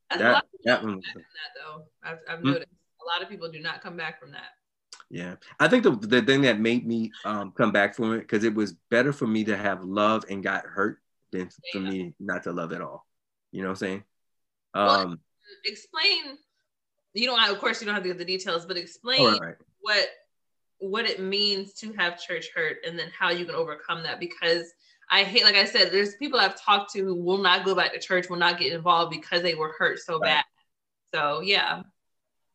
That's 0.10 0.21
that- 0.21 0.34
lot 0.34 0.43
of 0.43 0.51
people 0.51 0.60
that 0.65 0.84
one 0.84 0.95
was- 0.95 1.03
that 1.13 1.21
though. 1.60 1.84
I've, 2.03 2.19
I've 2.29 2.39
Hmm? 2.39 2.51
noticed 2.51 2.69
a 3.01 3.05
lot 3.05 3.21
of 3.21 3.29
people 3.29 3.51
do 3.51 3.60
not 3.60 3.81
come 3.81 3.97
back 3.97 4.19
from 4.19 4.31
that. 4.31 4.51
Yeah, 5.12 5.36
I 5.60 5.67
think 5.67 5.84
the 5.84 5.91
the 5.91 6.21
thing 6.21 6.41
that 6.43 6.60
made 6.60 6.88
me 6.88 7.12
um, 7.25 7.51
come 7.51 7.71
back 7.71 7.93
from 7.95 8.13
it 8.13 8.19
because 8.21 8.43
it 8.43 8.55
was 8.55 8.73
better 8.89 9.13
for 9.13 9.27
me 9.27 9.43
to 9.43 9.55
have 9.55 9.84
love 9.84 10.23
and 10.29 10.41
got 10.41 10.65
hurt 10.65 10.99
than 11.31 11.49
for 11.71 11.79
Yeah. 11.79 11.89
me 11.89 12.13
not 12.19 12.43
to 12.43 12.51
love 12.51 12.73
at 12.73 12.81
all. 12.81 13.05
You 13.51 13.61
know 13.61 13.69
what 13.69 13.73
I'm 13.73 13.77
saying? 13.77 14.03
Well, 14.73 14.89
Um, 14.89 15.19
Explain. 15.63 16.38
You 17.13 17.27
don't. 17.27 17.39
Of 17.49 17.59
course, 17.59 17.79
you 17.79 17.85
don't 17.85 17.93
have 17.93 18.03
to 18.03 18.09
get 18.09 18.17
the 18.17 18.25
details, 18.25 18.65
but 18.65 18.77
explain 18.77 19.35
all 19.35 19.39
right. 19.39 19.55
what 19.79 20.09
what 20.79 21.05
it 21.05 21.21
means 21.21 21.73
to 21.73 21.93
have 21.93 22.19
church 22.19 22.49
hurt, 22.53 22.77
and 22.85 22.99
then 22.99 23.09
how 23.17 23.29
you 23.29 23.45
can 23.45 23.55
overcome 23.55 24.03
that. 24.03 24.19
Because 24.19 24.73
I 25.09 25.23
hate, 25.23 25.43
like 25.43 25.55
I 25.55 25.65
said, 25.65 25.91
there's 25.91 26.15
people 26.15 26.39
I've 26.39 26.59
talked 26.59 26.91
to 26.93 27.05
who 27.05 27.15
will 27.15 27.38
not 27.38 27.63
go 27.63 27.73
back 27.75 27.93
to 27.93 27.99
church, 27.99 28.29
will 28.29 28.38
not 28.38 28.59
get 28.59 28.73
involved 28.73 29.11
because 29.11 29.41
they 29.43 29.55
were 29.55 29.73
hurt 29.77 29.99
so 29.99 30.19
Right. 30.19 30.29
bad. 30.29 30.45
So 31.13 31.39
yeah, 31.41 31.83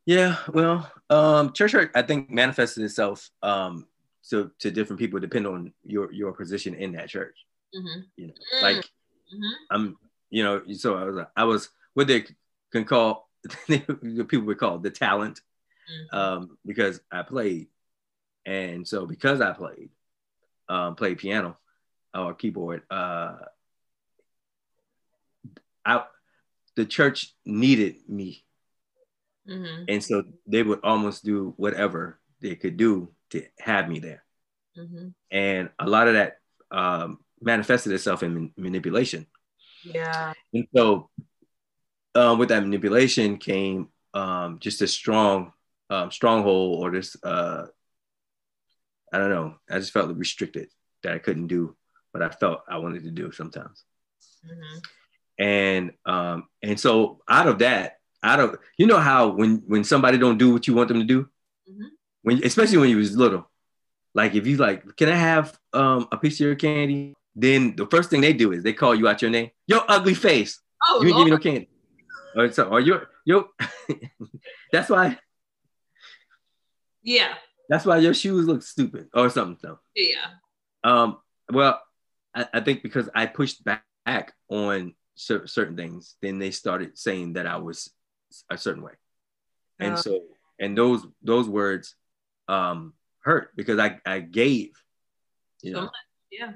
Yeah, 0.05 0.37
well, 0.53 0.91
um, 1.09 1.53
church 1.53 1.73
hurt 1.73 1.93
I 1.95 2.03
think 2.03 2.29
manifested 2.29 2.85
itself 2.85 3.31
um, 3.43 3.87
to 4.29 4.51
to 4.59 4.71
different 4.71 4.99
people 4.99 5.21
depending 5.21 5.53
on 5.53 5.73
your 5.85 6.13
your 6.13 6.33
position 6.33 6.75
in 6.75 6.93
that 6.93 7.09
church. 7.09 7.47
Hmm 7.75 8.01
You 8.17 8.29
know, 8.29 8.35
like 8.63 8.89
hmm 9.31 9.53
I'm, 9.71 9.97
you 10.31 10.43
know, 10.43 10.63
so 10.75 10.97
I 10.97 11.05
was 11.05 11.27
I 11.37 11.45
was 11.45 11.69
what 11.95 12.07
they 12.07 12.25
can 12.73 12.85
call 12.85 13.29
the 13.69 14.27
people 14.29 14.47
would 14.47 14.59
call 14.59 14.79
the 14.79 14.91
talent 14.91 15.41
um, 16.13 16.59
because 16.67 17.01
I 17.11 17.23
played, 17.23 17.69
and 18.47 18.87
so 18.87 19.07
because 19.07 19.41
I 19.41 19.53
played, 19.53 19.91
um, 20.69 20.95
played 20.97 21.19
piano 21.19 21.59
or 22.15 22.35
keyboard, 22.35 22.83
uh, 22.91 23.37
I 25.85 26.05
the 26.77 26.85
church 26.87 27.35
needed 27.45 27.97
me, 28.09 28.45
hmm 29.47 29.85
and 29.89 30.03
so 30.03 30.23
they 30.47 30.63
would 30.63 30.81
almost 30.83 31.25
do 31.25 31.55
whatever 31.57 32.19
they 32.41 32.55
could 32.55 32.77
do 32.77 33.09
to 33.31 33.43
have 33.59 33.89
me 33.89 33.99
there, 33.99 34.25
hmm 34.77 35.09
and 35.31 35.71
a 35.79 35.87
lot 35.89 36.09
of 36.09 36.15
that 36.15 36.39
um, 36.71 37.19
manifested 37.41 37.93
itself 37.93 38.23
in 38.23 38.53
manipulation. 38.57 39.27
yeah, 39.83 40.33
And 40.53 40.67
so, 40.75 41.11
um, 42.15 42.39
with 42.39 42.49
that 42.51 42.63
manipulation 42.63 43.39
came 43.39 43.89
um, 44.15 44.59
just 44.59 44.83
a 44.83 44.87
strong 44.89 45.53
um, 45.89 46.11
stronghold, 46.11 46.83
or 46.83 46.91
this 46.91 47.17
uh, 47.23 47.67
I 49.13 49.19
don't 49.19 49.31
know. 49.31 49.55
I 49.69 49.79
just 49.79 49.93
felt 49.93 50.17
restricted 50.17 50.69
that 51.03 51.13
I 51.15 51.19
couldn't 51.19 51.49
do 51.49 51.77
what 52.13 52.23
I 52.23 52.29
felt 52.29 52.61
I 52.69 52.79
wanted 52.79 53.05
to 53.05 53.11
do 53.11 53.33
sometimes. 53.33 53.85
hmm 54.45 54.79
And 55.39 55.93
um, 56.05 56.49
and 56.63 56.79
so 56.79 57.23
out 57.29 57.49
of 57.49 57.59
that, 57.61 57.99
out 58.23 58.41
of 58.41 58.59
you 58.77 58.87
know 58.87 58.99
how 58.99 59.29
when 59.29 59.63
when 59.67 59.85
somebody 59.85 60.19
don't 60.19 60.39
do 60.39 60.53
what 60.53 60.67
you 60.67 60.75
want 60.75 60.89
them 60.89 61.01
to 61.01 61.07
do, 61.07 61.29
Mhm. 61.71 61.89
when 62.23 62.45
especially 62.45 62.79
when 62.79 62.91
you 62.91 62.99
was 62.99 63.17
little, 63.17 63.49
like 64.15 64.35
if 64.35 64.47
you 64.47 64.57
like, 64.59 64.85
can 64.97 65.09
I 65.09 65.17
have 65.17 65.59
um, 65.73 66.09
a 66.13 66.17
piece 66.19 66.41
of 66.41 66.47
your 66.47 66.57
candy? 66.57 67.15
Then 67.41 67.75
the 67.75 67.87
first 67.87 68.11
thing 68.11 68.21
they 68.21 68.35
do 68.35 68.53
is 68.53 68.63
they 68.63 68.75
call 68.75 68.95
you 68.95 69.09
out 69.09 69.23
your 69.23 69.31
name, 69.31 69.51
your 69.67 69.83
ugly 69.89 70.13
face. 70.15 70.61
oh 70.89 71.01
you 71.03 71.09
ain't 71.09 71.17
give 71.17 71.25
me 71.25 71.31
no 71.31 71.39
candy. 71.39 71.69
Or 72.37 72.53
so, 72.53 72.65
or 72.69 72.81
you, 72.81 73.01
you. 73.25 73.49
that's 74.73 74.91
why. 74.91 75.19
yeah, 77.03 77.35
That's 77.69 77.87
why 77.87 77.99
your 77.99 78.15
shoes 78.15 78.47
look 78.47 78.63
stupid 78.63 79.09
or 79.15 79.31
something. 79.31 79.59
So, 79.61 79.79
yeah, 79.97 80.27
um, 80.85 81.19
well, 81.51 81.81
I, 82.35 82.47
I 82.55 82.61
think 82.61 82.83
because 82.83 83.09
I 83.15 83.27
pushed 83.27 83.65
back 83.65 84.35
on 84.49 84.95
cer- 85.15 85.47
certain 85.47 85.77
things, 85.77 86.17
then 86.21 86.39
they 86.39 86.51
started 86.51 86.99
saying 86.99 87.35
that 87.35 87.47
I 87.47 87.57
was 87.57 87.91
a 88.51 88.59
certain 88.59 88.83
way, 88.83 88.93
and 89.79 89.95
Uh. 89.95 89.97
so 89.97 90.21
and 90.59 90.77
those 90.77 91.07
those 91.23 91.49
words 91.49 91.95
um, 92.49 92.93
hurt 93.25 93.57
because 93.57 93.79
I 93.81 93.99
I 94.05 94.21
gave, 94.21 94.73
you 95.63 95.73
So 95.73 95.79
know, 95.81 95.85
much, 95.87 96.07
yeah. 96.31 96.53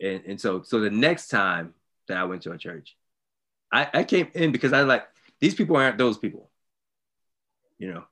And, 0.00 0.22
and 0.26 0.40
so 0.40 0.62
so 0.62 0.80
the 0.80 0.90
next 0.90 1.28
time 1.28 1.74
that 2.08 2.16
I 2.16 2.24
went 2.24 2.42
to 2.42 2.52
a 2.52 2.58
church, 2.58 2.96
I, 3.72 3.88
I 3.92 4.04
came 4.04 4.28
in 4.34 4.52
because 4.52 4.72
I 4.72 4.82
like 4.82 5.06
these 5.40 5.54
people 5.54 5.76
aren't 5.76 5.98
those 5.98 6.18
people, 6.18 6.50
you 7.78 7.92
know, 7.92 8.04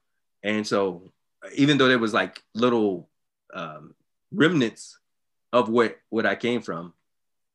and 0.42 0.66
so 0.66 1.12
even 1.55 1.79
though 1.79 1.88
there 1.88 1.99
was 1.99 2.14
like 2.14 2.42
little 2.55 3.09
um, 3.55 3.94
remnants 4.33 4.99
of 5.53 5.68
what 5.68 5.96
what 6.09 6.27
I 6.27 6.35
came 6.35 6.62
from, 6.62 6.94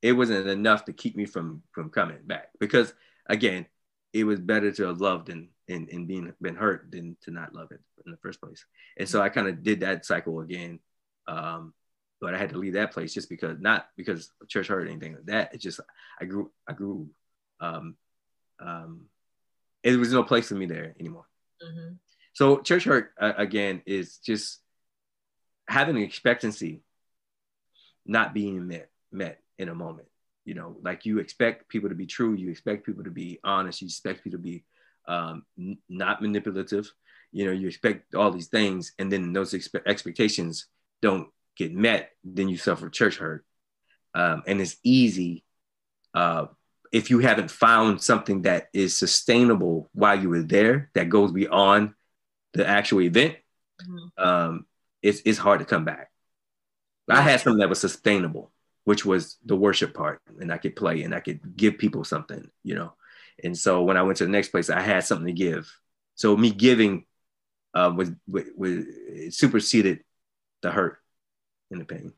it 0.01 0.13
wasn't 0.13 0.47
enough 0.47 0.85
to 0.85 0.93
keep 0.93 1.15
me 1.15 1.25
from 1.25 1.63
from 1.71 1.89
coming 1.89 2.19
back 2.25 2.49
because 2.59 2.93
again, 3.27 3.65
it 4.13 4.23
was 4.23 4.39
better 4.39 4.71
to 4.71 4.83
have 4.87 5.01
loved 5.01 5.29
and 5.29 5.49
and, 5.67 5.89
and 5.89 6.07
being 6.07 6.31
been 6.41 6.55
hurt 6.55 6.91
than 6.91 7.17
to 7.23 7.31
not 7.31 7.55
love 7.55 7.71
it 7.71 7.81
in 8.05 8.11
the 8.11 8.17
first 8.17 8.39
place. 8.39 8.65
And 8.97 9.09
so 9.09 9.21
I 9.21 9.29
kind 9.29 9.47
of 9.47 9.63
did 9.63 9.79
that 9.79 10.05
cycle 10.05 10.41
again. 10.41 10.79
Um, 11.27 11.73
but 12.25 12.33
I 12.33 12.39
had 12.39 12.49
to 12.49 12.57
leave 12.57 12.73
that 12.73 12.91
place 12.91 13.13
just 13.13 13.29
because 13.29 13.59
not 13.59 13.85
because 13.95 14.31
church 14.47 14.67
hurt 14.67 14.87
or 14.87 14.89
anything 14.89 15.13
like 15.13 15.27
that. 15.27 15.53
It's 15.53 15.61
just 15.61 15.79
I 16.19 16.25
grew 16.25 16.49
I 16.67 16.73
grew 16.73 17.07
um 17.59 17.95
um 18.59 19.01
it 19.83 19.95
was 19.97 20.11
no 20.11 20.23
place 20.23 20.47
for 20.47 20.55
me 20.55 20.65
there 20.65 20.95
anymore. 20.99 21.27
hmm 21.61 21.93
So 22.33 22.61
church 22.61 22.85
hurt 22.85 23.11
uh, 23.21 23.33
again 23.37 23.83
is 23.85 24.17
just 24.17 24.59
having 25.67 25.97
an 25.97 26.01
expectancy 26.01 26.81
not 28.07 28.33
being 28.33 28.67
met 28.67 28.89
met 29.11 29.37
in 29.59 29.69
a 29.69 29.75
moment. 29.75 30.07
You 30.45 30.55
know, 30.55 30.77
like 30.81 31.05
you 31.05 31.19
expect 31.19 31.69
people 31.69 31.89
to 31.89 31.95
be 31.95 32.07
true, 32.07 32.33
you 32.33 32.49
expect 32.49 32.87
people 32.87 33.03
to 33.03 33.11
be 33.11 33.39
honest, 33.43 33.81
you 33.81 33.85
expect 33.85 34.23
people 34.23 34.39
to 34.39 34.43
be 34.43 34.63
um, 35.07 35.45
n- 35.59 35.77
not 35.89 36.23
manipulative. 36.23 36.91
You 37.31 37.45
know, 37.45 37.51
you 37.51 37.67
expect 37.67 38.15
all 38.15 38.31
these 38.31 38.47
things, 38.47 38.93
and 38.97 39.11
then 39.11 39.31
those 39.31 39.53
expe- 39.53 39.85
expectations 39.85 40.65
don't 41.03 41.29
get 41.57 41.73
met, 41.73 42.11
then 42.23 42.49
you 42.49 42.57
suffer 42.57 42.89
church 42.89 43.17
hurt. 43.17 43.45
Um, 44.13 44.43
and 44.47 44.61
it's 44.61 44.77
easy 44.83 45.43
uh, 46.15 46.45
if 46.91 47.09
you 47.09 47.19
haven't 47.19 47.51
found 47.51 48.01
something 48.01 48.43
that 48.43 48.69
is 48.73 48.97
sustainable 48.97 49.89
while 49.93 50.17
you 50.17 50.29
were 50.29 50.41
there 50.41 50.89
that 50.93 51.09
goes 51.09 51.31
beyond 51.33 51.93
the 52.53 52.65
actual 52.65 53.01
event, 53.01 53.35
mm-hmm. 53.81 54.23
um, 54.23 54.65
it's 55.01 55.21
it's 55.25 55.37
hard 55.37 55.59
to 55.59 55.65
come 55.65 55.83
back. 55.83 56.09
I 57.09 57.21
had 57.21 57.41
something 57.41 57.59
that 57.59 57.69
was 57.69 57.81
sustainable, 57.81 58.51
which 58.85 59.05
was 59.05 59.37
the 59.45 59.57
worship 59.57 59.93
part, 59.93 60.21
and 60.39 60.51
I 60.53 60.57
could 60.57 60.77
play 60.77 61.03
and 61.03 61.13
I 61.13 61.19
could 61.19 61.57
give 61.57 61.77
people 61.77 62.05
something, 62.05 62.49
you 62.63 62.75
know. 62.75 62.93
And 63.43 63.57
so 63.57 63.83
when 63.83 63.97
I 63.97 64.03
went 64.03 64.17
to 64.19 64.25
the 64.25 64.31
next 64.31 64.49
place, 64.49 64.69
I 64.69 64.79
had 64.79 65.03
something 65.03 65.27
to 65.27 65.33
give. 65.33 65.69
So 66.15 66.37
me 66.37 66.49
giving 66.49 67.05
uh, 67.73 67.93
was, 67.93 68.11
was, 68.25 68.45
was 68.55 68.85
superseded 69.31 69.99
the 70.61 70.71
hurt 70.71 70.97
and 71.71 71.81
the 71.81 71.85
pain. 71.85 72.13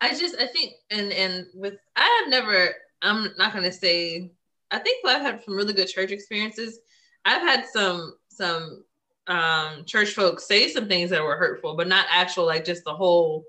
I 0.00 0.10
just 0.10 0.36
I 0.36 0.46
think 0.46 0.74
and 0.90 1.12
and 1.12 1.46
with 1.54 1.74
I 1.96 2.20
have 2.22 2.30
never 2.30 2.74
I'm 3.02 3.30
not 3.36 3.52
gonna 3.52 3.72
say 3.72 4.30
I 4.70 4.78
think 4.78 5.04
I've 5.06 5.22
had 5.22 5.44
some 5.44 5.54
really 5.54 5.72
good 5.72 5.88
church 5.88 6.10
experiences. 6.10 6.78
I've 7.24 7.42
had 7.42 7.64
some 7.66 8.16
some 8.28 8.84
um 9.26 9.84
church 9.84 10.10
folks 10.10 10.46
say 10.46 10.68
some 10.68 10.88
things 10.88 11.10
that 11.10 11.22
were 11.22 11.36
hurtful, 11.36 11.76
but 11.76 11.88
not 11.88 12.06
actual 12.10 12.46
like 12.46 12.64
just 12.64 12.84
the 12.84 12.94
whole 12.94 13.44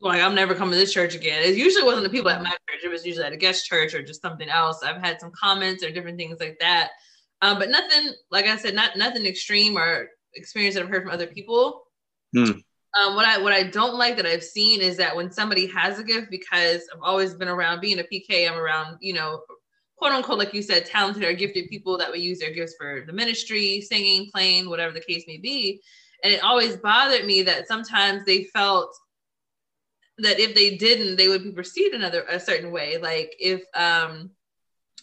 like 0.00 0.20
I'm 0.20 0.34
never 0.34 0.54
coming 0.54 0.72
to 0.72 0.78
this 0.78 0.92
church 0.92 1.14
again. 1.14 1.42
It 1.42 1.56
usually 1.56 1.84
wasn't 1.84 2.04
the 2.04 2.10
people 2.10 2.30
at 2.30 2.42
my 2.42 2.50
church. 2.50 2.84
It 2.84 2.90
was 2.90 3.06
usually 3.06 3.24
at 3.24 3.32
a 3.32 3.36
guest 3.36 3.66
church 3.66 3.94
or 3.94 4.02
just 4.02 4.22
something 4.22 4.48
else. 4.48 4.82
I've 4.82 5.00
had 5.00 5.20
some 5.20 5.32
comments 5.32 5.82
or 5.82 5.90
different 5.90 6.18
things 6.18 6.38
like 6.38 6.58
that. 6.60 6.90
Um, 7.42 7.58
but 7.58 7.70
nothing, 7.70 8.12
like 8.30 8.46
I 8.46 8.56
said, 8.56 8.74
not 8.74 8.96
nothing 8.96 9.26
extreme 9.26 9.76
or 9.76 10.08
experience 10.34 10.74
that 10.74 10.84
I've 10.84 10.90
heard 10.90 11.02
from 11.02 11.12
other 11.12 11.26
people. 11.26 11.84
Hmm. 12.34 12.52
Um, 13.00 13.14
what 13.14 13.26
I 13.26 13.38
what 13.38 13.52
I 13.52 13.64
don't 13.64 13.96
like 13.96 14.16
that 14.16 14.26
I've 14.26 14.44
seen 14.44 14.80
is 14.80 14.96
that 14.96 15.14
when 15.14 15.30
somebody 15.30 15.66
has 15.66 15.98
a 15.98 16.04
gift, 16.04 16.30
because 16.30 16.82
I've 16.94 17.02
always 17.02 17.34
been 17.34 17.48
around 17.48 17.80
being 17.80 17.98
a 17.98 18.04
PK, 18.04 18.48
I'm 18.50 18.58
around, 18.58 18.98
you 19.00 19.12
know, 19.12 19.42
quote 19.96 20.12
unquote, 20.12 20.38
like 20.38 20.54
you 20.54 20.62
said, 20.62 20.86
talented 20.86 21.24
or 21.24 21.32
gifted 21.32 21.68
people 21.68 21.98
that 21.98 22.10
would 22.10 22.20
use 22.20 22.38
their 22.38 22.52
gifts 22.52 22.74
for 22.78 23.02
the 23.06 23.12
ministry, 23.12 23.80
singing, 23.80 24.30
playing, 24.32 24.68
whatever 24.68 24.92
the 24.92 25.00
case 25.00 25.24
may 25.26 25.36
be. 25.36 25.80
And 26.22 26.32
it 26.32 26.42
always 26.42 26.76
bothered 26.76 27.26
me 27.26 27.42
that 27.42 27.68
sometimes 27.68 28.24
they 28.24 28.44
felt 28.44 28.94
that 30.18 30.40
if 30.40 30.54
they 30.54 30.76
didn't, 30.76 31.16
they 31.16 31.28
would 31.28 31.42
be 31.42 31.52
perceived 31.52 31.94
another 31.94 32.24
a 32.28 32.40
certain 32.40 32.70
way. 32.70 32.96
Like 32.98 33.34
if 33.38 33.60
um 33.74 34.30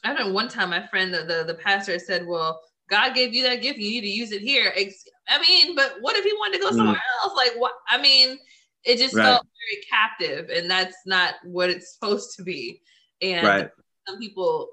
I 0.03 0.13
don't 0.13 0.27
know, 0.27 0.33
one 0.33 0.49
time 0.49 0.71
my 0.71 0.85
friend, 0.87 1.13
the, 1.13 1.19
the, 1.19 1.43
the 1.45 1.53
pastor 1.53 1.97
said, 1.97 2.25
Well, 2.25 2.59
God 2.89 3.15
gave 3.15 3.33
you 3.33 3.43
that 3.43 3.61
gift, 3.61 3.79
you 3.79 3.89
need 3.89 4.01
to 4.01 4.07
use 4.07 4.31
it 4.31 4.41
here. 4.41 4.73
I 5.27 5.39
mean, 5.41 5.75
but 5.75 5.97
what 6.01 6.15
if 6.15 6.23
he 6.23 6.33
wanted 6.33 6.57
to 6.57 6.63
go 6.63 6.71
somewhere 6.71 6.95
mm. 6.95 7.23
else? 7.23 7.33
Like 7.35 7.53
what 7.57 7.73
I 7.87 8.01
mean, 8.01 8.37
it 8.83 8.97
just 8.97 9.15
right. 9.15 9.23
felt 9.23 9.45
very 9.45 9.83
captive, 9.89 10.49
and 10.49 10.69
that's 10.69 10.97
not 11.05 11.35
what 11.43 11.69
it's 11.69 11.93
supposed 11.93 12.35
to 12.37 12.43
be. 12.43 12.81
And 13.21 13.45
right. 13.45 13.69
some 14.07 14.19
people 14.19 14.69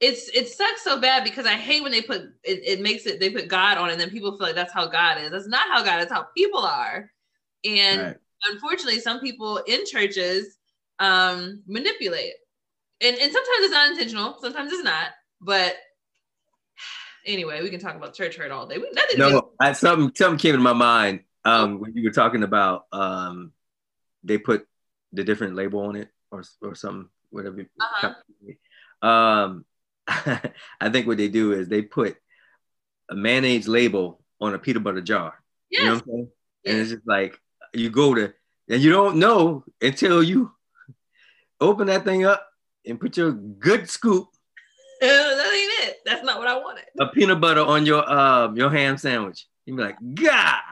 it's 0.00 0.30
it 0.30 0.48
sucks 0.48 0.82
so 0.82 0.98
bad 0.98 1.24
because 1.24 1.44
I 1.44 1.54
hate 1.54 1.82
when 1.82 1.92
they 1.92 2.00
put 2.00 2.22
it, 2.42 2.62
it 2.64 2.80
makes 2.80 3.04
it 3.06 3.20
they 3.20 3.30
put 3.30 3.48
God 3.48 3.76
on 3.76 3.90
it 3.90 3.92
and 3.92 4.00
then 4.00 4.10
people 4.10 4.36
feel 4.36 4.46
like 4.46 4.56
that's 4.56 4.72
how 4.72 4.86
God 4.86 5.20
is. 5.20 5.30
That's 5.30 5.46
not 5.46 5.68
how 5.68 5.84
God 5.84 6.02
is, 6.02 6.10
how 6.10 6.26
people 6.36 6.60
are. 6.60 7.10
And 7.64 8.00
right. 8.00 8.16
unfortunately, 8.50 9.00
some 9.00 9.20
people 9.20 9.58
in 9.58 9.84
churches 9.86 10.56
um 10.98 11.62
manipulate. 11.66 12.32
And 13.02 13.16
and 13.16 13.32
sometimes 13.32 13.60
it's 13.60 13.72
not 13.72 13.90
intentional, 13.90 14.36
sometimes 14.40 14.72
it's 14.72 14.84
not, 14.84 15.10
but 15.40 15.74
anyway, 17.26 17.62
we 17.62 17.70
can 17.70 17.80
talk 17.80 17.96
about 17.96 18.14
church 18.14 18.36
hurt 18.36 18.50
all 18.50 18.66
day. 18.66 18.78
We, 18.78 18.90
no, 19.16 19.50
I, 19.60 19.72
something 19.72 20.12
something 20.14 20.38
came 20.38 20.54
in 20.54 20.62
my 20.62 20.72
mind 20.72 21.20
um, 21.44 21.80
when 21.80 21.94
you 21.94 22.04
were 22.04 22.14
talking 22.14 22.42
about 22.42 22.86
um, 22.92 23.52
they 24.24 24.38
put 24.38 24.66
the 25.12 25.24
different 25.24 25.54
label 25.54 25.80
on 25.80 25.96
it 25.96 26.08
or 26.30 26.42
or 26.62 26.74
something, 26.74 27.08
whatever. 27.30 27.66
Uh-huh. 27.80 29.08
Um, 29.08 29.64
I 30.08 30.88
think 30.90 31.06
what 31.06 31.16
they 31.18 31.28
do 31.28 31.52
is 31.52 31.68
they 31.68 31.82
put 31.82 32.16
a 33.08 33.14
mayonnaise 33.14 33.68
label 33.68 34.22
on 34.40 34.54
a 34.54 34.58
peanut 34.58 34.82
butter 34.82 35.00
jar. 35.00 35.34
Yes. 35.70 35.80
You 35.80 35.86
know 35.86 35.94
what 35.94 36.02
I'm 36.02 36.08
saying? 36.08 36.28
Yes. 36.64 36.72
And 36.72 36.80
it's 36.80 36.90
just 36.90 37.06
like 37.06 37.40
you 37.72 37.90
go 37.90 38.14
to 38.14 38.32
and 38.68 38.82
you 38.82 38.90
don't 38.90 39.16
know 39.16 39.64
until 39.80 40.22
you 40.22 40.52
open 41.60 41.88
that 41.88 42.04
thing 42.04 42.24
up 42.24 42.46
and 42.86 43.00
put 43.00 43.16
your 43.16 43.32
good 43.32 43.88
scoop. 43.88 44.28
that 46.10 46.18
ain't 46.18 46.22
it. 46.22 46.24
That's 46.24 46.26
not 46.26 46.38
what 46.38 46.48
I 46.48 46.58
wanted. 46.58 46.84
A 46.98 47.06
peanut 47.06 47.40
butter 47.40 47.62
on 47.62 47.86
your 47.86 48.10
um 48.10 48.56
your 48.56 48.70
ham 48.70 48.96
sandwich. 48.96 49.46
You'd 49.66 49.76
be 49.76 49.82
like, 49.82 49.96
God. 50.14 50.62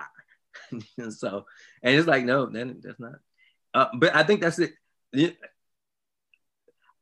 so 1.11 1.47
and 1.83 1.95
it's 1.95 2.07
like, 2.07 2.25
no, 2.25 2.47
then 2.47 2.81
that's 2.83 3.01
not. 3.01 3.15
Uh, 3.75 3.87
but 3.95 4.15
I 4.15 4.23
think 4.23 4.41
that's 4.41 4.59
it. 4.59 4.75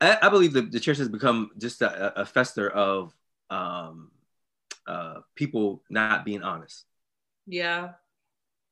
I, 0.00 0.18
I 0.22 0.28
believe 0.28 0.52
the, 0.52 0.62
the 0.62 0.80
church 0.80 0.98
has 0.98 1.08
become 1.08 1.50
just 1.58 1.80
a, 1.82 2.20
a 2.20 2.26
fester 2.26 2.68
of 2.68 3.14
um, 3.50 4.10
uh, 4.86 5.20
people 5.34 5.82
not 5.88 6.24
being 6.24 6.42
honest. 6.42 6.84
Yeah. 7.46 7.92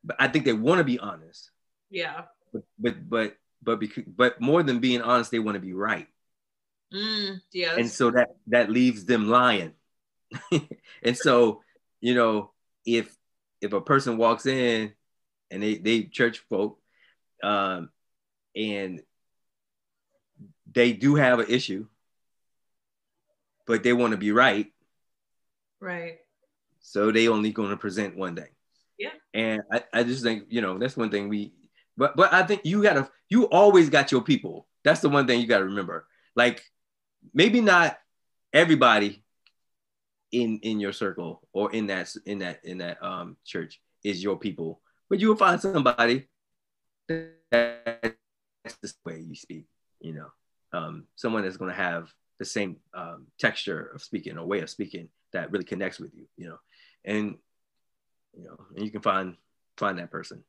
But 0.03 0.17
I 0.19 0.29
think 0.29 0.45
they 0.45 0.53
want 0.53 0.79
to 0.79 0.85
be 0.85 0.99
honest. 0.99 1.51
Yeah. 1.91 2.23
But 2.53 2.63
but 2.79 3.09
but 3.09 3.37
but 3.63 3.81
because, 3.81 4.05
but 4.07 4.41
more 4.41 4.63
than 4.63 4.81
being 4.81 5.01
honest, 5.01 5.31
they 5.31 5.39
want 5.39 5.55
to 5.55 5.61
be 5.61 5.73
right. 5.73 6.09
Mm, 6.95 7.41
yeah. 7.53 7.77
And 7.77 7.91
so 7.91 8.11
that 8.13 8.37
that 8.49 8.71
leaves 8.71 9.05
them 9.05 9.29
lying. 9.29 9.73
and 11.03 11.17
so 11.17 11.63
you 12.01 12.15
know 12.15 12.53
if 12.87 13.15
if 13.61 13.73
a 13.73 13.81
person 13.81 14.17
walks 14.17 14.47
in 14.47 14.93
and 15.51 15.63
they 15.63 15.77
they 15.77 16.05
church 16.05 16.39
folk 16.49 16.79
um, 17.43 17.91
and 18.57 19.03
they 20.71 20.93
do 20.93 21.15
have 21.15 21.41
an 21.41 21.47
issue, 21.49 21.87
but 23.67 23.83
they 23.83 23.93
want 23.93 24.13
to 24.13 24.17
be 24.17 24.33
right. 24.33 24.73
Right. 25.81 26.19
So 26.81 27.11
they 27.11 27.29
only 27.29 27.53
going 27.53 27.71
to 27.71 27.77
present 27.77 28.17
one 28.17 28.37
thing. 28.37 28.49
Yeah. 28.99 29.11
And 29.33 29.63
I, 29.73 29.85
I 29.93 30.03
just 30.03 30.23
think, 30.23 30.45
you 30.49 30.61
know, 30.61 30.79
that's 30.79 30.97
one 30.97 31.11
thing 31.11 31.29
we, 31.29 31.53
but, 31.97 32.17
but 32.17 32.33
I 32.33 32.43
think 32.43 32.63
you 32.65 32.83
gotta, 32.83 33.09
you 33.29 33.45
always 33.45 33.91
got 33.91 34.13
your 34.13 34.23
people. 34.23 34.67
That's 34.85 35.01
the 35.01 35.09
one 35.09 35.27
thing 35.27 35.41
you 35.41 35.47
gotta 35.47 35.65
remember. 35.65 36.07
Like 36.37 36.63
maybe 37.33 37.61
not 37.61 37.99
everybody 38.53 39.23
in, 40.33 40.59
in 40.63 40.81
your 40.81 40.93
circle 40.93 41.47
or 41.53 41.73
in 41.73 41.87
that, 41.87 42.13
in 42.27 42.39
that, 42.41 42.65
in 42.65 42.79
that 42.79 43.03
um, 43.03 43.37
church 43.45 43.81
is 44.03 44.23
your 44.23 44.37
people, 44.37 44.81
but 45.09 45.21
you 45.21 45.29
will 45.29 45.37
find 45.37 45.61
somebody 45.61 46.29
that's 47.09 47.37
the 48.83 48.93
way 49.05 49.21
you 49.21 49.35
speak, 49.35 49.67
you 50.01 50.15
know 50.15 50.31
um, 50.75 51.05
someone 51.15 51.43
that's 51.43 51.57
going 51.57 51.71
to 51.71 51.77
have 51.77 52.13
the 52.39 52.45
same 52.45 52.77
um, 52.95 53.27
texture 53.39 53.93
of 53.95 54.03
speaking 54.03 54.37
or 54.37 54.47
way 54.47 54.61
of 54.61 54.69
speaking 54.69 55.09
that 55.33 55.51
really 55.53 55.65
connects 55.65 56.01
with 56.01 56.13
you, 56.15 56.27
you 56.37 56.49
know, 56.49 56.59
and 57.05 57.37
you 58.37 58.45
know, 58.45 58.57
and 58.75 58.85
you 58.85 58.91
can 58.91 59.01
find 59.01 59.37
find 59.77 59.99
that 59.99 60.11
person. 60.11 60.43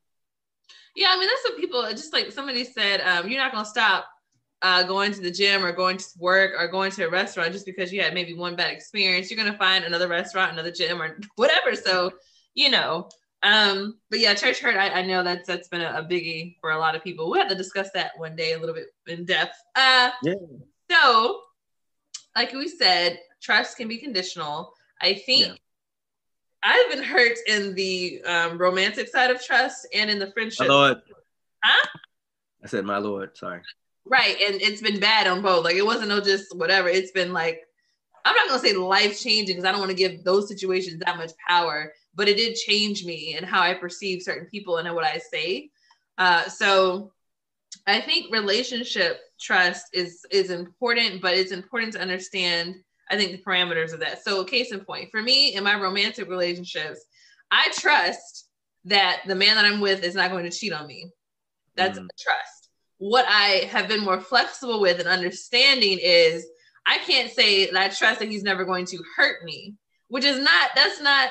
Yeah, 0.96 1.08
I 1.10 1.18
mean 1.18 1.28
that's 1.28 1.44
what 1.44 1.58
people 1.58 1.82
just 1.90 2.12
like 2.12 2.32
somebody 2.32 2.64
said. 2.64 3.00
Um, 3.00 3.28
you're 3.28 3.40
not 3.40 3.52
going 3.52 3.64
to 3.64 3.70
stop 3.70 4.06
uh, 4.62 4.82
going 4.82 5.12
to 5.12 5.20
the 5.20 5.30
gym 5.30 5.64
or 5.64 5.72
going 5.72 5.98
to 5.98 6.06
work 6.18 6.52
or 6.58 6.66
going 6.68 6.90
to 6.90 7.06
a 7.06 7.10
restaurant 7.10 7.52
just 7.52 7.66
because 7.66 7.92
you 7.92 8.02
had 8.02 8.14
maybe 8.14 8.34
one 8.34 8.56
bad 8.56 8.72
experience. 8.72 9.30
You're 9.30 9.38
going 9.38 9.52
to 9.52 9.58
find 9.58 9.84
another 9.84 10.08
restaurant, 10.08 10.52
another 10.52 10.70
gym, 10.70 11.00
or 11.00 11.18
whatever. 11.36 11.74
So 11.74 12.12
you 12.54 12.70
know, 12.70 13.08
um, 13.42 13.98
but 14.10 14.18
yeah, 14.18 14.34
church 14.34 14.60
hurt. 14.60 14.76
I, 14.76 14.88
I 14.88 15.02
know 15.02 15.22
that's 15.22 15.46
that's 15.46 15.68
been 15.68 15.82
a, 15.82 15.98
a, 15.98 16.02
biggie 16.02 16.56
for 16.60 16.70
a 16.70 16.78
lot 16.78 16.96
of 16.96 17.04
people. 17.04 17.30
We 17.30 17.38
have 17.38 17.48
to 17.48 17.54
discuss 17.54 17.90
that 17.94 18.12
one 18.16 18.34
day 18.34 18.54
a 18.54 18.58
little 18.58 18.74
bit 18.74 18.88
in 19.06 19.24
depth. 19.24 19.56
Uh, 19.76 20.10
yeah. 20.22 20.34
So, 20.90 21.40
like 22.34 22.52
we 22.52 22.68
said, 22.68 23.20
trust 23.40 23.76
can 23.76 23.88
be 23.88 23.98
conditional. 23.98 24.72
I 25.00 25.14
think 25.14 25.46
yeah. 25.46 25.54
I've 26.62 26.90
been 26.90 27.04
hurt 27.04 27.36
in 27.46 27.74
the 27.74 28.22
um, 28.24 28.58
romantic 28.58 29.08
side 29.08 29.30
of 29.30 29.44
trust 29.44 29.86
and 29.94 30.10
in 30.10 30.18
the 30.18 30.32
friendship. 30.32 30.66
My 30.66 30.74
Lord. 30.74 31.02
Huh? 31.62 31.88
I 32.64 32.66
said, 32.66 32.84
my 32.84 32.98
Lord. 32.98 33.36
Sorry. 33.36 33.60
Right, 34.08 34.36
and 34.40 34.60
it's 34.62 34.82
been 34.82 35.00
bad 35.00 35.26
on 35.26 35.42
both. 35.42 35.64
Like 35.64 35.76
it 35.76 35.84
wasn't 35.84 36.08
no 36.08 36.20
just 36.20 36.56
whatever. 36.56 36.88
It's 36.88 37.10
been 37.10 37.32
like 37.32 37.62
I'm 38.24 38.34
not 38.34 38.48
gonna 38.48 38.60
say 38.60 38.74
life 38.74 39.20
changing 39.20 39.56
because 39.56 39.68
I 39.68 39.72
don't 39.72 39.80
want 39.80 39.90
to 39.90 39.96
give 39.96 40.22
those 40.24 40.48
situations 40.48 41.00
that 41.04 41.16
much 41.16 41.32
power 41.48 41.92
but 42.16 42.28
it 42.28 42.38
did 42.38 42.56
change 42.56 43.04
me 43.04 43.34
and 43.36 43.46
how 43.46 43.60
I 43.60 43.74
perceive 43.74 44.22
certain 44.22 44.46
people 44.46 44.78
and 44.78 44.92
what 44.94 45.04
I 45.04 45.18
say. 45.18 45.70
Uh, 46.18 46.48
so 46.48 47.12
I 47.86 48.00
think 48.00 48.32
relationship 48.32 49.20
trust 49.38 49.84
is 49.92 50.24
is 50.32 50.50
important, 50.50 51.20
but 51.20 51.34
it's 51.34 51.52
important 51.52 51.92
to 51.92 52.00
understand. 52.00 52.74
I 53.08 53.16
think 53.16 53.30
the 53.30 53.42
parameters 53.42 53.92
of 53.92 54.00
that. 54.00 54.24
So, 54.24 54.42
case 54.42 54.72
in 54.72 54.80
point, 54.80 55.10
for 55.12 55.22
me 55.22 55.54
in 55.54 55.62
my 55.62 55.78
romantic 55.80 56.28
relationships, 56.28 57.04
I 57.52 57.70
trust 57.72 58.48
that 58.86 59.20
the 59.26 59.34
man 59.34 59.54
that 59.54 59.64
I'm 59.64 59.80
with 59.80 60.02
is 60.02 60.14
not 60.14 60.30
going 60.30 60.50
to 60.50 60.56
cheat 60.56 60.72
on 60.72 60.86
me. 60.86 61.12
That's 61.76 61.98
mm. 61.98 62.08
trust. 62.18 62.55
What 62.98 63.26
I 63.28 63.68
have 63.70 63.88
been 63.88 64.04
more 64.04 64.20
flexible 64.20 64.80
with 64.80 65.00
and 65.00 65.08
understanding 65.08 65.98
is 66.00 66.46
I 66.86 66.98
can't 66.98 67.30
say 67.30 67.70
that 67.70 67.80
I 67.80 67.88
trust 67.88 68.20
that 68.20 68.30
he's 68.30 68.42
never 68.42 68.64
going 68.64 68.86
to 68.86 69.02
hurt 69.16 69.44
me, 69.44 69.74
which 70.08 70.24
is 70.24 70.38
not, 70.38 70.70
that's 70.74 71.00
not 71.00 71.30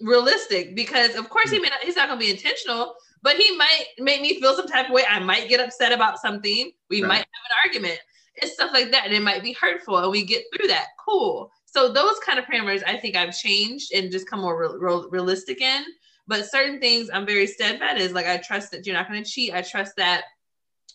realistic 0.00 0.74
because 0.74 1.14
of 1.14 1.28
course 1.30 1.50
he 1.50 1.56
hmm. 1.56 1.62
may 1.62 1.68
not, 1.68 1.80
he's 1.80 1.96
not 1.96 2.08
going 2.08 2.20
to 2.20 2.24
be 2.24 2.30
intentional, 2.30 2.94
but 3.22 3.36
he 3.36 3.56
might 3.56 3.84
make 3.98 4.20
me 4.20 4.40
feel 4.40 4.54
some 4.54 4.66
type 4.66 4.86
of 4.86 4.92
way. 4.92 5.04
I 5.08 5.20
might 5.20 5.48
get 5.48 5.60
upset 5.60 5.92
about 5.92 6.20
something. 6.20 6.72
We 6.90 7.02
right. 7.02 7.08
might 7.08 7.18
have 7.18 7.24
an 7.24 7.68
argument. 7.68 8.00
It's 8.34 8.54
stuff 8.54 8.70
like 8.72 8.90
that, 8.92 9.04
and 9.04 9.14
it 9.14 9.22
might 9.22 9.42
be 9.42 9.52
hurtful, 9.52 9.98
and 9.98 10.10
we 10.10 10.24
get 10.24 10.44
through 10.54 10.68
that. 10.68 10.86
Cool. 11.06 11.50
So 11.66 11.92
those 11.92 12.18
kind 12.24 12.38
of 12.38 12.46
parameters, 12.46 12.82
I 12.86 12.96
think 12.96 13.14
I've 13.14 13.36
changed 13.36 13.92
and 13.94 14.10
just 14.10 14.28
come 14.28 14.40
more 14.40 14.58
real, 14.58 14.78
real, 14.78 15.10
realistic 15.10 15.60
in. 15.60 15.84
But 16.26 16.50
certain 16.50 16.80
things 16.80 17.10
I'm 17.12 17.26
very 17.26 17.46
steadfast 17.46 18.00
is 18.00 18.12
like 18.12 18.26
I 18.26 18.38
trust 18.38 18.70
that 18.72 18.86
you're 18.86 18.96
not 18.96 19.08
going 19.08 19.22
to 19.22 19.28
cheat. 19.28 19.52
I 19.52 19.62
trust 19.62 19.96
that 19.96 20.24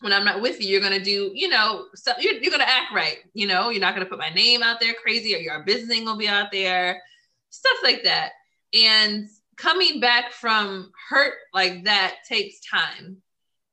when 0.02 0.14
I'm 0.14 0.26
not 0.26 0.42
with 0.42 0.62
you, 0.62 0.68
you're 0.68 0.82
gonna 0.82 1.04
do, 1.04 1.32
you 1.34 1.48
know, 1.48 1.86
so 1.96 2.12
you're, 2.20 2.34
you're 2.36 2.52
gonna 2.52 2.64
act 2.64 2.94
right. 2.94 3.20
You 3.34 3.48
know, 3.48 3.70
you're 3.70 3.82
not 3.82 3.94
gonna 3.94 4.06
put 4.06 4.20
my 4.20 4.30
name 4.30 4.64
out 4.64 4.80
there 4.80 4.94
crazy, 4.94 5.36
or 5.36 5.40
your 5.40 5.64
business 5.64 5.96
ain't 5.96 6.06
gonna 6.06 6.18
be 6.18 6.28
out 6.28 6.52
there, 6.52 7.02
stuff 7.50 7.78
like 7.84 8.04
that. 8.04 8.32
And 8.74 9.28
coming 9.56 10.00
back 10.00 10.32
from 10.32 10.92
hurt 11.10 11.34
like 11.54 11.84
that 11.86 12.18
takes 12.28 12.60
time. 12.62 13.18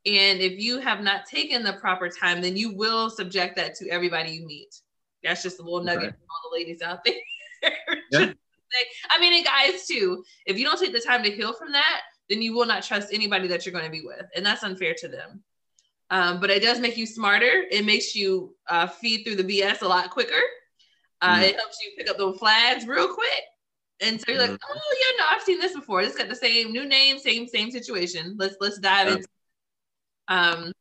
And 0.06 0.40
if 0.40 0.58
you 0.58 0.80
have 0.80 1.00
not 1.00 1.26
taken 1.26 1.62
the 1.62 1.74
proper 1.74 2.08
time, 2.08 2.42
then 2.42 2.56
you 2.56 2.74
will 2.74 3.08
subject 3.08 3.56
that 3.56 3.74
to 3.76 3.88
everybody 3.88 4.32
you 4.32 4.46
meet. 4.46 4.74
That's 5.22 5.42
just 5.42 5.60
a 5.60 5.62
little 5.62 5.82
nugget 5.82 6.02
right. 6.02 6.12
from 6.12 6.26
all 6.30 6.50
the 6.50 6.56
ladies 6.56 6.82
out 6.82 7.04
there. 7.04 7.14
yeah. 8.10 8.32
I 9.10 9.20
mean, 9.20 9.32
and 9.32 9.44
guys 9.44 9.86
too. 9.86 10.24
If 10.46 10.58
you 10.58 10.64
don't 10.64 10.78
take 10.78 10.92
the 10.92 11.00
time 11.00 11.22
to 11.22 11.30
heal 11.30 11.52
from 11.52 11.72
that, 11.72 12.00
then 12.28 12.42
you 12.42 12.54
will 12.54 12.66
not 12.66 12.82
trust 12.82 13.12
anybody 13.12 13.46
that 13.48 13.64
you're 13.64 13.72
going 13.72 13.84
to 13.84 13.90
be 13.90 14.02
with, 14.02 14.26
and 14.34 14.44
that's 14.44 14.64
unfair 14.64 14.94
to 14.98 15.08
them. 15.08 15.42
Um, 16.10 16.40
but 16.40 16.50
it 16.50 16.62
does 16.62 16.80
make 16.80 16.96
you 16.96 17.06
smarter. 17.06 17.64
It 17.70 17.84
makes 17.84 18.14
you 18.14 18.54
uh, 18.68 18.86
feed 18.86 19.24
through 19.24 19.36
the 19.36 19.44
BS 19.44 19.82
a 19.82 19.88
lot 19.88 20.10
quicker. 20.10 20.42
Uh, 21.20 21.36
mm. 21.36 21.42
It 21.42 21.56
helps 21.56 21.78
you 21.82 21.92
pick 21.96 22.10
up 22.10 22.18
those 22.18 22.38
flags 22.38 22.86
real 22.86 23.12
quick. 23.12 23.42
And 24.00 24.20
so 24.20 24.32
you're 24.32 24.40
like, 24.40 24.50
mm. 24.50 24.58
oh 24.68 24.96
yeah, 25.00 25.16
no, 25.18 25.24
I've 25.30 25.42
seen 25.42 25.58
this 25.58 25.74
before. 25.74 26.02
It's 26.02 26.16
got 26.16 26.28
the 26.28 26.36
same 26.36 26.72
new 26.72 26.86
name, 26.86 27.18
same 27.18 27.46
same 27.46 27.70
situation. 27.70 28.36
Let's 28.38 28.56
let's 28.60 28.78
dive 28.78 29.08
yeah. 29.08 29.14
into. 29.14 29.28
Um, 30.28 30.72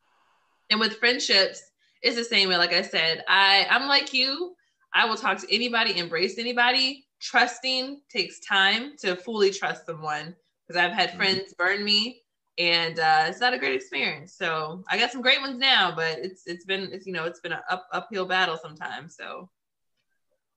and 0.70 0.80
with 0.80 0.98
friendships, 0.98 1.62
it's 2.02 2.16
the 2.16 2.24
same 2.24 2.50
way. 2.50 2.58
Like 2.58 2.74
I 2.74 2.82
said, 2.82 3.24
I 3.28 3.68
I'm 3.70 3.88
like 3.88 4.14
you. 4.14 4.56
I 4.94 5.06
will 5.06 5.16
talk 5.16 5.40
to 5.40 5.56
anybody, 5.56 5.98
embrace 5.98 6.38
anybody. 6.38 7.06
Trusting 7.22 8.02
takes 8.12 8.40
time 8.42 8.94
to 9.00 9.16
fully 9.16 9.52
trust 9.52 9.86
someone 9.86 10.36
because 10.68 10.82
I've 10.82 10.92
had 10.92 11.10
mm-hmm. 11.10 11.18
friends 11.18 11.54
burn 11.58 11.84
me 11.84 12.23
and 12.58 13.00
uh, 13.00 13.26
it's 13.28 13.40
not 13.40 13.54
a 13.54 13.60
great 13.60 13.76
experience. 13.76 14.36
So 14.36 14.84
I 14.90 14.98
got 14.98 15.12
some 15.12 15.22
great 15.22 15.42
ones 15.42 15.58
now, 15.58 15.94
but 15.96 16.20
it's 16.20 16.44
it's 16.46 16.66
been 16.66 16.90
it's 16.92 17.06
you 17.06 17.14
know 17.14 17.26
it's 17.26 17.40
been 17.40 17.54
an 17.54 17.60
up, 17.70 17.88
uphill 17.92 18.26
battle 18.26 18.58
sometimes. 18.62 19.16
So 19.16 19.50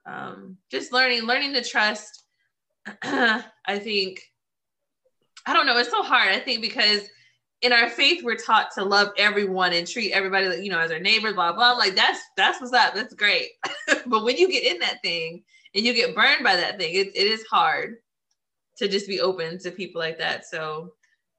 um, 0.04 0.58
just 0.70 0.92
learning 0.92 1.22
learning 1.22 1.54
to 1.54 1.64
trust. 1.64 2.22
I 3.02 3.42
think 3.78 4.22
I 5.46 5.52
don't 5.52 5.66
know. 5.66 5.78
It's 5.78 5.90
so 5.90 6.02
hard. 6.02 6.34
I 6.34 6.38
think 6.38 6.60
because 6.60 7.00
in 7.62 7.72
our 7.72 7.88
faith 7.88 8.22
we're 8.22 8.36
taught 8.36 8.72
to 8.74 8.84
love 8.84 9.08
everyone 9.16 9.72
and 9.72 9.86
treat 9.86 10.12
everybody 10.12 10.62
you 10.62 10.70
know 10.70 10.78
as 10.78 10.92
our 10.92 11.00
neighbors. 11.00 11.34
Blah 11.34 11.52
blah. 11.52 11.72
Like 11.72 11.94
that's 11.94 12.20
that's 12.36 12.60
what's 12.60 12.74
up. 12.74 12.94
That's 12.94 13.14
great. 13.14 13.50
but 14.06 14.24
when 14.24 14.36
you 14.36 14.50
get 14.50 14.64
in 14.64 14.80
that 14.80 15.00
thing 15.02 15.44
and 15.74 15.84
you 15.84 15.94
get 15.94 16.14
burned 16.14 16.44
by 16.44 16.56
that 16.56 16.78
thing, 16.78 16.94
it, 16.94 17.08
it 17.08 17.26
is 17.26 17.44
hard 17.46 17.96
to 18.76 18.88
just 18.88 19.08
be 19.08 19.20
open 19.20 19.58
to 19.60 19.70
people 19.70 19.98
like 19.98 20.18
that. 20.18 20.44
So 20.44 20.92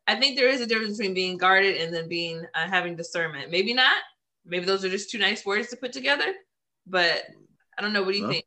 I 0.08 0.16
think 0.16 0.38
there 0.38 0.48
is 0.48 0.62
a 0.62 0.66
difference 0.66 0.98
between 0.98 1.14
being 1.14 1.38
guarded 1.38 1.78
and 1.78 1.94
then 1.94 2.08
being 2.08 2.46
uh, 2.56 2.68
having 2.68 2.96
discernment. 2.96 3.52
Maybe 3.52 3.74
not. 3.74 3.98
Maybe 4.46 4.66
those 4.66 4.86
are 4.86 4.90
just 4.90 5.12
two 5.12 5.18
nice 5.18 5.46
words 5.46 5.68
to 5.70 5.78
put 5.78 5.92
together. 5.92 6.34
But 6.86 7.24
I 7.78 7.82
don't 7.82 7.92
know. 7.92 8.04
What 8.04 8.14
do 8.14 8.18
you 8.18 8.24
well, 8.24 8.32
think? 8.32 8.46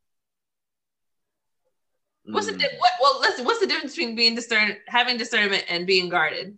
What's 2.25 2.47
the 2.47 2.53
hmm. 2.53 2.77
what? 2.79 2.91
Well. 2.99 3.21
What's 3.43 3.59
the 3.59 3.67
difference 3.67 3.95
between 3.95 4.15
being 4.15 4.35
discern, 4.35 4.75
having 4.87 5.17
discernment, 5.17 5.65
and 5.69 5.85
being 5.85 6.09
guarded? 6.09 6.57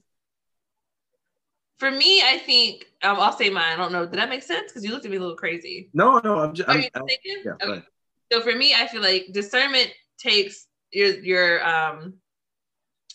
For 1.79 1.91
me, 1.91 2.21
I 2.21 2.37
think 2.37 2.85
um, 3.01 3.19
I'll 3.19 3.33
say 3.33 3.49
mine. 3.49 3.73
I 3.73 3.75
don't 3.75 3.91
know. 3.91 4.05
Did 4.05 4.19
that 4.19 4.29
make 4.29 4.43
sense? 4.43 4.71
Because 4.71 4.85
you 4.85 4.91
looked 4.91 5.05
at 5.05 5.11
me 5.11 5.17
a 5.17 5.19
little 5.19 5.35
crazy. 5.35 5.89
No, 5.93 6.19
no. 6.23 6.39
I'm 6.39 6.53
just. 6.53 6.69
Are 6.69 6.75
I'm, 6.75 6.81
you 6.81 6.89
thinking? 7.07 7.43
Yeah, 7.45 7.53
okay. 7.61 7.83
So 8.31 8.41
for 8.41 8.55
me, 8.55 8.73
I 8.73 8.87
feel 8.87 9.01
like 9.01 9.27
discernment 9.31 9.91
takes 10.17 10.67
your 10.91 11.19
your 11.19 11.67
um 11.67 12.15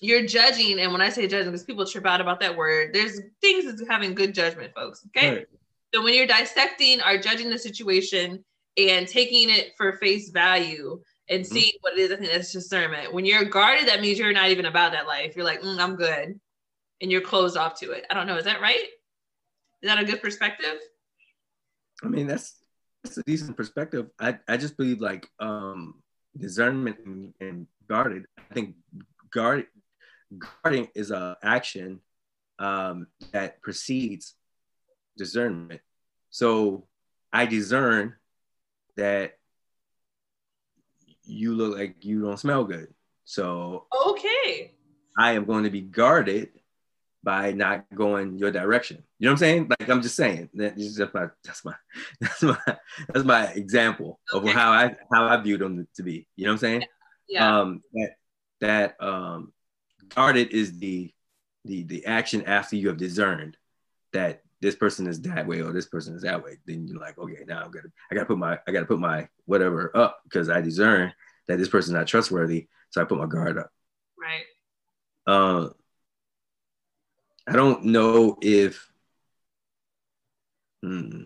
you're 0.01 0.27
judging, 0.27 0.79
and 0.81 0.93
when 0.93 1.01
I 1.01 1.11
say 1.11 1.27
judging, 1.27 1.51
because 1.51 1.65
people 1.65 1.87
trip 1.87 2.07
out 2.07 2.21
about 2.21 2.41
that 2.41 2.57
word, 2.57 2.93
there's 2.93 3.21
things 3.41 3.67
as 3.67 3.83
having 3.89 4.15
good 4.15 4.35
judgment, 4.35 4.73
folks. 4.75 5.05
Okay. 5.09 5.31
Right. 5.31 5.47
So 5.95 6.03
when 6.03 6.15
you're 6.15 6.27
dissecting 6.27 7.01
or 7.03 7.19
judging 7.19 7.51
the 7.51 7.59
situation 7.59 8.45
and 8.77 9.09
taking 9.09 9.51
it 9.51 9.73
for 9.77 9.95
face 9.95 10.31
value 10.31 11.01
and 11.29 11.43
mm-hmm. 11.43 11.55
seeing 11.55 11.73
what 11.81 11.95
it 11.95 12.01
is, 12.01 12.13
I 12.13 12.17
think 12.17 12.31
that's 12.31 12.53
discernment. 12.53 13.13
When 13.13 13.25
you're 13.25 13.45
guarded, 13.45 13.89
that 13.89 14.01
means 14.01 14.19
you're 14.19 14.33
not 14.33 14.51
even 14.51 14.67
about 14.67 14.93
that 14.93 15.07
life. 15.07 15.35
You're 15.35 15.45
like, 15.45 15.63
mm, 15.63 15.79
I'm 15.79 15.97
good. 15.97 16.39
And 17.01 17.11
you're 17.11 17.21
closed 17.21 17.57
off 17.57 17.79
to 17.81 17.93
it. 17.93 18.05
I 18.11 18.15
don't 18.15 18.27
know. 18.27 18.37
Is 18.37 18.45
that 18.45 18.61
right? 18.61 18.85
Is 19.83 19.89
that 19.89 19.99
a 19.99 20.05
good 20.05 20.21
perspective? 20.21 20.79
I 22.03 22.09
mean, 22.09 22.27
that's 22.27 22.57
that's 23.03 23.19
a 23.19 23.23
decent 23.23 23.57
perspective. 23.57 24.11
I, 24.21 24.39
I 24.47 24.57
just 24.57 24.77
believe 24.77 25.01
like 25.01 25.29
um 25.41 26.03
discernment 26.37 26.99
and, 27.05 27.33
and 27.41 27.67
guarded. 27.89 28.27
I 28.39 28.55
think 28.55 28.75
guard 29.33 29.67
guarding 30.37 30.89
is 30.95 31.11
a 31.11 31.37
action 31.43 32.01
um, 32.59 33.07
that 33.33 33.63
precedes 33.63 34.35
discernment. 35.17 35.81
So 36.31 36.87
I 37.33 37.47
discern 37.47 38.15
that 38.97 39.39
you 41.25 41.55
look 41.55 41.79
like 41.79 42.05
you 42.05 42.23
don't 42.23 42.39
smell 42.39 42.65
good. 42.65 42.93
So 43.25 43.87
okay, 44.09 44.75
I 45.19 45.33
am 45.33 45.45
going 45.45 45.65
to 45.65 45.71
be 45.71 45.83
guarded 45.83 46.51
by 47.23 47.53
not 47.53 47.85
going 47.95 48.39
your 48.39 48.51
direction. 48.51 49.03
You 49.19 49.27
know 49.27 49.33
what 49.33 49.35
I'm 49.35 49.39
saying? 49.39 49.69
Like 49.69 49.89
I'm 49.89 50.03
just 50.03 50.17
saying 50.17 50.49
that 50.55 50.79
is 50.79 50.97
just 50.97 51.13
my 51.13 51.27
that's 51.45 51.65
my 51.65 51.75
that's 52.21 52.43
my 52.43 52.59
that's 53.09 53.25
my 53.25 53.45
example 53.49 54.21
okay. 54.33 54.49
of 54.49 54.55
how 54.55 54.73
I 54.73 54.97
how 55.13 55.27
I 55.27 55.37
view 55.39 55.59
them 55.59 55.87
to 55.97 56.03
be. 56.03 56.27
You 56.37 56.47
know 56.47 56.53
what 56.53 56.55
I'm 56.55 56.59
saying? 56.59 56.85
Yeah. 57.29 57.61
Um, 57.61 57.83
that 57.93 58.11
that 58.61 58.97
um 59.01 59.53
guarded 60.15 60.53
is 60.53 60.79
the 60.79 61.13
the 61.65 61.85
the 61.85 62.05
action 62.07 62.45
after 62.47 62.77
you 62.77 62.89
have 62.89 62.97
discerned 62.97 63.57
that 64.13 64.43
this 64.61 64.75
person 64.75 65.07
is 65.07 65.21
that 65.23 65.47
way 65.47 65.63
or 65.63 65.73
this 65.73 65.87
person 65.87 66.15
is 66.15 66.23
that 66.23 66.43
way. 66.43 66.59
Then 66.67 66.87
you're 66.89 66.99
like, 66.99 67.19
okay, 67.19 67.45
now 67.47 67.63
I'm 67.63 67.71
gonna 67.71 67.89
I 68.11 68.15
gotta 68.15 68.27
put 68.27 68.39
my 68.39 68.59
I 68.67 68.73
gotta 68.73 68.87
put 68.87 68.99
my 68.99 69.29
whatever 69.47 69.97
up 69.97 70.21
because 70.25 70.49
I 70.49 70.61
discern 70.61 71.13
that 71.47 71.59
this 71.59 71.69
person's 71.69 71.95
not 71.95 72.07
trustworthy. 72.07 72.67
So 72.91 73.01
I 73.01 73.05
put 73.05 73.19
my 73.19 73.27
guard 73.27 73.59
up. 73.59 73.71
Right. 74.19 74.45
Uh, 75.27 75.69
I 77.47 77.53
don't 77.53 77.85
know 77.85 78.37
if 78.41 78.91
hmm, 80.83 81.23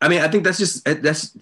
I 0.00 0.08
mean 0.08 0.20
I 0.20 0.28
think 0.28 0.44
that's 0.44 0.58
just 0.58 0.84
that's 0.84 1.36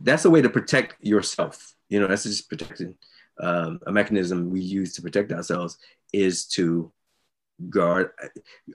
that's 0.00 0.24
a 0.24 0.30
way 0.30 0.40
to 0.42 0.48
protect 0.48 1.04
yourself. 1.04 1.74
You 1.88 2.00
know, 2.00 2.06
that's 2.06 2.24
just 2.24 2.48
protecting 2.48 2.94
um, 3.40 3.80
a 3.86 3.92
mechanism 3.92 4.50
we 4.50 4.60
use 4.60 4.94
to 4.94 5.02
protect 5.02 5.32
ourselves 5.32 5.78
is 6.12 6.46
to 6.46 6.92
guard. 7.68 8.10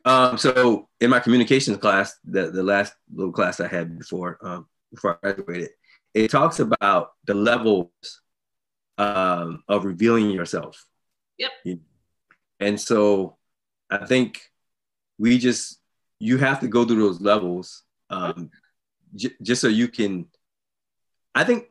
Um, 0.06 0.38
so 0.38 0.90
in 1.00 1.10
my 1.10 1.20
communications 1.20 1.78
class, 1.78 2.18
the, 2.24 2.52
the 2.52 2.64
last 2.64 2.94
little 3.14 3.32
class 3.32 3.60
I 3.60 3.68
had 3.68 3.98
before 3.98 4.38
um, 4.42 4.68
before 4.94 5.20
I 5.24 5.32
graduated, 5.32 5.70
it 6.14 6.30
talks 6.30 6.60
about 6.60 7.12
the 7.26 7.34
levels 7.34 7.90
um, 8.98 9.64
of 9.68 9.86
revealing 9.86 10.30
yourself. 10.30 10.86
Yep. 11.38 11.52
And 12.60 12.80
so 12.80 13.38
I 13.90 14.06
think 14.06 14.42
we 15.18 15.38
just 15.38 15.80
you 16.20 16.38
have 16.38 16.60
to 16.62 16.68
go 16.68 16.86
through 16.86 17.02
those 17.02 17.22
levels 17.22 17.84
um, 18.10 18.50
j- 19.16 19.36
just 19.42 19.62
so 19.62 19.68
you 19.68 19.88
can. 19.88 20.28
I 21.36 21.44
think, 21.44 21.66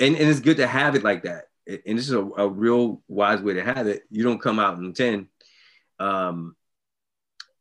and, 0.00 0.16
and 0.16 0.28
it's 0.28 0.40
good 0.40 0.56
to 0.56 0.66
have 0.66 0.96
it 0.96 1.04
like 1.04 1.22
that 1.22 1.44
and 1.66 1.98
this 1.98 2.08
is 2.08 2.12
a, 2.12 2.20
a, 2.20 2.48
real 2.48 3.02
wise 3.08 3.40
way 3.40 3.54
to 3.54 3.64
have 3.64 3.86
it. 3.86 4.04
You 4.10 4.22
don't 4.22 4.40
come 4.40 4.58
out 4.58 4.78
in 4.78 4.92
10. 4.92 5.28
Um, 5.98 6.54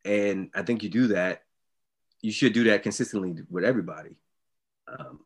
and 0.03 0.51
I 0.53 0.61
think 0.61 0.83
you 0.83 0.89
do 0.89 1.07
that. 1.07 1.41
You 2.21 2.31
should 2.31 2.53
do 2.53 2.65
that 2.65 2.83
consistently 2.83 3.35
with 3.49 3.63
everybody. 3.63 4.17
Um, 4.87 5.21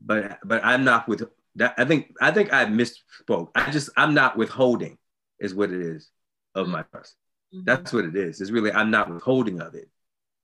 but 0.00 0.38
but 0.44 0.64
I'm 0.64 0.84
not 0.84 1.08
with 1.08 1.28
that. 1.56 1.74
I 1.76 1.84
think 1.84 2.14
I 2.20 2.30
think 2.30 2.52
I 2.52 2.64
misspoke. 2.64 3.50
I 3.54 3.70
just 3.70 3.90
I'm 3.96 4.14
not 4.14 4.36
withholding 4.36 4.96
is 5.38 5.54
what 5.54 5.70
it 5.70 5.80
is 5.80 6.10
of 6.54 6.68
my 6.68 6.82
trust. 6.82 7.16
Mm-hmm. 7.54 7.64
That's 7.64 7.92
what 7.92 8.04
it 8.04 8.16
is. 8.16 8.40
It's 8.40 8.50
really 8.50 8.72
I'm 8.72 8.90
not 8.90 9.12
withholding 9.12 9.60
of 9.60 9.74
it. 9.74 9.90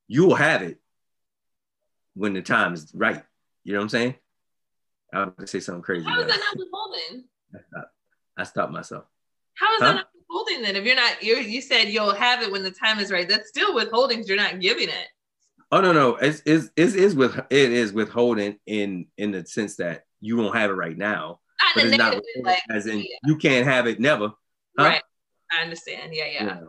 You 0.09 0.27
will 0.27 0.35
have 0.35 0.63
it 0.63 0.79
when 2.15 2.35
the 2.35 2.43
time 2.43 2.75
is 2.75 2.91
right. 2.95 3.23
You 3.65 3.73
know 3.73 3.79
what 3.79 3.85
I'm 3.85 3.89
saying? 3.91 4.15
I 5.13 5.25
gonna 5.25 5.47
say 5.47 5.61
something 5.61 5.83
crazy. 5.83 6.05
How 6.05 6.21
is 6.21 6.27
that 6.27 6.39
not 6.39 6.59
withholding? 6.59 7.25
I 7.55 7.59
stopped, 7.69 7.93
I 8.37 8.45
stopped 8.45 8.73
myself. 8.73 9.05
How 9.55 9.75
is 9.77 9.83
huh? 9.83 9.93
that 9.93 10.07
withholding 10.15 10.63
then? 10.63 10.77
If 10.77 10.85
you're 10.85 10.97
not, 10.97 11.23
you 11.23 11.37
you 11.37 11.61
said 11.61 11.89
you'll 11.89 12.15
have 12.15 12.43
it 12.43 12.53
when 12.53 12.63
the 12.63 12.71
time 12.71 12.99
is 12.99 13.11
right. 13.11 13.29
That's 13.29 13.49
still 13.49 13.75
withholding 13.75 14.25
you're 14.25 14.37
not 14.37 14.61
giving 14.61 14.89
it. 14.89 15.09
Oh 15.73 15.81
no, 15.81 15.93
no, 15.93 16.17
it's, 16.17 16.43
it's, 16.47 16.71
it's 16.77 17.15
with 17.15 17.37
it 17.51 17.73
is 17.73 17.93
withholding 17.93 18.59
in 18.67 19.07
in 19.17 19.33
the 19.33 19.45
sense 19.47 19.77
that 19.77 20.05
you 20.21 20.37
won't 20.37 20.57
have 20.57 20.71
it 20.71 20.75
right 20.75 20.97
now. 20.97 21.41
Not 21.61 21.75
but 21.75 21.85
it's 21.87 21.97
not 21.97 22.23
like, 22.43 22.63
as 22.71 22.87
in 22.87 22.99
yeah. 22.99 23.17
you 23.25 23.37
can't 23.37 23.67
have 23.67 23.87
it 23.87 23.99
never. 23.99 24.29
Huh? 24.79 24.85
Right. 24.85 25.03
I 25.51 25.63
understand. 25.63 26.13
Yeah, 26.15 26.27
yeah. 26.27 26.45
yeah. 26.45 26.61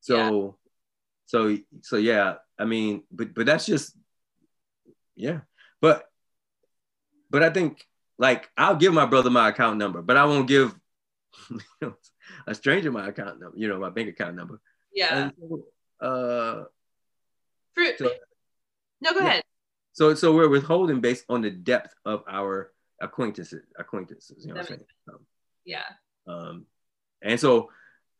So, 0.00 0.16
yeah. 0.16 0.50
so, 1.26 1.58
so 1.82 1.96
yeah. 1.96 2.34
I 2.58 2.64
mean, 2.64 3.02
but 3.10 3.34
but 3.34 3.46
that's 3.46 3.66
just 3.66 3.96
yeah. 5.14 5.40
But 5.80 6.04
but 7.30 7.42
I 7.42 7.50
think 7.50 7.86
like 8.18 8.48
I'll 8.56 8.76
give 8.76 8.92
my 8.92 9.06
brother 9.06 9.30
my 9.30 9.48
account 9.48 9.78
number, 9.78 10.02
but 10.02 10.16
I 10.16 10.24
won't 10.24 10.46
give 10.48 10.74
a 12.46 12.54
stranger 12.54 12.90
my 12.92 13.08
account 13.08 13.40
number, 13.40 13.56
you 13.56 13.68
know, 13.68 13.78
my 13.78 13.90
bank 13.90 14.08
account 14.08 14.36
number. 14.36 14.60
Yeah. 14.92 15.30
So, 15.38 15.66
uh, 16.06 16.64
Fruit. 17.74 17.98
so- 17.98 18.10
no, 19.00 19.12
go 19.12 19.20
Yeah. 19.20 19.26
ahead. 19.26 19.44
so 19.92 20.14
so 20.14 20.34
we're 20.34 20.48
withholding 20.48 21.00
based 21.00 21.24
on 21.28 21.42
the 21.42 21.50
depth 21.50 21.94
of 22.04 22.22
our 22.28 22.72
acquaintances, 23.00 23.62
acquaintances. 23.78 24.44
You 24.46 24.54
know 24.54 24.60
what 24.60 24.60
I'm 24.62 24.66
saying? 24.68 24.86
Um, 25.08 25.26
Yeah. 25.64 25.84
Um, 26.26 26.66
and 27.22 27.38
so, 27.38 27.70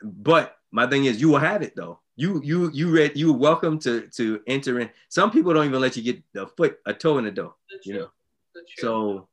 but 0.02 0.56
my 0.70 0.86
thing 0.86 1.04
is, 1.06 1.20
you 1.20 1.28
will 1.30 1.38
have 1.38 1.62
it 1.62 1.74
though. 1.76 2.00
You 2.16 2.40
you 2.44 2.70
you 2.72 2.90
read 2.90 3.16
you 3.16 3.32
welcome 3.32 3.78
to 3.80 4.08
to 4.08 4.40
enter 4.46 4.78
in. 4.80 4.90
Some 5.08 5.30
people 5.30 5.52
don't 5.54 5.66
even 5.66 5.80
let 5.80 5.96
you 5.96 6.02
get 6.02 6.22
a 6.36 6.46
foot 6.46 6.78
a 6.86 6.92
toe 6.94 7.18
in 7.18 7.24
the 7.24 7.30
door. 7.30 7.54
So 7.70 7.78
You 7.84 7.94
know. 7.94 8.10
So 8.54 8.60
true. 8.78 9.28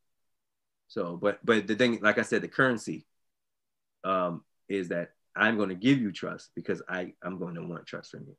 So, 0.92 1.16
but 1.16 1.39
but 1.46 1.68
the 1.68 1.76
thing, 1.76 2.00
like 2.02 2.18
I 2.18 2.22
said, 2.24 2.42
the 2.42 2.50
currency, 2.50 3.06
um, 4.04 4.44
is 4.68 4.89
that 4.89 5.12
I'm 5.38 5.56
going 5.56 5.70
to 5.70 5.76
give 5.76 6.02
you 6.02 6.12
trust 6.12 6.50
because 6.54 6.82
I 6.89 7.14
I'm 7.24 7.39
going 7.39 7.56
to 7.56 7.62
want 7.62 7.86
trust 7.86 8.12
from 8.12 8.26
you. 8.28 8.36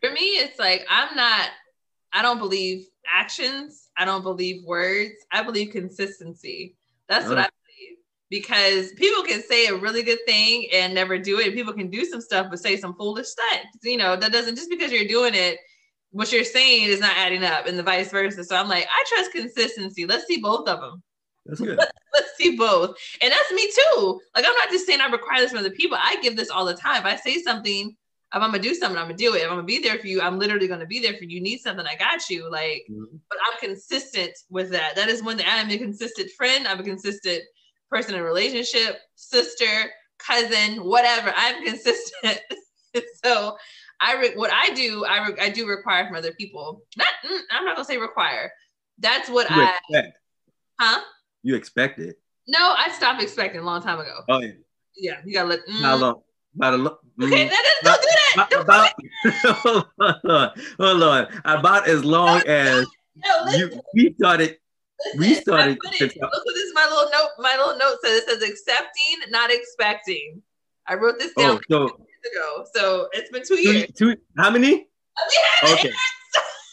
For 0.00 0.10
me, 0.10 0.20
it's 0.20 0.58
like 0.58 0.86
I'm 0.88 1.14
not. 1.14 1.50
I 2.14 2.22
don't 2.22 2.38
believe 2.38 2.86
actions. 3.06 3.90
I 3.94 4.06
don't 4.06 4.22
believe 4.22 4.64
words. 4.64 5.16
I 5.30 5.42
believe 5.42 5.70
consistency. 5.72 6.76
That's 7.10 7.28
what 7.28 7.36
Oh. 7.36 7.42
I 7.42 7.48
believe. 7.66 7.98
Because 8.30 8.92
people 8.92 9.22
can 9.24 9.42
say 9.42 9.66
a 9.66 9.76
really 9.76 10.02
good 10.02 10.20
thing 10.26 10.66
and 10.72 10.94
never 10.94 11.18
do 11.18 11.40
it. 11.40 11.52
People 11.52 11.74
can 11.74 11.90
do 11.90 12.06
some 12.06 12.22
stuff 12.22 12.46
but 12.48 12.58
say 12.58 12.78
some 12.78 12.94
foolish 12.94 13.26
stuff. 13.26 13.66
You 13.82 13.98
know, 13.98 14.16
that 14.16 14.32
doesn't 14.32 14.56
just 14.56 14.70
because 14.70 14.90
you're 14.90 15.08
doing 15.08 15.34
it, 15.34 15.58
what 16.12 16.30
you're 16.30 16.44
saying 16.44 16.84
is 16.84 17.00
not 17.00 17.16
adding 17.16 17.42
up, 17.42 17.66
and 17.66 17.78
the 17.78 17.82
vice 17.82 18.10
versa. 18.10 18.44
So 18.44 18.56
I'm 18.56 18.68
like, 18.68 18.86
I 18.86 19.04
trust 19.08 19.32
consistency. 19.32 20.06
Let's 20.06 20.26
see 20.26 20.40
both 20.40 20.68
of 20.68 20.80
them. 20.80 21.02
That's 21.46 21.60
good. 21.60 21.78
Let's 22.14 22.36
see 22.36 22.56
both. 22.56 22.96
And 23.22 23.32
that's 23.32 23.52
me 23.52 23.70
too. 23.74 24.20
Like 24.34 24.44
I'm 24.46 24.54
not 24.54 24.68
just 24.70 24.86
saying 24.86 25.00
I 25.00 25.08
require 25.08 25.40
this 25.40 25.50
from 25.50 25.60
other 25.60 25.70
people. 25.70 25.96
I 26.00 26.16
give 26.22 26.36
this 26.36 26.50
all 26.50 26.66
the 26.66 26.74
time. 26.74 26.98
If 27.00 27.06
I 27.06 27.16
say 27.16 27.42
something, 27.42 27.88
if 27.88 28.42
I'm 28.42 28.50
gonna 28.50 28.62
do 28.62 28.74
something, 28.74 28.98
I'm 28.98 29.06
gonna 29.06 29.16
do 29.16 29.34
it. 29.34 29.38
If 29.38 29.44
I'm 29.44 29.56
gonna 29.56 29.62
be 29.62 29.78
there 29.78 29.98
for 29.98 30.06
you, 30.06 30.20
I'm 30.20 30.38
literally 30.38 30.68
gonna 30.68 30.86
be 30.86 31.00
there 31.00 31.14
for 31.14 31.24
you. 31.24 31.36
You 31.36 31.40
need 31.40 31.58
something, 31.58 31.86
I 31.86 31.96
got 31.96 32.28
you. 32.28 32.50
Like, 32.50 32.86
Mhm. 32.90 33.18
but 33.30 33.38
I'm 33.46 33.58
consistent 33.58 34.32
with 34.50 34.70
that. 34.70 34.96
That 34.96 35.08
is 35.08 35.22
one 35.22 35.38
thing. 35.38 35.46
I'm 35.48 35.70
a 35.70 35.78
consistent 35.78 36.30
friend. 36.32 36.68
I'm 36.68 36.80
a 36.80 36.84
consistent 36.84 37.42
person 37.90 38.14
in 38.14 38.20
a 38.20 38.24
relationship, 38.24 39.00
sister, 39.14 39.92
cousin, 40.18 40.84
whatever. 40.84 41.32
I'm 41.34 41.64
consistent. 41.64 42.40
so 43.24 43.56
I 44.02 44.18
re- 44.20 44.34
what 44.34 44.50
I 44.52 44.70
do, 44.74 45.04
I 45.04 45.28
re- 45.28 45.36
I 45.40 45.48
do 45.50 45.66
require 45.66 46.06
from 46.06 46.16
other 46.16 46.32
people. 46.32 46.82
Not 46.96 47.06
mm, 47.24 47.38
I'm 47.50 47.64
not 47.64 47.76
gonna 47.76 47.84
say 47.84 47.98
require. 47.98 48.50
That's 48.98 49.28
what 49.28 49.48
You 49.50 49.62
I 49.62 49.76
expect. 49.90 50.18
huh? 50.80 51.00
You 51.42 51.54
expect 51.54 51.98
it. 52.00 52.16
No, 52.48 52.74
I 52.76 52.88
stopped 52.90 53.22
expecting 53.22 53.60
a 53.60 53.64
long 53.64 53.82
time 53.82 54.00
ago. 54.00 54.20
Oh 54.28 54.40
yeah. 54.40 54.52
Yeah, 54.96 55.16
you 55.24 55.32
gotta 55.32 55.48
let. 55.48 55.60
mm. 55.66 55.80
How 55.80 55.96
long? 55.96 56.22
About 56.56 56.74
a 56.74 56.76
lo- 56.76 56.98
Okay, 57.22 57.46
mm, 57.46 57.50
that 57.50 57.64
is, 57.64 57.84
don't 57.84 58.02
do 58.02 58.08
that. 58.08 58.48
Don't 58.50 58.62
about 58.62 58.92
hold 59.98 60.30
on, 60.30 60.50
hold 60.78 61.02
on. 61.02 61.26
About 61.44 61.88
as 61.88 62.04
long 62.04 62.40
as 62.46 62.86
no, 63.16 63.44
listen, 63.44 63.72
you 63.72 63.80
we 63.94 64.14
started. 64.18 64.58
we 65.18 65.34
started 65.34 65.72
it, 65.72 65.78
look 65.82 66.22
what 66.22 66.54
this 66.54 66.64
is. 66.64 66.72
My 66.74 66.84
little 66.84 67.10
note. 67.10 67.28
My 67.38 67.56
little 67.56 67.78
note 67.78 67.96
says 68.04 68.22
it 68.22 68.28
says 68.28 68.42
accepting, 68.42 69.30
not 69.30 69.50
expecting. 69.50 70.42
I 70.86 70.94
wrote 70.94 71.18
this 71.18 71.32
down 71.34 71.58
Oh, 71.70 71.88
so 71.88 72.06
ago, 72.30 72.64
so 72.74 73.08
it's 73.12 73.30
been 73.30 73.42
two 73.46 73.56
two, 73.56 73.62
years. 73.62 73.90
two, 73.96 74.16
how 74.38 74.50
many? 74.50 74.88
Okay. 75.70 75.90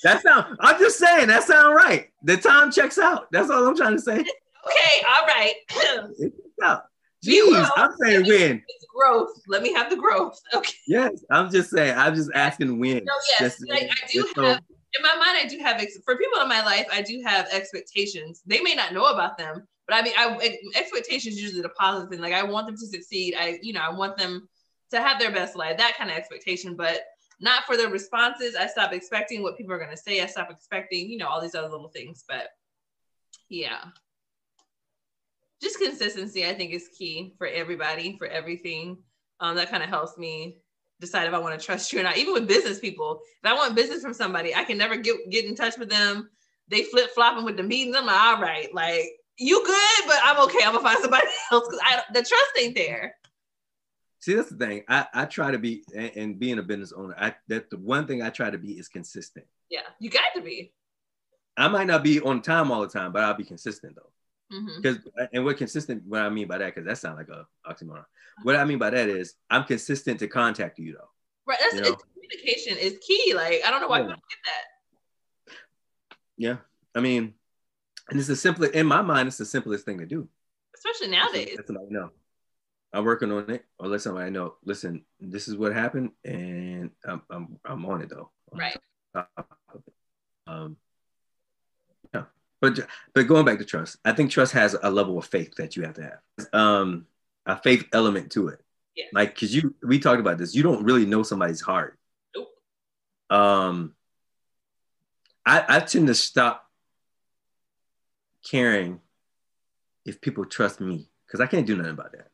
That 0.04 0.22
sound. 0.22 0.56
I'm 0.62 0.80
just 0.80 0.98
saying 0.98 1.28
that 1.28 1.44
sound 1.44 1.76
right. 1.76 2.08
The 2.24 2.38
time 2.38 2.72
checks 2.72 2.98
out. 2.98 3.30
That's 3.32 3.50
all 3.50 3.68
I'm 3.68 3.76
trying 3.76 3.96
to 3.98 4.02
say. 4.02 4.20
Okay, 4.20 5.04
all 5.10 5.26
right. 5.28 5.54
It 5.70 6.18
checks 6.20 6.34
out. 6.64 6.84
Jeez. 7.26 7.70
I'm 7.76 7.92
saying 8.02 8.26
when. 8.26 8.64
it's 8.66 8.86
growth. 8.96 9.30
Let 9.50 9.62
me 9.62 9.74
have 9.74 9.90
the 9.90 9.98
growth. 9.98 10.40
Okay. 10.56 10.74
Yes, 10.88 11.12
I'm 11.32 11.52
just 11.52 11.70
saying. 11.70 11.98
I'm 11.98 12.16
just 12.16 12.32
asking 12.34 12.80
when. 12.80 13.04
No, 13.04 13.14
yes, 13.30 13.40
Just- 13.58 13.70
like 13.70 13.84
I 13.84 14.08
do 14.12 14.22
just 14.22 14.36
so- 14.36 14.44
have 14.44 14.62
in 14.98 15.04
my 15.04 15.16
mind. 15.16 15.38
I 15.44 15.48
do 15.48 15.60
have 15.60 15.82
ex- 15.82 16.00
for 16.06 16.18
people 16.18 16.42
in 16.42 16.48
my 16.48 16.64
life. 16.64 16.88
I 16.92 17.02
do 17.02 17.22
have 17.26 17.48
expectations. 17.52 18.42
They 18.46 18.62
may 18.62 18.74
not 18.76 18.94
know 18.94 19.06
about 19.06 19.38
them, 19.38 19.68
but 19.88 19.96
I 19.98 20.02
mean, 20.02 20.14
I 20.18 20.58
expectations 20.76 21.40
usually 21.42 21.62
the 21.62 21.70
positive 21.70 22.10
thing. 22.10 22.22
Like 22.22 22.34
I 22.34 22.44
want 22.44 22.68
them 22.68 22.76
to 22.78 22.88
succeed. 22.88 23.36
I, 23.38 23.60
you 23.62 23.74
know, 23.74 23.82
I 23.82 23.90
want 23.90 24.18
them 24.18 24.48
to 24.92 25.02
have 25.02 25.20
their 25.20 25.32
best 25.32 25.56
life. 25.56 25.78
That 25.78 25.96
kind 25.98 26.10
of 26.10 26.18
expectation, 26.18 26.76
but 26.76 27.02
not 27.40 27.64
for 27.66 27.78
their 27.78 27.90
responses. 27.90 28.56
I 28.56 28.68
stop 28.68 28.92
expecting 28.92 29.42
what 29.42 29.58
people 29.58 29.74
are 29.74 29.80
going 29.80 29.92
to 29.92 29.98
say. 29.98 30.22
I 30.22 30.26
stop 30.26 30.50
expecting, 30.52 31.10
you 31.10 31.18
know, 31.18 31.28
all 31.28 31.42
these 31.42 31.56
other 31.56 31.70
little 31.70 31.90
things. 31.90 32.24
But 32.28 32.50
yeah, 33.50 33.86
just 35.62 35.80
consistency. 35.80 36.46
I 36.46 36.54
think 36.54 36.74
is 36.74 36.90
key 36.98 37.34
for 37.38 37.48
everybody 37.48 38.18
for 38.18 38.28
everything. 38.28 38.98
Um, 39.40 39.56
that 39.56 39.72
kind 39.72 39.84
of 39.84 39.90
helps 39.90 40.18
me 40.18 40.58
decide 41.00 41.28
if 41.28 41.34
I 41.34 41.40
want 41.40 41.58
to 41.58 41.66
trust 41.66 41.94
you 41.94 42.00
or 42.00 42.04
not. 42.04 42.18
Even 42.18 42.34
with 42.34 42.48
business 42.48 42.80
people, 42.80 43.22
if 43.44 43.50
I 43.50 43.54
want 43.54 43.76
business 43.76 44.02
from 44.02 44.14
somebody, 44.14 44.54
I 44.54 44.64
can 44.64 44.78
never 44.78 44.98
get 44.98 45.16
get 45.30 45.46
in 45.46 45.56
touch 45.56 45.78
with 45.78 45.90
them. 45.90 46.30
They 46.68 46.84
flip 46.84 47.10
flopping 47.16 47.46
with 47.46 47.58
the 47.58 47.64
meetings. 47.64 47.96
I'm 47.96 48.06
like, 48.06 48.22
all 48.22 48.42
right, 48.42 48.74
like 48.74 49.06
you 49.38 49.64
good, 49.66 50.08
but 50.08 50.20
I'm 50.24 50.40
okay. 50.46 50.60
I'm 50.66 50.74
gonna 50.74 50.84
find 50.84 51.00
somebody 51.00 51.28
else 51.52 51.68
because 51.68 51.82
I 51.84 52.02
the 52.14 52.22
trust 52.22 52.52
ain't 52.60 52.76
there. 52.76 53.16
See, 54.20 54.34
that's 54.34 54.50
the 54.50 54.58
thing. 54.58 54.84
I, 54.90 55.08
I 55.14 55.26
try 55.26 55.52
to 55.52 55.58
be, 55.58 55.84
and, 55.96 56.12
and 56.16 56.40
being 56.40 56.60
a 56.60 56.64
business 56.64 56.92
owner, 56.92 57.16
I 57.18 57.36
that 57.48 57.70
the 57.70 57.78
one 57.78 58.06
thing 58.06 58.22
I 58.22 58.30
try 58.30 58.50
to 58.50 58.58
be 58.58 58.74
is 58.74 58.90
consistent. 58.90 59.46
Yeah, 59.70 59.82
you 60.00 60.10
got 60.10 60.34
to 60.36 60.42
be. 60.42 60.74
I 61.56 61.68
might 61.68 61.88
not 61.88 62.04
be 62.04 62.20
on 62.20 62.42
time 62.42 62.72
all 62.72 62.82
the 62.82 62.88
time, 62.88 63.12
but 63.12 63.24
I'll 63.24 63.34
be 63.34 63.44
consistent 63.44 63.96
though. 63.96 64.56
Mm-hmm. 64.56 64.82
Because 64.82 64.98
and 65.34 65.46
what 65.46 65.58
consistent, 65.58 66.04
what 66.08 66.22
I 66.22 66.30
mean 66.30 66.48
by 66.48 66.58
that, 66.58 66.74
because 66.74 66.88
that 66.88 66.98
sounds 66.98 67.18
like 67.18 67.30
a 67.30 67.46
oxymoron. 67.70 68.06
What 68.44 68.56
I 68.56 68.66
mean 68.66 68.80
by 68.80 68.90
that 68.90 69.08
is 69.10 69.36
I'm 69.50 69.64
consistent 69.64 70.20
to 70.20 70.28
contact 70.28 70.80
you 70.80 70.94
though. 70.94 71.10
Right. 71.46 71.58
That's 71.62 71.76
You 71.76 71.82
know? 71.82 71.98
communication 72.14 72.78
is 72.78 72.98
key. 73.06 73.34
Like 73.36 73.62
I 73.66 73.72
don't 73.72 73.82
know 73.82 73.88
why 73.88 74.00
Yeah. 74.00 74.08
people 74.08 74.24
get 74.30 74.40
that. 74.46 75.56
Yeah. 76.38 76.58
I 76.96 77.02
mean, 77.02 77.34
and 78.10 78.20
it's 78.20 78.28
the 78.28 78.36
simplest 78.36 78.74
in 78.74 78.88
my 78.88 79.02
mind, 79.02 79.28
it's 79.28 79.38
the 79.38 79.46
simplest 79.46 79.86
thing 79.86 80.00
to 80.00 80.06
do. 80.06 80.28
Especially 80.76 81.10
nowadays. 81.10 81.54
Let 81.56 81.68
somebody 81.68 81.88
know. 81.90 82.10
I'm 82.92 83.06
working 83.06 83.32
on 83.32 83.50
it, 83.50 83.66
or 83.78 83.88
let 83.88 84.02
somebody 84.02 84.32
know. 84.32 84.56
Listen, 84.66 85.04
this 85.20 85.48
is 85.48 85.56
what 85.56 85.74
happened, 85.74 86.12
and 86.26 86.92
I'm 87.06 87.22
I'm, 87.30 87.60
I'm 87.64 87.86
on 87.86 88.02
it 88.02 88.10
though. 88.10 88.32
Right. 88.52 88.76
on 89.14 89.26
top 89.36 89.58
of 89.74 89.82
it. 89.86 89.94
Um, 90.48 90.78
yeah, 92.14 92.24
but 92.60 92.80
but 93.14 93.28
going 93.28 93.46
back 93.46 93.60
to 93.60 93.66
trust, 93.66 93.98
I 94.04 94.14
think 94.14 94.32
trust 94.32 94.54
has 94.54 94.76
a 94.82 94.90
level 94.90 95.18
of 95.20 95.26
faith 95.26 95.56
that 95.58 95.76
you 95.76 95.84
have 95.84 95.96
to 95.96 96.04
have. 96.04 96.48
Um, 96.54 97.06
a 97.46 97.62
faith 97.62 97.86
element 97.94 98.32
to 98.32 98.48
it. 98.50 98.60
Yes. 98.96 99.10
Like, 99.14 99.38
cause 99.38 99.54
you 99.54 99.76
we 99.84 100.00
talked 100.00 100.20
about 100.20 100.40
this. 100.40 100.56
You 100.56 100.64
don't 100.64 100.84
really 100.84 101.06
know 101.06 101.22
somebody's 101.22 101.62
heart. 101.62 101.98
Nope. 102.36 102.50
Um, 103.30 103.94
I 105.46 105.64
I 105.68 105.80
tend 105.82 106.08
to 106.08 106.16
stop 106.16 106.66
caring 108.50 109.00
if 110.06 110.22
people 110.22 110.46
trust 110.46 110.82
me 110.82 111.08
because 111.28 111.40
I 111.40 111.46
can't 111.46 111.68
do 111.68 111.76
nothing 111.76 111.92
about 111.92 112.14
that 112.14 112.29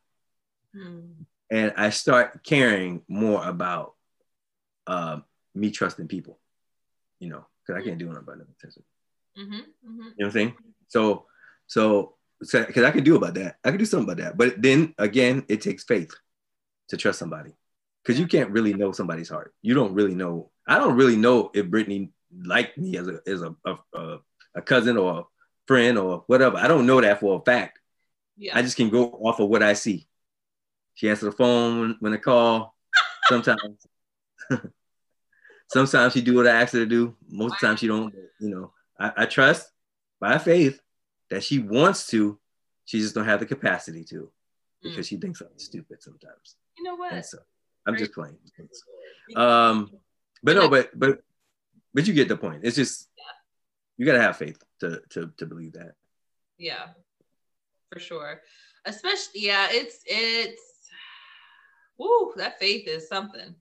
And 1.51 1.73
I 1.77 1.89
start 1.91 2.43
caring 2.43 3.03
more 3.07 3.43
about 3.45 3.93
uh, 4.87 5.19
me 5.53 5.71
trusting 5.71 6.07
people, 6.07 6.39
you 7.19 7.29
know, 7.29 7.45
because 7.65 7.81
I 7.81 7.85
can't 7.85 7.97
do 7.97 8.05
nothing 8.07 8.23
about 8.23 8.37
that. 8.39 8.75
You 9.35 9.45
Mhm. 9.45 9.51
Mhm. 9.51 9.63
know 9.83 10.03
what 10.17 10.25
I'm 10.25 10.31
saying? 10.31 10.53
So, 10.87 11.25
so, 11.67 12.15
because 12.39 12.83
I 12.83 12.91
can 12.91 13.03
do 13.03 13.15
about 13.15 13.33
that, 13.35 13.57
I 13.63 13.69
can 13.69 13.79
do 13.79 13.85
something 13.85 14.09
about 14.11 14.23
that. 14.23 14.37
But 14.37 14.61
then 14.61 14.93
again, 14.97 15.45
it 15.47 15.61
takes 15.61 15.83
faith 15.83 16.13
to 16.89 16.97
trust 16.97 17.19
somebody 17.19 17.55
because 18.03 18.19
you 18.19 18.27
can't 18.27 18.51
really 18.51 18.73
know 18.73 18.91
somebody's 18.91 19.29
heart. 19.29 19.53
You 19.61 19.73
don't 19.73 19.93
really 19.93 20.13
know. 20.15 20.51
I 20.67 20.77
don't 20.77 20.95
really 20.95 21.15
know 21.15 21.51
if 21.53 21.65
Britney 21.67 22.11
liked 22.31 22.77
me 22.77 22.97
as 22.97 23.07
a 23.07 23.21
as 23.25 23.41
a 23.41 23.55
a, 23.65 23.77
a, 23.93 24.19
a 24.55 24.61
cousin 24.61 24.97
or 24.97 25.19
a 25.19 25.23
friend 25.67 25.97
or 25.97 26.23
whatever. 26.27 26.57
I 26.57 26.67
don't 26.67 26.85
know 26.85 27.01
that 27.01 27.19
for 27.19 27.39
a 27.39 27.43
fact. 27.43 27.79
Yeah. 28.37 28.57
I 28.57 28.61
just 28.61 28.77
can 28.77 28.89
go 28.89 29.11
off 29.23 29.39
of 29.39 29.49
what 29.49 29.63
I 29.63 29.73
see. 29.73 30.07
She 30.95 31.09
answers 31.09 31.29
the 31.31 31.37
phone 31.37 31.97
when 31.99 32.11
they 32.11 32.17
call. 32.17 32.75
Sometimes, 33.27 33.85
sometimes 35.71 36.13
she 36.13 36.21
do 36.21 36.35
what 36.35 36.47
I 36.47 36.61
ask 36.61 36.73
her 36.73 36.79
to 36.79 36.85
do. 36.85 37.15
Most 37.29 37.53
of 37.53 37.59
the 37.59 37.67
time 37.67 37.75
she 37.77 37.87
don't. 37.87 38.11
But, 38.13 38.23
you 38.39 38.49
know, 38.49 38.71
I, 38.99 39.23
I 39.23 39.25
trust 39.25 39.69
by 40.19 40.37
faith 40.37 40.79
that 41.29 41.43
she 41.43 41.59
wants 41.59 42.07
to. 42.07 42.39
She 42.85 42.99
just 42.99 43.15
don't 43.15 43.25
have 43.25 43.39
the 43.39 43.45
capacity 43.45 44.03
to 44.05 44.29
because 44.83 45.07
she 45.07 45.17
thinks 45.17 45.41
I'm 45.41 45.47
stupid 45.57 46.01
sometimes. 46.03 46.55
you 46.77 46.83
know 46.83 46.95
what? 46.95 47.25
So 47.25 47.39
I'm 47.87 47.97
just 47.97 48.13
playing. 48.13 48.37
Um, 49.35 49.91
but 50.43 50.55
no, 50.55 50.69
but 50.69 50.97
but 50.97 51.19
but 51.93 52.07
you 52.07 52.13
get 52.13 52.27
the 52.27 52.37
point. 52.37 52.61
It's 52.63 52.75
just 52.75 53.09
you 53.97 54.05
gotta 54.05 54.21
have 54.21 54.37
faith 54.37 54.61
to 54.81 55.01
to 55.11 55.31
to 55.37 55.45
believe 55.45 55.73
that. 55.73 55.93
yeah 56.57 56.87
for 57.91 57.99
sure 57.99 58.41
especially 58.85 59.41
yeah 59.41 59.67
it's 59.69 59.99
it's 60.05 60.61
woo 61.97 62.33
that 62.35 62.59
faith 62.59 62.87
is 62.87 63.07
something 63.07 63.55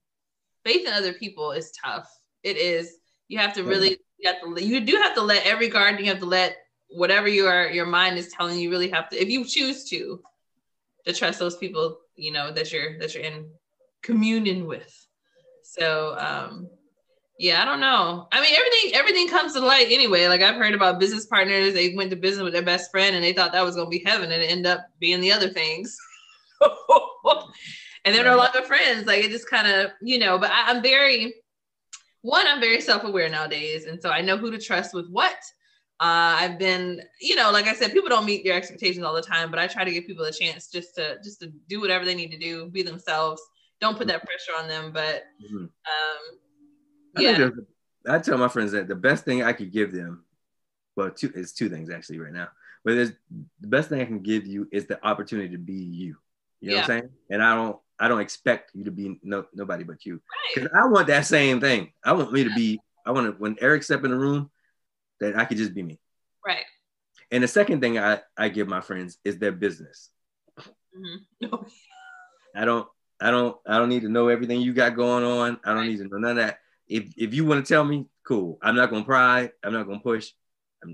faith 0.65 0.87
in 0.87 0.93
other 0.93 1.13
people 1.13 1.53
is 1.53 1.73
tough 1.73 2.11
it 2.43 2.57
is 2.57 2.97
you 3.29 3.39
have 3.39 3.55
to 3.55 3.65
really 3.65 3.99
you 4.19 4.31
have 4.31 4.41
to 4.41 4.65
you 4.65 4.81
do 4.81 4.97
have 4.97 5.15
to 5.15 5.23
let 5.23 5.45
every 5.47 5.69
guard 5.69 5.99
you 5.99 6.07
have 6.07 6.19
to 6.19 6.27
let 6.27 6.57
whatever 6.89 7.29
your 7.29 7.71
your 7.71 7.87
mind 7.87 8.19
is 8.19 8.29
telling 8.29 8.59
you 8.59 8.71
really 8.71 8.89
have 8.89 9.09
to 9.09 9.21
if 9.21 9.29
you 9.29 9.45
choose 9.45 9.85
to 9.85 10.21
to 11.07 11.13
trust 11.13 11.39
those 11.39 11.57
people 11.57 11.99
you 12.17 12.33
know, 12.33 12.53
that 12.53 12.73
you're 12.73 12.99
that 12.99 13.15
you're 13.15 13.25
in 13.25 13.51
communion 14.03 14.67
with. 14.67 15.07
So 15.63 16.17
um 16.19 16.69
yeah, 17.39 17.61
I 17.61 17.65
don't 17.65 17.81
know. 17.81 18.29
I 18.31 18.41
mean, 18.41 18.55
everything 18.55 18.95
everything 18.95 19.29
comes 19.29 19.55
to 19.55 19.61
light 19.61 19.89
anyway. 19.91 20.29
Like 20.29 20.41
I've 20.41 20.57
heard 20.57 20.75
about 20.75 21.01
business 21.01 21.27
partners, 21.27 21.75
they 21.75 21.95
went 21.95 22.11
to 22.11 22.17
business 22.17 22.45
with 22.45 22.53
their 22.53 22.63
best 22.63 22.91
friend 22.91 23.17
and 23.17 23.25
they 23.25 23.33
thought 23.33 23.53
that 23.53 23.65
was 23.65 23.77
gonna 23.77 23.91
be 23.91 24.03
heaven 24.05 24.31
and 24.31 24.43
it 24.43 24.51
ended 24.51 24.67
up 24.67 24.87
being 24.99 25.21
the 25.21 25.33
other 25.33 25.49
things. 25.49 25.97
and 28.05 28.15
they're 28.15 28.25
no 28.25 28.37
longer 28.37 28.63
friends. 28.63 29.07
Like 29.07 29.25
it 29.25 29.31
just 29.31 29.49
kind 29.49 29.67
of, 29.67 29.91
you 30.03 30.19
know, 30.19 30.39
but 30.39 30.51
I, 30.51 30.71
I'm 30.71 30.83
very 30.83 31.35
one, 32.23 32.47
I'm 32.47 32.61
very 32.61 32.81
self-aware 32.81 33.29
nowadays. 33.29 33.85
And 33.85 34.01
so 34.01 34.11
I 34.11 34.23
know 34.23 34.39
who 34.39 34.51
to 34.51 34.59
trust 34.59 34.95
with 34.95 35.09
what. 35.11 35.37
Uh, 36.01 36.37
I've 36.39 36.59
been, 36.59 37.03
you 37.21 37.37
know, 37.37 37.51
like 37.51 37.67
I 37.67 37.75
said, 37.75 37.93
people 37.93 38.09
don't 38.09 38.25
meet 38.27 38.45
their 38.45 38.55
expectations 38.55 39.05
all 39.05 39.15
the 39.15 39.23
time, 39.23 39.51
but 39.51 39.61
I 39.61 39.67
try 39.67 39.85
to 39.85 39.93
give 39.93 40.07
people 40.07 40.25
a 40.25 40.33
chance 40.33 40.69
just 40.69 40.95
to 40.97 41.19
just 41.23 41.41
to 41.41 41.53
do 41.69 41.81
whatever 41.81 42.05
they 42.05 42.15
need 42.15 42.33
to 42.33 42.39
do, 42.39 42.67
be 42.67 42.83
themselves. 42.83 43.41
Don't 43.81 43.97
put 43.97 44.09
that 44.09 44.25
pressure 44.25 44.53
on 44.59 44.69
them. 44.69 44.91
But 44.93 45.25
Mhm. 45.41 45.65
um, 45.65 45.71
I, 47.17 47.21
yeah, 47.21 47.37
think 47.37 47.55
I 48.07 48.19
tell 48.19 48.39
my 48.39 48.49
friends 48.49 48.73
that 48.73 48.89
the 48.89 48.97
best 48.97 49.25
thing 49.25 49.43
I 49.43 49.53
could 49.53 49.71
give 49.71 49.93
them, 49.93 50.25
well, 50.97 51.11
two 51.11 51.31
is 51.35 51.53
two 51.53 51.69
things 51.69 51.91
actually 51.91 52.19
right 52.19 52.33
now. 52.33 52.49
But 52.85 52.95
there's 52.95 53.13
the 53.61 53.69
best 53.69 53.89
thing 53.89 54.01
I 54.01 54.05
can 54.05 54.21
give 54.21 54.47
you 54.47 54.69
is 54.73 54.87
the 54.87 55.03
opportunity 55.07 55.51
to 55.51 55.59
be 55.59 55.75
you. 55.75 56.17
You 56.61 56.71
know 56.71 56.77
what 56.77 56.83
I'm 56.83 56.87
saying? 56.87 57.11
And 57.31 57.43
I 57.43 57.55
don't 57.55 57.79
I 57.99 58.09
don't 58.09 58.21
expect 58.21 58.73
you 58.75 58.85
to 58.85 58.91
be 58.91 59.19
no 59.23 59.47
nobody 59.55 59.85
but 59.85 60.05
you. 60.05 60.15
right. 60.15 60.55
Because 60.55 60.71
I 60.77 60.87
want 60.87 61.07
that 61.09 61.27
same 61.27 61.61
thing. 61.61 61.93
I 62.05 62.13
want 62.13 62.33
me 62.33 62.45
to 62.45 62.51
be, 62.55 62.81
I 63.07 63.13
want 63.13 63.27
to 63.27 63.33
when 63.41 63.57
Eric 63.61 63.83
step 63.83 64.05
in 64.05 64.11
the 64.11 64.17
room, 64.19 64.51
that 65.21 65.37
I 65.37 65.45
could 65.45 65.59
just 65.59 65.75
be 65.75 65.83
me. 65.83 65.99
right. 66.45 66.65
And 67.31 67.43
the 67.43 67.49
second 67.49 67.81
thing 67.81 67.99
I, 67.99 68.21
I 68.37 68.49
give 68.49 68.69
my 68.69 68.81
friends 68.81 69.19
is 69.25 69.39
their 69.39 69.53
business. 69.53 70.11
Mhm. 70.97 71.69
I 72.55 72.65
don't 72.65 72.87
I 73.21 73.31
don't 73.33 73.57
I 73.67 73.79
don't 73.79 73.89
need 73.89 74.03
to 74.03 74.09
know 74.09 74.29
everything 74.29 74.61
you 74.61 74.73
got 74.73 74.95
going 74.95 75.25
on. 75.25 75.59
I 75.65 75.75
don't 75.75 75.89
need 75.89 75.97
to 75.99 76.05
know 76.05 76.19
none 76.19 76.33
of 76.33 76.37
that. 76.37 76.61
If 76.87 77.13
if 77.17 77.35
you 77.35 77.45
want 77.45 77.65
to 77.67 77.69
tell 77.75 77.83
me, 77.85 78.07
cool. 78.25 78.59
I'm 78.63 78.77
not 78.77 78.91
gonna 78.91 79.05
pry. 79.05 79.51
I'm 79.65 79.73
not 79.73 79.87
gonna 79.89 79.99
push. 79.99 80.31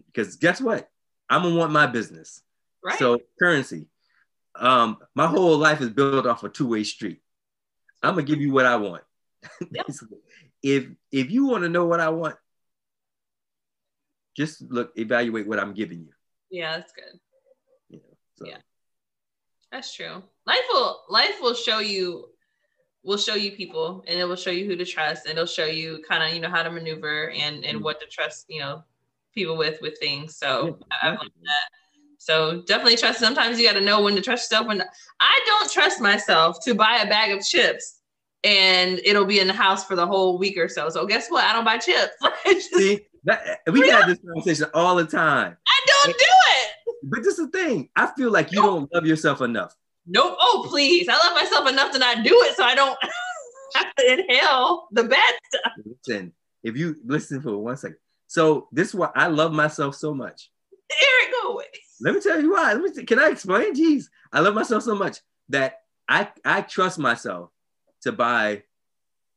Because 0.06 0.36
guess 0.36 0.58
what? 0.60 0.88
I'm 1.28 1.42
gonna 1.42 1.56
want 1.56 1.72
my 1.72 1.86
business. 1.86 2.40
Right. 2.82 2.98
So 2.98 3.18
currency. 3.38 3.88
Um, 4.60 4.98
my 5.14 5.26
whole 5.26 5.56
life 5.58 5.80
is 5.80 5.88
built 5.90 6.26
off 6.26 6.44
a 6.44 6.48
two-way 6.48 6.84
street. 6.84 7.20
I'm 8.02 8.14
gonna 8.14 8.22
give 8.26 8.40
you 8.40 8.52
what 8.52 8.66
I 8.66 8.76
want. 8.76 9.02
Yep. 9.72 9.86
If 10.62 10.86
if 11.10 11.30
you 11.30 11.46
want 11.46 11.64
to 11.64 11.70
know 11.70 11.86
what 11.86 12.00
I 12.00 12.10
want, 12.10 12.36
just 14.36 14.60
look, 14.70 14.92
evaluate 14.96 15.46
what 15.46 15.58
I'm 15.58 15.72
giving 15.74 16.00
you. 16.00 16.12
yeah, 16.50 16.76
that's 16.76 16.92
good. 16.92 17.18
You 17.88 17.98
know, 17.98 18.16
so 18.36 18.46
Yeah. 18.46 18.58
That's 19.72 19.94
true. 19.94 20.22
Life 20.46 20.66
will 20.72 21.02
life 21.08 21.40
will 21.40 21.54
show 21.54 21.78
you 21.78 22.26
will 23.02 23.16
show 23.16 23.34
you 23.34 23.52
people 23.52 24.04
and 24.06 24.18
it 24.20 24.24
will 24.24 24.36
show 24.36 24.50
you 24.50 24.66
who 24.66 24.76
to 24.76 24.84
trust 24.84 25.24
and 25.26 25.32
it'll 25.32 25.46
show 25.46 25.64
you 25.64 26.02
kind 26.06 26.22
of 26.22 26.34
you 26.34 26.40
know 26.40 26.50
how 26.50 26.62
to 26.62 26.70
maneuver 26.70 27.30
and 27.30 27.64
and 27.64 27.78
Mhm. 27.78 27.82
what 27.82 28.00
to 28.00 28.06
trust 28.06 28.44
you 28.48 28.60
know 28.60 28.84
people 29.34 29.56
with 29.56 29.80
with 29.80 29.96
things 29.98 30.36
so 30.36 30.66
Yeah, 30.66 30.72
I- 30.90 31.08
I've 31.12 31.18
learned 31.20 31.32
that 31.44 31.68
so 32.22 32.60
definitely 32.66 32.96
trust 32.96 33.18
sometimes 33.18 33.58
you 33.58 33.66
got 33.66 33.72
to 33.72 33.80
know 33.80 34.02
when 34.02 34.14
to 34.14 34.20
trust 34.20 34.50
yourself 34.50 34.66
when 34.68 34.82
i 35.20 35.40
don't 35.46 35.70
trust 35.72 36.00
myself 36.00 36.58
to 36.62 36.74
buy 36.74 36.98
a 36.98 37.08
bag 37.08 37.30
of 37.36 37.42
chips 37.44 38.00
and 38.44 39.00
it'll 39.04 39.24
be 39.24 39.40
in 39.40 39.46
the 39.46 39.52
house 39.52 39.84
for 39.84 39.96
the 39.96 40.06
whole 40.06 40.38
week 40.38 40.56
or 40.58 40.68
so 40.68 40.88
so 40.90 41.06
guess 41.06 41.28
what 41.30 41.44
i 41.44 41.52
don't 41.52 41.64
buy 41.64 41.78
chips 41.78 42.12
just- 42.46 42.74
see 42.74 43.00
that 43.24 43.60
we 43.72 43.88
have 43.88 44.06
this 44.06 44.18
conversation 44.26 44.66
all 44.74 44.96
the 44.96 45.04
time. 45.04 45.56
i 45.66 45.86
don't 45.86 46.16
do 46.18 46.24
it 46.24 46.68
But 47.02 47.22
this 47.22 47.38
is 47.38 47.50
the 47.50 47.58
thing. 47.58 47.88
I 47.96 48.06
feel 48.16 48.30
like 48.30 48.52
you 48.52 48.60
don't 48.62 48.88
love 48.94 49.06
yourself 49.06 49.40
enough. 49.40 49.74
Nope. 50.06 50.36
Oh, 50.38 50.66
please. 50.68 51.06
I 51.08 51.14
love 51.16 51.34
myself 51.34 51.68
enough 51.68 51.92
to 51.92 51.98
not 51.98 52.24
do 52.24 52.32
it 52.46 52.56
so 52.56 52.64
I 52.64 52.74
don't 52.74 52.98
have 53.74 53.94
to 53.96 54.12
inhale 54.12 54.88
the 54.92 55.04
bad 55.04 55.32
stuff. 55.48 55.72
Listen, 55.84 56.32
if 56.62 56.76
you 56.76 56.96
listen 57.04 57.40
for 57.42 57.56
one 57.58 57.76
second. 57.76 57.96
So 58.26 58.68
this 58.72 58.88
is 58.88 58.94
why 58.94 59.10
I 59.14 59.26
love 59.28 59.52
myself 59.52 59.94
so 59.96 60.12
much. 60.14 60.50
Eric. 60.90 61.30
Let 62.00 62.14
me 62.14 62.20
tell 62.20 62.40
you 62.40 62.52
why. 62.52 62.72
Let 62.72 62.96
me 62.96 63.04
can 63.04 63.18
I 63.18 63.28
explain? 63.28 63.74
Jeez, 63.74 64.04
I 64.32 64.40
love 64.40 64.54
myself 64.54 64.82
so 64.82 64.94
much 64.94 65.18
that 65.50 65.80
I 66.08 66.28
I 66.44 66.62
trust 66.62 66.98
myself 66.98 67.50
to 68.02 68.12
buy 68.12 68.62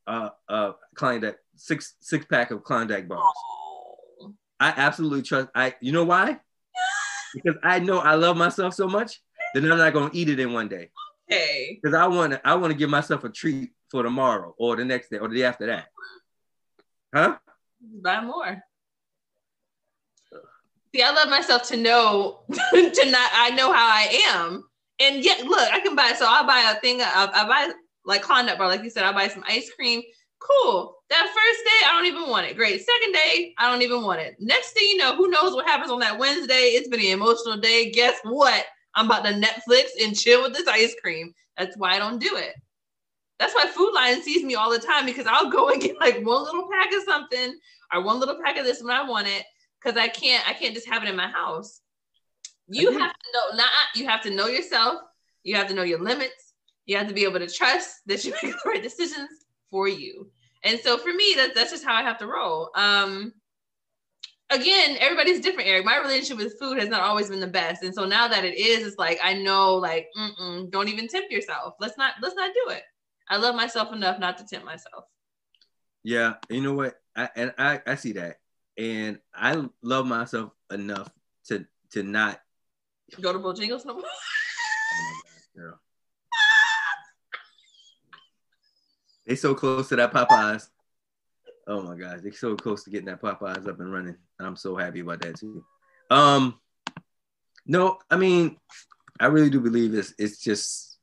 a, 0.08 0.32
uh 0.48 0.72
Klondike 0.96 1.38
six 1.56 1.96
six 2.00 2.26
pack 2.26 2.52
of 2.52 2.64
Klondike 2.64 3.08
bars. 3.08 3.22
Oh, 3.22 4.34
I 4.60 4.74
absolutely 4.76 5.24
trust. 5.24 5.50
I 5.54 5.76
you 5.82 5.92
know 5.92 6.06
why? 6.06 6.40
Because 7.34 7.58
I 7.64 7.80
know 7.80 7.98
I 7.98 8.14
love 8.14 8.38
myself 8.38 8.76
so 8.76 8.88
much 8.88 9.20
that 9.54 9.64
I'm 9.64 9.70
not 9.70 9.92
gonna 9.92 10.12
eat 10.14 10.30
it 10.30 10.40
in 10.40 10.54
one 10.54 10.68
day. 10.68 10.92
okay. 11.30 11.80
Because 11.82 11.96
I 11.96 12.06
want 12.08 12.34
to 12.34 12.48
I 12.48 12.54
want 12.56 12.72
to 12.72 12.78
give 12.78 12.92
myself 12.92 13.24
a 13.24 13.30
treat 13.30 13.72
for 13.90 14.04
tomorrow 14.04 14.54
or 14.58 14.76
the 14.76 14.86
next 14.86 15.10
day 15.10 15.18
or 15.18 15.28
the 15.28 15.36
day 15.38 15.44
after 15.44 15.66
that. 15.66 15.88
Huh? 17.14 17.38
Buy 17.82 18.22
more. 18.22 18.62
See, 20.94 21.02
I 21.02 21.12
love 21.12 21.30
myself 21.30 21.64
to 21.70 21.78
know 21.78 22.42
to 22.50 23.12
not. 23.12 23.30
I 23.34 23.52
know 23.56 23.74
how 23.74 23.88
I 23.88 24.22
am, 24.28 24.64
and 25.00 25.24
yet 25.24 25.44
look, 25.46 25.72
I 25.72 25.80
can 25.80 25.96
buy. 25.96 26.14
So 26.16 26.26
I'll 26.28 26.46
buy 26.46 26.72
a 26.76 26.80
thing. 26.82 27.02
I, 27.02 27.30
I 27.34 27.48
buy 27.48 27.74
like 28.06 28.22
Klondike 28.22 28.58
bar, 28.58 28.68
like 28.68 28.84
you 28.84 28.90
said. 28.90 29.04
I 29.04 29.12
buy 29.12 29.28
some 29.28 29.44
ice 29.48 29.72
cream. 29.76 30.04
Cool. 30.40 30.96
That 31.10 31.26
first 31.26 31.64
day, 31.64 31.88
I 31.88 31.94
don't 31.94 32.06
even 32.06 32.30
want 32.30 32.48
it. 32.48 32.58
Great. 32.58 32.86
Second 32.86 33.14
day, 33.14 33.54
I 33.58 33.72
don't 33.72 33.82
even 33.82 34.04
want 34.04 34.20
it. 34.20 34.36
Next 34.40 34.72
thing 34.74 34.88
you 34.90 34.98
know, 34.98 35.16
who 35.16 35.30
knows 35.30 35.56
what 35.56 35.66
happens 35.66 35.90
on 35.90 36.00
that 36.02 36.20
Wednesday? 36.20 36.74
It's 36.74 36.90
been 36.90 37.00
an 37.00 37.06
emotional 37.08 37.58
day. 37.58 37.92
Guess 37.92 38.20
what? 38.24 38.66
I'm 38.96 39.06
about 39.06 39.26
to 39.26 39.32
Netflix 39.32 39.86
and 40.04 40.18
chill 40.18 40.44
with 40.44 40.54
this 40.54 40.68
ice 40.68 40.96
cream. 41.02 41.34
That's 41.58 41.78
why 41.78 41.96
I 41.96 42.00
don't 42.00 42.20
do 42.20 42.36
it. 42.36 42.54
That's 43.40 43.56
why 43.56 43.68
Food 43.68 43.94
Lion 43.94 44.22
sees 44.22 44.44
me 44.44 44.56
all 44.56 44.70
the 44.70 44.80
time 44.80 45.06
because 45.06 45.26
I'll 45.28 45.50
go 45.50 45.70
and 45.70 45.82
get 45.82 46.00
like 46.00 46.16
one 46.26 46.44
little 46.44 46.70
pack 46.72 46.94
of 46.94 47.04
something 47.04 47.58
or 47.94 48.04
one 48.04 48.20
little 48.20 48.40
pack 48.44 48.58
of 48.58 48.66
this 48.66 48.84
when 48.84 48.96
I 48.96 49.08
want 49.08 49.28
it 49.28 49.44
because 49.84 49.98
I 49.98 50.08
can't 50.08 50.48
I 50.48 50.54
can't 50.54 50.74
just 50.74 50.88
have 50.88 51.04
it 51.04 51.10
in 51.10 51.16
my 51.16 51.28
house. 51.28 51.82
You 52.68 52.92
have 52.92 53.14
to 53.14 53.26
know 53.34 53.58
not 53.58 53.70
you 53.96 54.08
have 54.08 54.22
to 54.22 54.30
know 54.30 54.48
yourself. 54.48 55.02
You 55.44 55.56
have 55.56 55.68
to 55.68 55.74
know 55.74 55.84
your 55.84 56.00
limits. 56.00 56.54
You 56.86 56.98
have 56.98 57.08
to 57.08 57.14
be 57.14 57.24
able 57.24 57.40
to 57.40 57.48
trust 57.48 57.98
that 58.08 58.24
you 58.24 58.32
make 58.44 58.54
the 58.54 58.70
right 58.70 58.84
decisions 58.84 59.30
for 59.70 59.88
you. 59.88 60.30
And 60.64 60.80
so 60.80 60.98
for 60.98 61.14
me, 61.14 61.34
that's 61.36 61.54
that's 61.54 61.72
just 61.72 61.86
how 61.86 61.94
I 61.94 62.04
have 62.04 62.18
to 62.20 62.28
roll. 62.28 62.72
Um, 62.76 63.34
again, 64.50 64.98
everybody's 65.00 65.42
different, 65.42 65.68
Eric. 65.68 65.86
My 65.86 65.98
relationship 65.98 66.38
with 66.38 66.60
food 66.60 66.80
has 66.80 66.90
not 66.90 67.02
always 67.02 67.30
been 67.30 67.42
the 67.42 67.48
best, 67.48 67.84
and 67.84 67.94
so 67.94 68.06
now 68.06 68.28
that 68.28 68.46
it 68.46 68.58
is, 68.58 68.88
it's 68.88 68.98
like 68.98 69.20
I 69.22 69.34
know, 69.34 69.76
like, 69.76 70.08
mm-mm, 70.18 70.72
don't 70.72 70.88
even 70.88 71.08
tempt 71.08 71.32
yourself. 71.32 71.76
Let's 71.80 71.98
not 71.98 72.14
let's 72.22 72.36
not 72.36 72.54
do 72.54 72.74
it. 72.74 72.84
I 73.30 73.38
love 73.38 73.56
myself 73.56 73.94
enough 73.94 74.20
not 74.20 74.38
to 74.38 74.46
tempt 74.46 74.66
myself. 74.66 75.06
Yeah, 76.04 76.36
you 76.50 76.62
know 76.62 76.74
what? 76.74 76.96
I 77.16 77.30
and 77.36 77.54
I, 77.58 77.82
I 77.86 77.96
see 77.96 78.14
that. 78.14 78.38
And 78.78 79.20
I 79.34 79.64
love 79.82 80.06
myself 80.08 80.52
enough 80.72 81.10
to 81.48 81.66
to 81.92 82.04
not 82.04 82.40
Go 83.22 83.32
to 83.34 83.40
Bojangles 83.40 83.86
no 83.86 83.94
more. 83.96 84.04
oh 84.06 85.22
God, 85.56 85.62
girl. 85.62 85.80
They 89.28 89.36
so 89.36 89.54
close 89.56 89.90
to 89.90 89.96
that 89.98 90.12
Popeyes. 90.12 90.70
Oh 91.68 91.82
my 91.82 91.96
gosh, 91.96 92.20
they're 92.24 92.34
so 92.34 92.56
close 92.56 92.84
to 92.84 92.90
getting 92.90 93.06
that 93.06 93.22
Popeyes 93.22 93.68
up 93.68 93.80
and 93.80 93.94
running. 93.94 94.18
I'm 94.40 94.56
so 94.56 94.76
happy 94.76 95.02
about 95.02 95.22
that 95.22 95.40
too. 95.40 95.64
Um 96.10 96.60
no, 97.66 98.00
I 98.10 98.18
mean, 98.18 98.58
I 99.20 99.28
really 99.28 99.50
do 99.50 99.60
believe 99.62 99.94
it's 99.94 100.14
it's 100.18 100.40
just 100.40 100.98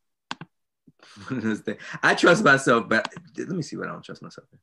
one 1.29 1.39
of 1.39 1.45
those 1.45 1.61
things. 1.61 1.81
I 2.03 2.15
trust 2.15 2.45
myself, 2.45 2.89
but 2.89 3.09
let 3.39 3.49
me 3.49 3.63
see 3.63 3.77
what 3.77 3.89
I 3.89 3.93
don't 3.93 4.05
trust 4.05 4.23
myself 4.23 4.47
in. 4.53 4.59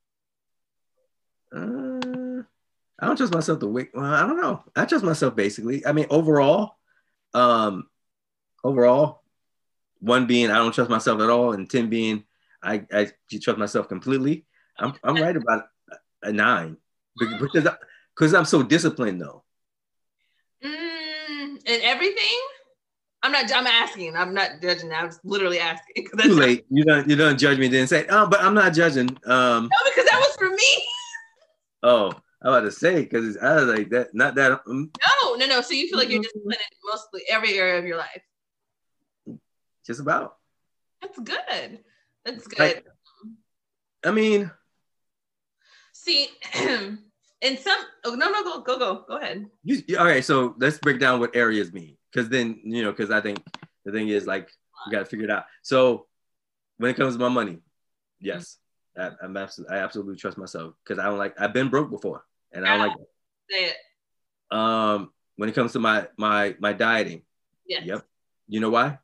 Uh, 1.58 2.27
I 2.98 3.06
don't 3.06 3.16
trust 3.16 3.32
myself 3.34 3.60
to 3.60 3.66
wait. 3.66 3.90
Well, 3.94 4.04
I 4.04 4.26
don't 4.26 4.40
know. 4.40 4.64
I 4.74 4.84
trust 4.84 5.04
myself 5.04 5.36
basically. 5.36 5.86
I 5.86 5.92
mean, 5.92 6.06
overall, 6.10 6.76
um, 7.32 7.88
overall, 8.64 9.22
one 10.00 10.26
being 10.26 10.50
I 10.50 10.56
don't 10.56 10.74
trust 10.74 10.90
myself 10.90 11.20
at 11.20 11.30
all, 11.30 11.52
and 11.52 11.70
ten 11.70 11.88
being 11.88 12.24
I 12.62 12.84
I 12.92 13.10
trust 13.40 13.58
myself 13.58 13.88
completely. 13.88 14.46
I'm 14.78 14.94
I'm 15.04 15.16
right 15.16 15.36
about 15.36 15.64
a 16.22 16.32
nine 16.32 16.76
because 17.40 17.66
I, 17.66 17.74
because 18.14 18.34
I'm 18.34 18.44
so 18.44 18.62
disciplined 18.62 19.20
though. 19.20 19.44
Mm, 20.64 21.60
and 21.66 21.82
everything. 21.82 22.38
I'm 23.22 23.32
not. 23.32 23.52
I'm 23.52 23.66
asking. 23.66 24.16
I'm 24.16 24.32
not 24.32 24.62
judging. 24.62 24.92
I'm 24.92 25.08
just 25.08 25.24
literally 25.24 25.58
asking. 25.58 26.06
that's 26.14 26.28
Too 26.28 26.34
late. 26.34 26.64
You 26.70 26.84
don't 26.84 27.08
you 27.08 27.16
don't 27.16 27.38
judge 27.38 27.58
me 27.58 27.68
then 27.68 27.86
say 27.86 28.06
oh, 28.08 28.26
but 28.28 28.40
I'm 28.40 28.54
not 28.54 28.72
judging. 28.72 29.08
Um, 29.26 29.64
No, 29.64 29.90
because 29.90 30.08
that 30.10 30.18
was 30.20 30.36
for 30.36 30.50
me. 30.50 30.84
oh, 31.82 32.12
I 32.42 32.48
was 32.48 32.58
about 32.58 32.64
to 32.66 32.72
say 32.72 33.02
because 33.02 33.36
I 33.36 33.54
was 33.56 33.64
like 33.64 33.90
that. 33.90 34.14
Not 34.14 34.34
that. 34.36 34.64
mm, 34.64 34.88
No, 35.24 35.34
no, 35.34 35.46
no. 35.46 35.60
So 35.60 35.74
you 35.74 35.88
feel 35.88 35.98
like 35.98 36.08
you're 36.08 36.22
disciplined 36.22 36.54
in 36.60 36.78
mostly 36.90 37.22
every 37.30 37.58
area 37.58 37.78
of 37.78 37.84
your 37.84 37.96
life. 37.96 38.22
just 39.84 40.00
about. 40.00 40.36
That's 41.02 41.18
good. 41.18 41.80
That's 42.24 42.46
good. 42.46 42.58
Like, 42.58 42.86
I 44.04 44.10
mean, 44.12 44.50
See, 45.98 46.28
in 46.54 47.58
some. 47.58 47.78
Oh 48.04 48.14
no, 48.14 48.30
no, 48.30 48.44
go, 48.44 48.60
go, 48.60 48.78
go, 48.78 49.04
go 49.08 49.16
ahead. 49.16 49.46
you, 49.64 49.82
all 49.98 50.04
right. 50.04 50.24
So 50.24 50.54
let's 50.58 50.78
break 50.78 51.00
down 51.00 51.18
what 51.18 51.34
areas 51.34 51.72
mean 51.72 51.96
because 52.12 52.28
then 52.28 52.60
you 52.62 52.84
know 52.84 52.92
because 52.92 53.10
I 53.10 53.20
think 53.20 53.42
the 53.84 53.90
thing 53.90 54.08
is 54.08 54.24
like 54.24 54.48
you 54.86 54.92
got 54.92 55.00
to 55.00 55.04
figure 55.06 55.24
it 55.24 55.30
out. 55.30 55.44
So 55.62 56.06
when 56.76 56.92
it 56.92 56.96
comes 56.96 57.14
to 57.14 57.20
my 57.20 57.28
money, 57.28 57.58
yes, 58.20 58.58
I, 58.96 59.10
I'm 59.20 59.36
absolutely, 59.36 59.76
I 59.76 59.80
absolutely 59.80 60.16
trust 60.16 60.38
myself 60.38 60.74
because 60.84 61.00
I 61.00 61.06
don't 61.06 61.18
like. 61.18 61.34
I've 61.40 61.52
been 61.52 61.68
broke 61.68 61.90
before, 61.90 62.24
and 62.52 62.66
I 62.66 62.76
don't 62.76 62.88
like. 62.88 62.96
Say 63.50 63.64
it. 63.66 63.76
Um, 64.50 65.12
when 65.36 65.48
it 65.48 65.54
comes 65.54 65.72
to 65.72 65.78
my 65.78 66.08
my 66.16 66.56
my 66.58 66.72
dieting, 66.72 67.22
Yes. 67.66 67.84
yep. 67.84 68.06
You 68.48 68.60
know 68.60 68.70
why? 68.70 68.98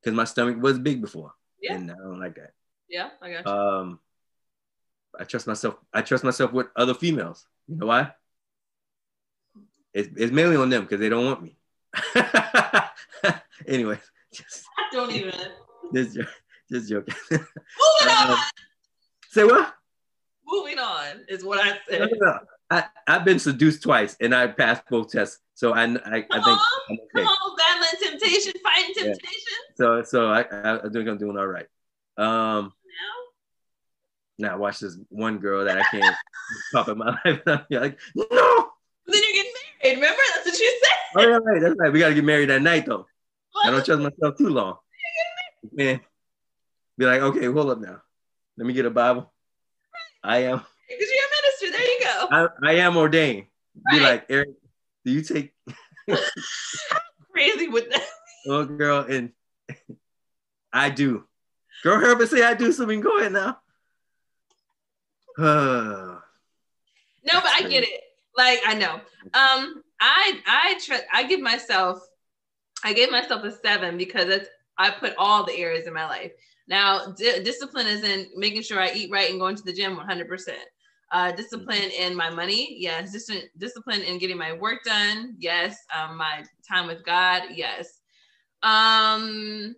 Because 0.00 0.16
my 0.16 0.24
stomach 0.24 0.56
was 0.62 0.78
big 0.78 1.00
before, 1.00 1.32
Yeah. 1.60 1.74
and 1.74 1.90
I 1.90 1.94
don't 1.94 2.20
like 2.20 2.34
that. 2.36 2.52
Yeah, 2.88 3.10
I 3.20 3.30
got 3.32 3.46
you. 3.46 3.52
Um, 3.52 4.00
I 5.18 5.24
trust 5.24 5.46
myself. 5.46 5.76
I 5.92 6.00
trust 6.02 6.24
myself 6.24 6.52
with 6.52 6.68
other 6.76 6.94
females. 6.94 7.46
You 7.66 7.76
know 7.76 7.86
why? 7.86 8.12
It's, 9.92 10.08
it's 10.16 10.32
mainly 10.32 10.56
on 10.56 10.70
them 10.70 10.82
because 10.82 11.00
they 11.00 11.08
don't 11.08 11.24
want 11.26 11.42
me. 11.42 11.56
anyway, 13.66 13.98
just 14.32 14.64
Don't 14.92 15.10
even. 15.12 15.34
just, 15.94 16.18
just 16.70 16.88
joking. 16.88 17.14
Moving 17.30 17.46
on. 18.08 18.30
Um, 18.30 18.38
say 19.30 19.44
what? 19.44 19.74
Moving 20.46 20.78
on 20.78 21.24
is 21.28 21.44
what 21.44 21.60
I 21.60 21.70
No, 21.70 21.76
said. 21.88 22.00
no, 22.00 22.08
no. 22.20 22.38
I, 22.70 22.84
I've 23.06 23.24
been 23.24 23.38
seduced 23.38 23.82
twice 23.82 24.16
and 24.20 24.34
I 24.34 24.46
passed 24.48 24.82
both 24.90 25.10
tests. 25.10 25.38
So 25.54 25.72
I, 25.72 25.84
I, 25.84 25.86
I 25.86 26.20
Come 26.22 26.28
think 26.30 26.46
on, 26.46 26.60
I'm 26.90 26.98
come 27.14 27.26
on, 27.26 27.56
battling 27.56 28.18
temptation, 28.18 28.52
fighting 28.62 28.94
Yeah. 28.96 29.04
temptation. 29.04 29.58
So 29.76 30.02
so 30.02 30.30
I, 30.30 30.42
I, 30.42 30.76
I 30.86 30.88
think 30.90 31.08
I'm 31.08 31.18
doing 31.18 31.38
all 31.38 31.46
right. 31.46 31.66
Um, 32.16 32.72
Now, 34.38 34.50
now 34.50 34.58
watch 34.58 34.80
this 34.80 34.96
one 35.08 35.38
girl 35.38 35.64
that 35.64 35.78
I 35.78 35.82
can't 35.90 36.14
pop 36.72 36.88
in 36.88 36.98
my 36.98 37.16
life. 37.24 37.40
You're 37.70 37.80
like, 37.80 37.98
no. 38.14 38.26
then 39.06 39.22
you're 39.22 39.32
getting 39.32 39.52
married. 39.82 39.94
Remember, 39.96 40.22
that's 40.34 40.46
what 40.46 40.58
you 40.58 40.80
said. 40.82 40.92
Oh 41.16 41.22
yeah, 41.22 41.36
right. 41.42 41.60
That's 41.62 41.74
right. 41.78 41.92
We 41.92 42.00
gotta 42.00 42.14
get 42.14 42.24
married 42.24 42.50
that 42.50 42.62
night 42.62 42.84
though. 42.86 43.06
I 43.64 43.70
don't 43.70 43.84
trust 43.84 44.02
myself 44.02 44.36
too 44.36 44.50
long. 44.50 44.76
Man, 45.72 46.00
be 46.96 47.04
like, 47.06 47.20
okay, 47.22 47.46
hold 47.46 47.70
up 47.70 47.80
now. 47.80 48.00
Let 48.56 48.66
me 48.66 48.72
get 48.74 48.86
a 48.86 48.90
Bible. 48.90 49.32
I 50.22 50.38
am 50.38 50.58
Because 50.88 51.08
you're 51.08 51.24
a 51.24 51.30
minister. 51.42 51.70
There 51.78 51.86
you 51.86 51.98
go. 52.04 52.17
I, 52.30 52.48
I 52.62 52.72
am 52.74 52.96
ordained. 52.96 53.46
Be 53.90 53.98
Right. 53.98 54.02
like, 54.02 54.26
Eric, 54.28 54.48
do 55.04 55.10
you 55.12 55.22
take 55.22 55.52
Crazy 57.32 57.68
with 57.68 57.90
that. 57.90 58.06
oh 58.48 58.64
girl 58.64 59.00
and 59.08 59.32
I 60.72 60.90
do. 60.90 61.24
Girl, 61.82 62.04
up 62.10 62.20
and 62.20 62.28
say 62.28 62.42
I 62.42 62.54
do 62.54 62.72
something. 62.72 63.00
Go 63.00 63.18
ahead 63.18 63.32
now. 63.32 63.58
No, 67.24 67.40
but 67.40 67.50
I 67.52 67.62
get 67.68 67.82
it. 67.84 68.00
Like 68.36 68.60
I 68.66 68.74
know. 68.74 68.94
Um, 69.34 69.82
I 70.00 70.40
I 70.46 70.80
try. 70.84 71.00
I 71.12 71.24
give 71.24 71.40
myself. 71.40 72.00
I 72.84 72.92
gave 72.94 73.10
myself 73.10 73.44
a 73.44 73.50
seven 73.50 73.98
because 73.98 74.26
that's 74.26 74.48
I 74.78 74.90
put 74.90 75.14
all 75.18 75.44
the 75.44 75.54
areas 75.56 75.86
in 75.86 75.92
my 75.92 76.06
life. 76.06 76.32
Now, 76.68 77.12
di- 77.12 77.42
discipline 77.42 77.86
is 77.86 78.02
in 78.04 78.28
making 78.36 78.62
sure 78.62 78.80
I 78.80 78.92
eat 78.92 79.10
right 79.10 79.28
and 79.30 79.40
going 79.40 79.56
to 79.56 79.62
the 79.62 79.72
gym 79.72 79.96
100. 79.96 80.28
Uh, 81.10 81.32
discipline 81.32 81.90
in 81.98 82.14
my 82.14 82.30
money, 82.30 82.76
yes. 82.78 83.12
Dis- 83.12 83.48
discipline 83.56 84.02
in 84.02 84.18
getting 84.18 84.36
my 84.36 84.52
work 84.52 84.84
done, 84.84 85.36
yes. 85.38 85.76
Um, 85.96 86.16
my 86.16 86.44
time 86.68 86.86
with 86.86 87.04
God, 87.04 87.42
yes. 87.54 88.00
Um, 88.62 89.74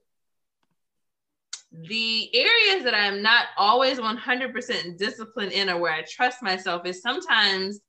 the 1.72 2.34
areas 2.34 2.84
that 2.84 2.94
I'm 2.94 3.22
not 3.22 3.46
always 3.56 3.98
100% 4.00 4.98
disciplined 4.98 5.52
in 5.52 5.70
or 5.70 5.78
where 5.78 5.92
I 5.92 6.02
trust 6.02 6.42
myself 6.42 6.84
is 6.84 7.00
sometimes, 7.00 7.80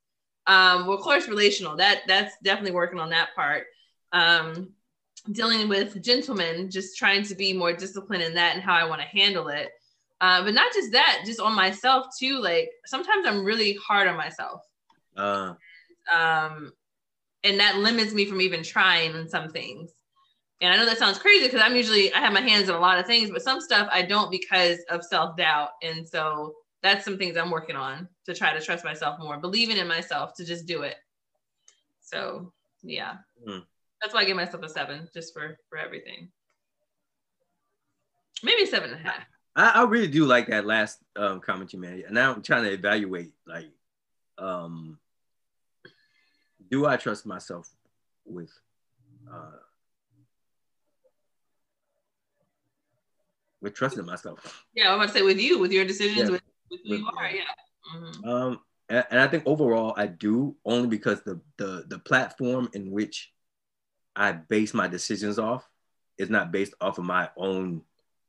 um, 0.46 0.86
well, 0.86 0.98
of 0.98 1.02
course, 1.02 1.28
relational. 1.28 1.76
That 1.78 2.02
that's 2.08 2.36
definitely 2.44 2.74
working 2.74 3.00
on 3.00 3.10
that 3.10 3.34
part. 3.36 3.66
Um, 4.12 4.74
dealing 5.32 5.68
with 5.68 6.02
gentlemen, 6.04 6.70
just 6.70 6.98
trying 6.98 7.24
to 7.24 7.36
be 7.36 7.54
more 7.54 7.74
disciplined 7.74 8.24
in 8.24 8.36
that 8.36 8.54
and 8.56 8.64
how 8.64 8.76
I 8.76 8.86
want 8.88 9.02
to 9.02 9.08
handle 9.08 9.48
it. 9.48 9.70
Uh, 10.22 10.44
but 10.44 10.54
not 10.54 10.72
just 10.72 10.92
that, 10.92 11.24
just 11.26 11.40
on 11.40 11.56
myself 11.56 12.06
too. 12.18 12.40
Like 12.40 12.70
sometimes 12.86 13.26
I'm 13.26 13.44
really 13.44 13.74
hard 13.74 14.08
on 14.08 14.16
myself, 14.16 14.62
uh, 15.18 15.56
um, 16.14 16.72
and 17.44 17.60
that 17.60 17.78
limits 17.78 18.14
me 18.14 18.26
from 18.26 18.40
even 18.40 18.62
trying 18.62 19.16
in 19.16 19.28
some 19.28 19.50
things. 19.50 19.92
And 20.62 20.72
I 20.72 20.78
know 20.78 20.86
that 20.86 21.00
sounds 21.00 21.18
crazy 21.18 21.48
because 21.48 21.62
I'm 21.62 21.76
usually 21.76 22.14
I 22.14 22.20
have 22.20 22.34
my 22.34 22.42
hands 22.42 22.70
in 22.70 22.76
a 22.76 22.80
lot 22.80 23.00
of 23.00 23.08
things, 23.08 23.32
but 23.32 23.42
some 23.42 23.60
stuff 23.60 23.90
I 23.92 24.04
don't 24.04 24.30
because 24.30 24.78
of 24.92 25.04
self 25.04 25.36
doubt. 25.38 25.70
And 25.82 26.08
so 26.08 26.54
that's 26.84 27.04
some 27.04 27.18
things 27.18 27.36
I'm 27.36 27.50
working 27.50 27.76
on 27.76 28.08
to 28.28 28.36
try 28.36 28.54
to 28.54 28.64
trust 28.64 28.86
myself 28.86 29.20
more, 29.20 29.40
believing 29.40 29.78
in 29.78 29.88
myself 29.88 30.36
to 30.36 30.46
just 30.46 30.68
do 30.68 30.84
it. 30.84 30.98
So 32.02 32.54
yeah, 32.84 33.16
Hmm. 33.44 33.60
that's 34.00 34.14
why 34.14 34.22
I 34.22 34.26
give 34.26 34.38
myself 34.38 34.62
a 34.62 34.70
seven 34.70 35.10
just 35.16 35.34
for 35.34 35.58
for 35.68 35.80
everything. 35.80 36.30
Maybe 38.44 38.68
seven 38.68 38.92
and 38.92 39.04
a 39.04 39.10
half. 39.10 39.24
I, 39.56 39.70
I 39.70 39.84
really 39.84 40.08
do 40.08 40.26
like 40.26 40.48
that 40.48 40.66
last 40.66 41.00
um, 41.16 41.40
comment 41.42 41.74
you 41.74 41.80
made. 41.80 42.06
And 42.06 42.14
now 42.14 42.34
I'm 42.34 42.42
trying 42.42 42.64
to 42.64 42.72
evaluate 42.72 43.32
like, 43.46 43.70
um, 44.38 44.98
do 46.70 46.86
I 46.86 46.96
trust 46.98 47.26
myself 47.26 47.70
with 48.26 48.52
uh, 49.32 49.58
with 53.62 53.74
trusting 53.74 54.06
myself? 54.06 54.66
Yeah, 54.74 54.90
I'm 54.90 54.96
about 54.96 55.08
to 55.08 55.14
say 55.14 55.22
with 55.22 55.40
you, 55.40 55.60
with 55.60 55.72
your 55.72 55.86
decisions, 55.86 56.30
Yeah. 56.30 56.32
with, 56.32 56.42
with 56.70 56.80
who 56.86 56.96
you 56.96 57.10
are. 57.18 57.30
Yeah. 57.30 57.44
Mhm. 57.96 58.26
Um, 58.28 58.60
and, 58.90 59.06
and 59.12 59.20
I 59.20 59.28
think 59.28 59.44
overall 59.46 59.94
I 59.98 60.08
do 60.08 60.56
only 60.66 60.88
because 60.88 61.22
the 61.24 61.42
the 61.58 61.86
the 61.88 62.00
platform 62.00 62.70
in 62.74 62.92
which 62.92 63.32
I 64.16 64.32
base 64.34 64.74
my 64.74 64.88
decisions 64.88 65.38
off 65.40 65.68
is 66.18 66.30
not 66.30 66.52
based 66.52 66.74
off 66.82 66.98
of 66.98 67.06
my 67.06 67.30
own 67.36 67.82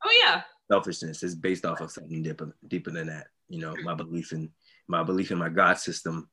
Oh 0.05 0.20
yeah. 0.25 0.43
Selfishness. 0.70 1.22
It's 1.22 1.34
based 1.34 1.64
off 1.64 1.80
of 1.80 1.90
something 1.90 2.22
deeper 2.22 2.54
deeper 2.66 2.90
than 2.90 3.08
that. 3.08 3.26
You 3.48 3.60
know, 3.60 3.74
my 3.82 3.94
belief 3.94 4.32
in 4.32 4.50
my 4.88 5.02
belief 5.02 5.30
in 5.30 5.38
my 5.38 5.48
God 5.48 5.78
system. 5.78 6.28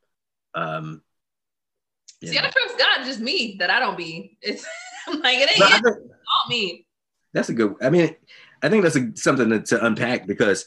Um, 0.55 1.01
See, 2.23 2.37
I 2.37 2.49
trust 2.49 2.77
God, 2.77 3.05
just 3.05 3.21
me 3.21 3.55
that 3.59 3.69
I 3.69 3.79
don't 3.79 3.97
be. 3.97 4.37
It's 4.41 4.65
I'm 5.07 5.21
like 5.21 5.37
it 5.37 5.51
ain't 5.51 5.61
I 5.61 5.79
think 5.79 5.85
it's 5.87 5.97
all 5.97 6.49
me. 6.49 6.85
that's 7.33 7.49
a 7.49 7.53
good. 7.53 7.75
I 7.81 7.89
mean, 7.89 8.15
I 8.61 8.69
think 8.69 8.83
that's 8.83 8.97
a, 8.97 9.11
something 9.15 9.49
to, 9.49 9.61
to 9.61 9.85
unpack 9.85 10.27
because 10.27 10.65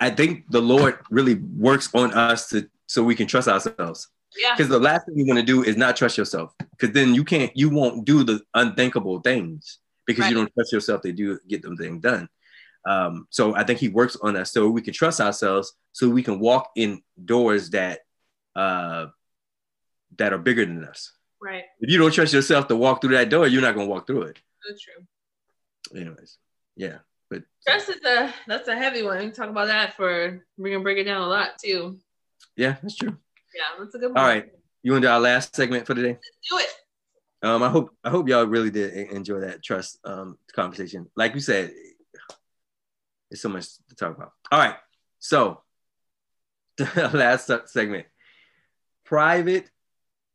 I 0.00 0.10
think 0.10 0.50
the 0.50 0.60
Lord 0.60 0.98
really 1.10 1.34
works 1.34 1.94
on 1.94 2.12
us 2.12 2.48
to 2.50 2.68
so 2.86 3.02
we 3.02 3.14
can 3.14 3.26
trust 3.26 3.48
ourselves. 3.48 4.08
Yeah. 4.36 4.54
Because 4.54 4.68
the 4.68 4.78
last 4.78 5.06
thing 5.06 5.18
you 5.18 5.26
want 5.26 5.38
to 5.38 5.44
do 5.44 5.62
is 5.62 5.76
not 5.76 5.96
trust 5.96 6.18
yourself. 6.18 6.52
Because 6.58 6.92
then 6.92 7.14
you 7.14 7.24
can't, 7.24 7.54
you 7.56 7.70
won't 7.70 8.04
do 8.04 8.24
the 8.24 8.40
unthinkable 8.54 9.20
things 9.20 9.78
because 10.06 10.28
you 10.28 10.34
don't 10.34 10.52
trust 10.54 10.72
yourself 10.72 11.02
to 11.02 11.12
do 11.12 11.38
get 11.48 11.62
them 11.62 11.76
things 11.76 12.02
done. 12.02 12.28
Um, 12.88 13.26
so 13.28 13.54
I 13.54 13.64
think 13.64 13.78
he 13.78 13.88
works 13.88 14.16
on 14.22 14.34
us 14.34 14.50
so 14.50 14.70
we 14.70 14.80
can 14.80 14.94
trust 14.94 15.20
ourselves, 15.20 15.74
so 15.92 16.08
we 16.08 16.22
can 16.22 16.40
walk 16.40 16.70
in 16.74 17.02
doors 17.22 17.68
that 17.70 18.00
uh, 18.56 19.06
that 20.16 20.32
are 20.32 20.38
bigger 20.38 20.64
than 20.64 20.84
us. 20.84 21.12
Right. 21.40 21.64
If 21.80 21.90
you 21.90 21.98
don't 21.98 22.10
trust 22.12 22.32
yourself 22.32 22.66
to 22.68 22.76
walk 22.76 23.02
through 23.02 23.14
that 23.14 23.28
door, 23.28 23.46
you're 23.46 23.60
not 23.60 23.74
gonna 23.74 23.86
walk 23.86 24.06
through 24.06 24.22
it. 24.22 24.38
That's 24.66 24.82
true. 24.82 26.00
Anyways, 26.00 26.38
yeah. 26.76 26.98
But 27.28 27.42
Trust 27.66 27.90
is 27.90 28.02
a 28.06 28.32
that's 28.46 28.68
a 28.68 28.76
heavy 28.76 29.02
one. 29.02 29.18
We 29.18 29.24
can 29.24 29.34
talk 29.34 29.50
about 29.50 29.66
that 29.66 29.94
for 29.94 30.42
we're 30.56 30.72
gonna 30.72 30.82
break 30.82 30.96
it 30.96 31.04
down 31.04 31.20
a 31.20 31.28
lot 31.28 31.58
too. 31.62 31.98
yeah, 32.56 32.76
that's 32.82 32.96
true. 32.96 33.14
Yeah, 33.54 33.78
that's 33.78 33.94
a 33.94 33.98
good 33.98 34.14
one. 34.14 34.18
All 34.18 34.26
right. 34.26 34.46
You 34.82 34.92
want 34.92 35.02
to 35.02 35.08
do 35.08 35.12
our 35.12 35.20
last 35.20 35.54
segment 35.54 35.86
for 35.86 35.94
today? 35.94 36.16
Do 36.50 36.58
it. 36.58 36.68
Um, 37.42 37.62
I 37.62 37.68
hope 37.68 37.94
I 38.02 38.08
hope 38.08 38.28
y'all 38.28 38.46
really 38.46 38.70
did 38.70 38.94
enjoy 39.10 39.40
that 39.40 39.62
trust 39.62 39.98
um 40.04 40.38
conversation. 40.54 41.10
Like 41.16 41.34
you 41.34 41.40
said, 41.40 41.72
there's 43.30 43.40
so 43.42 43.48
much 43.48 43.66
to 43.88 43.94
talk 43.94 44.16
about. 44.16 44.32
All 44.50 44.58
right, 44.58 44.76
so 45.18 45.62
the 46.76 47.10
last 47.12 47.50
segment, 47.68 48.06
private 49.04 49.70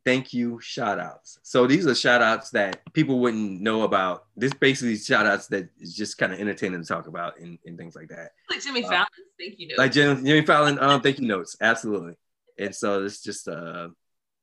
thank 0.06 0.34
you 0.34 0.60
shout 0.62 1.00
outs. 1.00 1.40
So 1.44 1.68
these 1.68 1.88
are 1.88 1.96
shout 1.96 2.22
outs 2.22 2.50
that 2.52 2.82
people 2.94 3.20
wouldn't 3.20 3.62
know 3.62 3.84
about. 3.84 4.26
This 4.36 4.54
basically 4.54 4.98
shout 4.98 5.26
outs 5.26 5.48
that 5.48 5.70
is 5.80 5.96
just 5.96 6.18
kind 6.18 6.34
of 6.34 6.40
entertaining 6.40 6.82
to 6.82 6.88
talk 6.88 7.08
about 7.08 7.40
and, 7.40 7.58
and 7.66 7.78
things 7.78 7.96
like 7.96 8.10
that. 8.10 8.32
Like 8.50 8.62
Jimmy 8.62 8.84
Uh, 8.84 8.90
Fallon's 8.90 9.10
thank 9.40 9.60
you 9.60 9.70
note. 9.70 9.78
Like 9.78 9.92
Jimmy, 9.92 10.24
Jimmy 10.24 10.46
Fallon, 10.46 10.80
um, 10.80 11.02
thank 11.02 11.20
you 11.20 11.28
notes, 11.28 11.56
absolutely. 11.62 12.16
And 12.60 12.76
so 12.76 13.04
it's 13.04 13.24
just 13.24 13.48
uh 13.48 13.90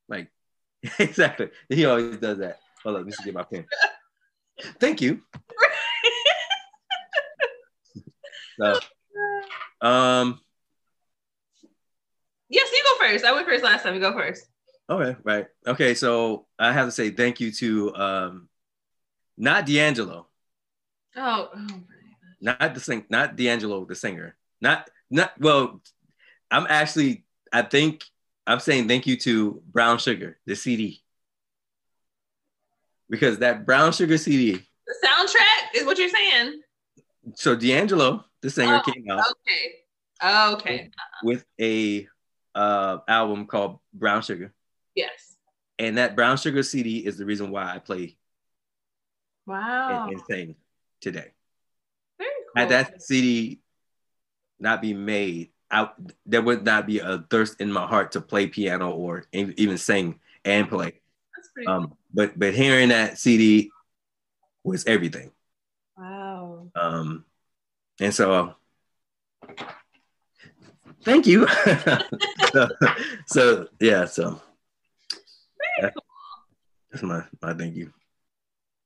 like 0.09 0.29
exactly. 0.99 1.51
He 1.69 1.85
always 1.85 2.17
does 2.17 2.39
that. 2.39 2.59
Hold 2.83 2.97
on, 2.97 3.03
let 3.03 3.07
me 3.07 3.25
get 3.25 3.35
my 3.35 3.43
pen. 3.43 3.67
Thank 4.79 5.01
you. 5.01 5.23
So, 8.61 8.79
um, 9.81 10.41
yes, 12.49 12.71
you 12.73 12.83
go 12.85 13.07
first. 13.07 13.25
I 13.25 13.33
went 13.33 13.47
first 13.47 13.65
last 13.65 13.83
time. 13.83 13.95
You 13.95 14.01
go 14.01 14.13
first. 14.13 14.45
okay, 14.89 15.17
right. 15.25 15.47
Okay, 15.67 15.95
so 15.95 16.47
I 16.59 16.73
have 16.73 16.87
to 16.87 16.93
say 16.93 17.11
thank 17.11 17.41
you 17.41 17.51
to 17.53 17.95
um 17.97 18.49
not 19.39 19.65
D'Angelo, 19.67 20.27
Oh, 21.17 21.49
oh 21.55 21.67
not 22.41 22.75
the 22.75 22.81
sing 22.81 23.07
not 23.09 23.37
D'Angelo, 23.37 23.85
the 23.85 23.95
singer. 23.95 24.37
Not 24.61 24.89
not 25.11 25.33
well, 25.41 25.81
I'm 26.51 26.67
actually 26.69 27.25
I 27.53 27.63
think 27.63 28.05
I'm 28.47 28.61
saying 28.61 28.89
thank 28.89 29.07
you 29.07 29.17
to 29.19 29.63
Brown 29.67 29.99
Sugar, 29.99 30.39
the 30.47 30.55
CD. 30.57 31.03
Because 33.09 33.39
that 33.39 33.67
Brown 33.67 33.93
Sugar 33.93 34.17
CD, 34.19 34.53
The 34.87 34.95
soundtrack 35.07 35.77
is 35.81 35.85
what 35.87 35.99
you're 35.99 36.09
saying. 36.09 36.61
so 37.35 37.57
D'Angelo, 37.57 38.25
the 38.43 38.51
singer, 38.51 38.80
Oh, 38.86 38.93
came 38.93 39.11
out 39.11 39.24
Okay. 39.30 40.53
Okay. 40.72 40.91
with 41.22 41.45
a 41.61 42.07
uh, 42.55 42.99
album 43.09 43.47
called 43.47 43.78
Brown 43.93 44.22
Sugar, 44.22 44.53
Yes. 44.95 45.36
and 45.78 45.99
that 45.99 46.16
Brown 46.16 46.36
Sugar 46.36 46.62
CD 46.62 46.99
is 47.07 47.16
the 47.16 47.24
reason 47.24 47.51
why 47.51 47.74
I 47.74 47.78
play 47.78 48.16
Wow. 49.47 50.05
and, 50.07 50.12
and 50.12 50.22
sing 50.28 50.57
today. 51.01 51.32
Very 52.18 52.30
cool. 52.55 52.62
Had 52.62 52.68
that 52.70 53.03
CD 53.03 53.61
not 54.59 54.82
be 54.82 54.93
made, 54.95 55.51
I, 55.70 55.91
there 56.26 56.43
would 56.43 56.64
not 56.64 56.86
be 56.86 56.99
a 56.99 57.24
thirst 57.30 57.61
in 57.61 57.72
my 57.72 57.86
heart 57.86 58.12
to 58.12 58.20
play 58.20 58.47
piano 58.47 58.91
or 58.91 59.24
even 59.32 59.78
sing 59.78 60.18
and 60.45 60.68
play. 60.68 61.01
That's 61.36 61.49
pretty 61.53 61.66
cool. 61.66 61.74
Um, 61.76 61.95
but 62.12 62.38
but 62.38 62.55
hearing 62.55 62.88
that 62.91 63.18
CD 63.18 63.70
was 64.64 64.84
everything. 64.86 65.30
Wow. 65.97 66.68
Um, 66.74 67.24
and 68.01 68.15
so, 68.15 68.55
thank 71.05 71.27
you. 71.27 71.47
so, 72.53 72.69
so, 73.27 73.69
yeah, 73.81 74.05
so 74.07 74.41
Very 75.81 75.93
that's 76.91 77.03
my 77.05 77.23
my 77.41 77.55
thank 77.55 77.77
you. 77.77 77.93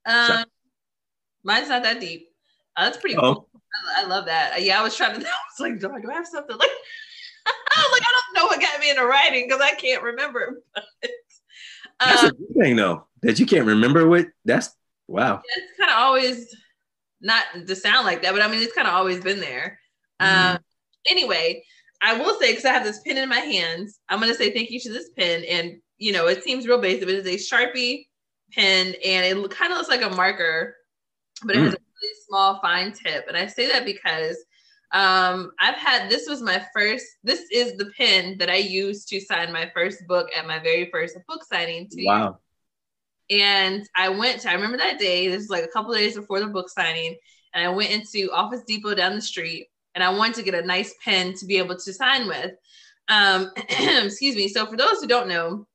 Um, 0.07 0.45
mine's 1.43 1.69
not 1.69 1.83
that 1.85 2.01
deep. 2.01 2.29
Uh, 2.77 2.85
that's 2.85 2.99
pretty 2.99 3.17
Oh. 3.17 3.35
cool. 3.35 3.49
I, 3.97 4.03
I 4.03 4.07
love 4.07 4.27
that. 4.27 4.55
Uh, 4.55 4.61
yeah, 4.61 4.79
I 4.79 4.83
was 4.83 4.97
trying 4.97 5.19
to. 5.19 5.27
I 5.27 5.31
was 5.31 5.61
like, 5.61 5.81
do 5.81 5.91
I, 5.91 6.01
do 6.01 6.11
I 6.11 6.15
have 6.15 6.27
something 6.27 6.57
like? 6.59 6.71
I 7.47 7.89
like, 7.93 8.03
I 8.03 8.13
don't 8.13 8.43
know 8.43 8.47
what 8.47 8.61
got 8.61 8.81
me 8.81 8.91
into 8.91 9.05
writing 9.05 9.47
because 9.47 9.61
I 9.61 9.75
can't 9.75 10.03
remember. 10.03 10.63
But, 10.75 10.85
That's 12.01 12.23
um, 12.25 12.31
a 12.31 12.33
good 12.33 12.55
thing 12.59 12.77
though 12.77 13.07
that 13.23 13.39
you 13.39 13.47
can't 13.47 13.67
remember 13.67 14.09
what. 14.09 14.27
That's 14.45 14.75
wow. 15.09 15.43
it's 15.45 15.79
kind 15.79 15.91
of 15.91 15.97
always 15.99 16.55
not 17.25 17.45
to 17.67 17.75
sound 17.75 18.07
like 18.07 18.23
that, 18.23 18.33
but 18.33 18.43
I 18.43 18.49
mean, 18.49 18.63
it's 18.63 18.75
kind 18.75 18.87
of 18.87 18.95
always 18.95 19.21
been 19.21 19.41
there. 19.41 19.81
Mhm. 20.21 20.55
Um, 20.55 20.59
anyway, 21.09 21.65
I 22.03 22.19
will 22.19 22.39
say 22.39 22.53
because 22.53 22.67
I 22.67 22.73
have 22.73 22.85
this 22.85 23.01
pen 23.01 23.17
in 23.17 23.29
my 23.29 23.41
hands, 23.41 23.99
I'm 24.09 24.21
gonna 24.21 24.35
say 24.35 24.53
thank 24.53 24.71
you 24.71 24.79
to 24.81 24.93
this 24.93 25.11
pen, 25.17 25.43
and 25.45 25.81
you 25.97 26.13
know, 26.13 26.27
it 26.27 26.45
seems 26.45 26.67
real 26.67 26.81
basic, 26.81 27.07
but 27.07 27.15
it's 27.15 27.29
a 27.29 27.57
Sharpie 27.57 28.07
pen, 28.53 28.95
and 29.05 29.27
it 29.27 29.51
kind 29.51 29.73
of 29.73 29.79
looks 29.79 29.89
like 29.89 30.03
a 30.03 30.11
marker, 30.15 30.77
but 31.45 31.57
it 31.57 31.63
has 31.63 31.75
a 31.75 31.79
really 31.79 32.15
small, 32.29 32.61
fine 32.61 32.93
tip. 32.93 33.27
And 33.27 33.37
I 33.37 33.47
say 33.47 33.69
that 33.69 33.85
because 33.85 34.37
um, 34.93 35.51
I've 35.59 35.77
had 35.77 36.09
this 36.09 36.29
was 36.29 36.43
my 36.43 36.65
first. 36.75 37.07
This 37.25 37.43
is 37.51 37.77
the 37.77 37.91
pen 37.97 38.39
that 38.39 38.51
I 38.51 38.57
used 38.57 39.09
to 39.09 39.21
sign 39.21 39.53
my 39.53 39.71
first 39.75 40.07
book 40.07 40.29
at 40.37 40.47
my 40.47 40.59
very 40.59 40.91
first 40.91 41.17
book 41.27 41.45
signing. 41.45 41.89
Two 41.89 42.05
Wow. 42.05 42.39
And 43.31 43.89
I 43.97 44.09
went 44.09 44.41
to, 44.43 44.51
I 44.51 44.55
remember 44.55 44.79
that 44.79 44.99
day, 44.99 45.29
this 45.29 45.43
was 45.43 45.51
like 45.51 45.65
a 45.65 45.69
couple 45.69 45.95
days 45.95 46.17
before 46.17 46.41
the 46.41 46.47
book 46.47 46.69
signing, 46.69 47.17
and 47.55 47.65
I 47.65 47.71
went 47.71 47.91
into 47.91 48.31
Office 48.33 48.63
Depot 48.67 48.95
down 48.95 49.15
the 49.15 49.23
street 49.23 49.69
and 49.95 50.03
I 50.03 50.11
wanted 50.11 50.35
to 50.37 50.43
get 50.43 50.55
a 50.55 50.67
nice 50.67 50.95
pen 51.05 51.35
to 51.35 51.47
be 51.47 51.59
able 51.59 51.77
to 51.77 51.93
sign 51.93 52.27
with. 52.27 52.53
Um, 53.09 53.53
excuse 53.57 54.37
me. 54.37 54.49
So, 54.49 54.67
for 54.67 54.77
those 54.77 55.01
who 55.01 55.07
don't 55.07 55.29
know, 55.29 55.67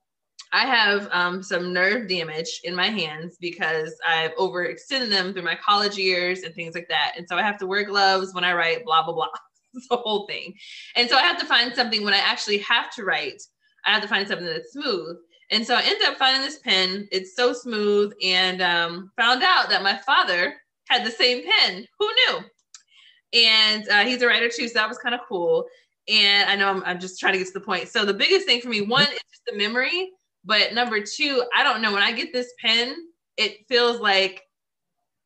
I 0.52 0.66
have 0.66 1.08
um, 1.12 1.44
some 1.44 1.74
nerve 1.74 2.08
damage 2.08 2.62
in 2.64 2.76
my 2.76 2.88
hands 2.88 3.38
because 3.40 3.96
I've 4.08 4.36
overextended 4.36 5.10
them 5.10 5.34
through 5.34 5.44
my 5.44 5.56
college 5.64 5.96
years 5.96 6.42
and 6.42 6.54
things 6.56 6.74
like 6.74 6.88
that. 6.90 7.14
And 7.18 7.28
so 7.30 7.38
I 7.38 7.44
have 7.44 7.58
to 7.60 7.68
wear 7.68 7.84
gloves 7.84 8.34
when 8.34 8.44
I 8.44 8.54
write, 8.54 8.84
blah, 8.86 9.04
blah, 9.04 9.14
blah. 9.14 9.28
It's 9.76 9.88
the 9.88 9.98
whole 9.98 10.26
thing. 10.26 10.56
And 10.96 11.08
so 11.08 11.16
I 11.16 11.22
have 11.22 11.38
to 11.38 11.46
find 11.46 11.76
something 11.76 12.04
when 12.04 12.16
I 12.16 12.18
actually 12.18 12.58
have 12.58 12.90
to 12.96 13.04
write, 13.04 13.40
I 13.86 13.92
have 13.92 14.02
to 14.02 14.08
find 14.08 14.28
something 14.28 14.48
that's 14.48 14.72
smooth. 14.72 15.16
And 15.52 15.66
so 15.66 15.76
I 15.76 15.82
ended 15.82 16.08
up 16.08 16.18
finding 16.18 16.44
this 16.44 16.60
pen. 16.60 17.08
It's 17.12 17.36
so 17.36 17.54
smooth, 17.54 18.14
and 18.24 18.62
um, 18.62 19.12
found 19.18 19.42
out 19.44 19.70
that 19.70 19.84
my 19.84 19.98
father 20.06 20.56
had 20.88 21.06
the 21.06 21.12
same 21.12 21.44
pen. 21.44 21.86
Who 22.00 22.08
knew? 22.08 22.40
And 23.34 23.88
uh, 23.90 24.06
he's 24.06 24.22
a 24.22 24.28
writer 24.28 24.50
too, 24.50 24.68
so 24.68 24.74
that 24.76 24.90
was 24.90 24.98
kind 24.98 25.16
of 25.16 25.22
cool. 25.28 25.66
And 26.08 26.50
I 26.50 26.56
know 26.56 26.70
I'm, 26.70 26.84
I'm 26.84 27.00
just 27.00 27.20
trying 27.20 27.34
to 27.34 27.40
get 27.40 27.48
to 27.48 27.54
the 27.54 27.66
point. 27.66 27.88
So 27.90 28.06
the 28.06 28.14
biggest 28.14 28.46
thing 28.46 28.62
for 28.62 28.70
me, 28.70 28.82
one, 28.82 29.04
is 29.04 29.10
just 29.10 29.46
the 29.48 29.56
memory. 29.56 30.12
But 30.44 30.74
number 30.74 31.02
two, 31.02 31.44
I 31.56 31.64
don't 31.64 31.82
know. 31.82 31.94
When 31.94 32.02
I 32.02 32.12
get 32.12 32.34
this 32.34 32.52
pen, 32.64 32.96
it 33.38 33.68
feels 33.68 34.00
like 34.00 34.42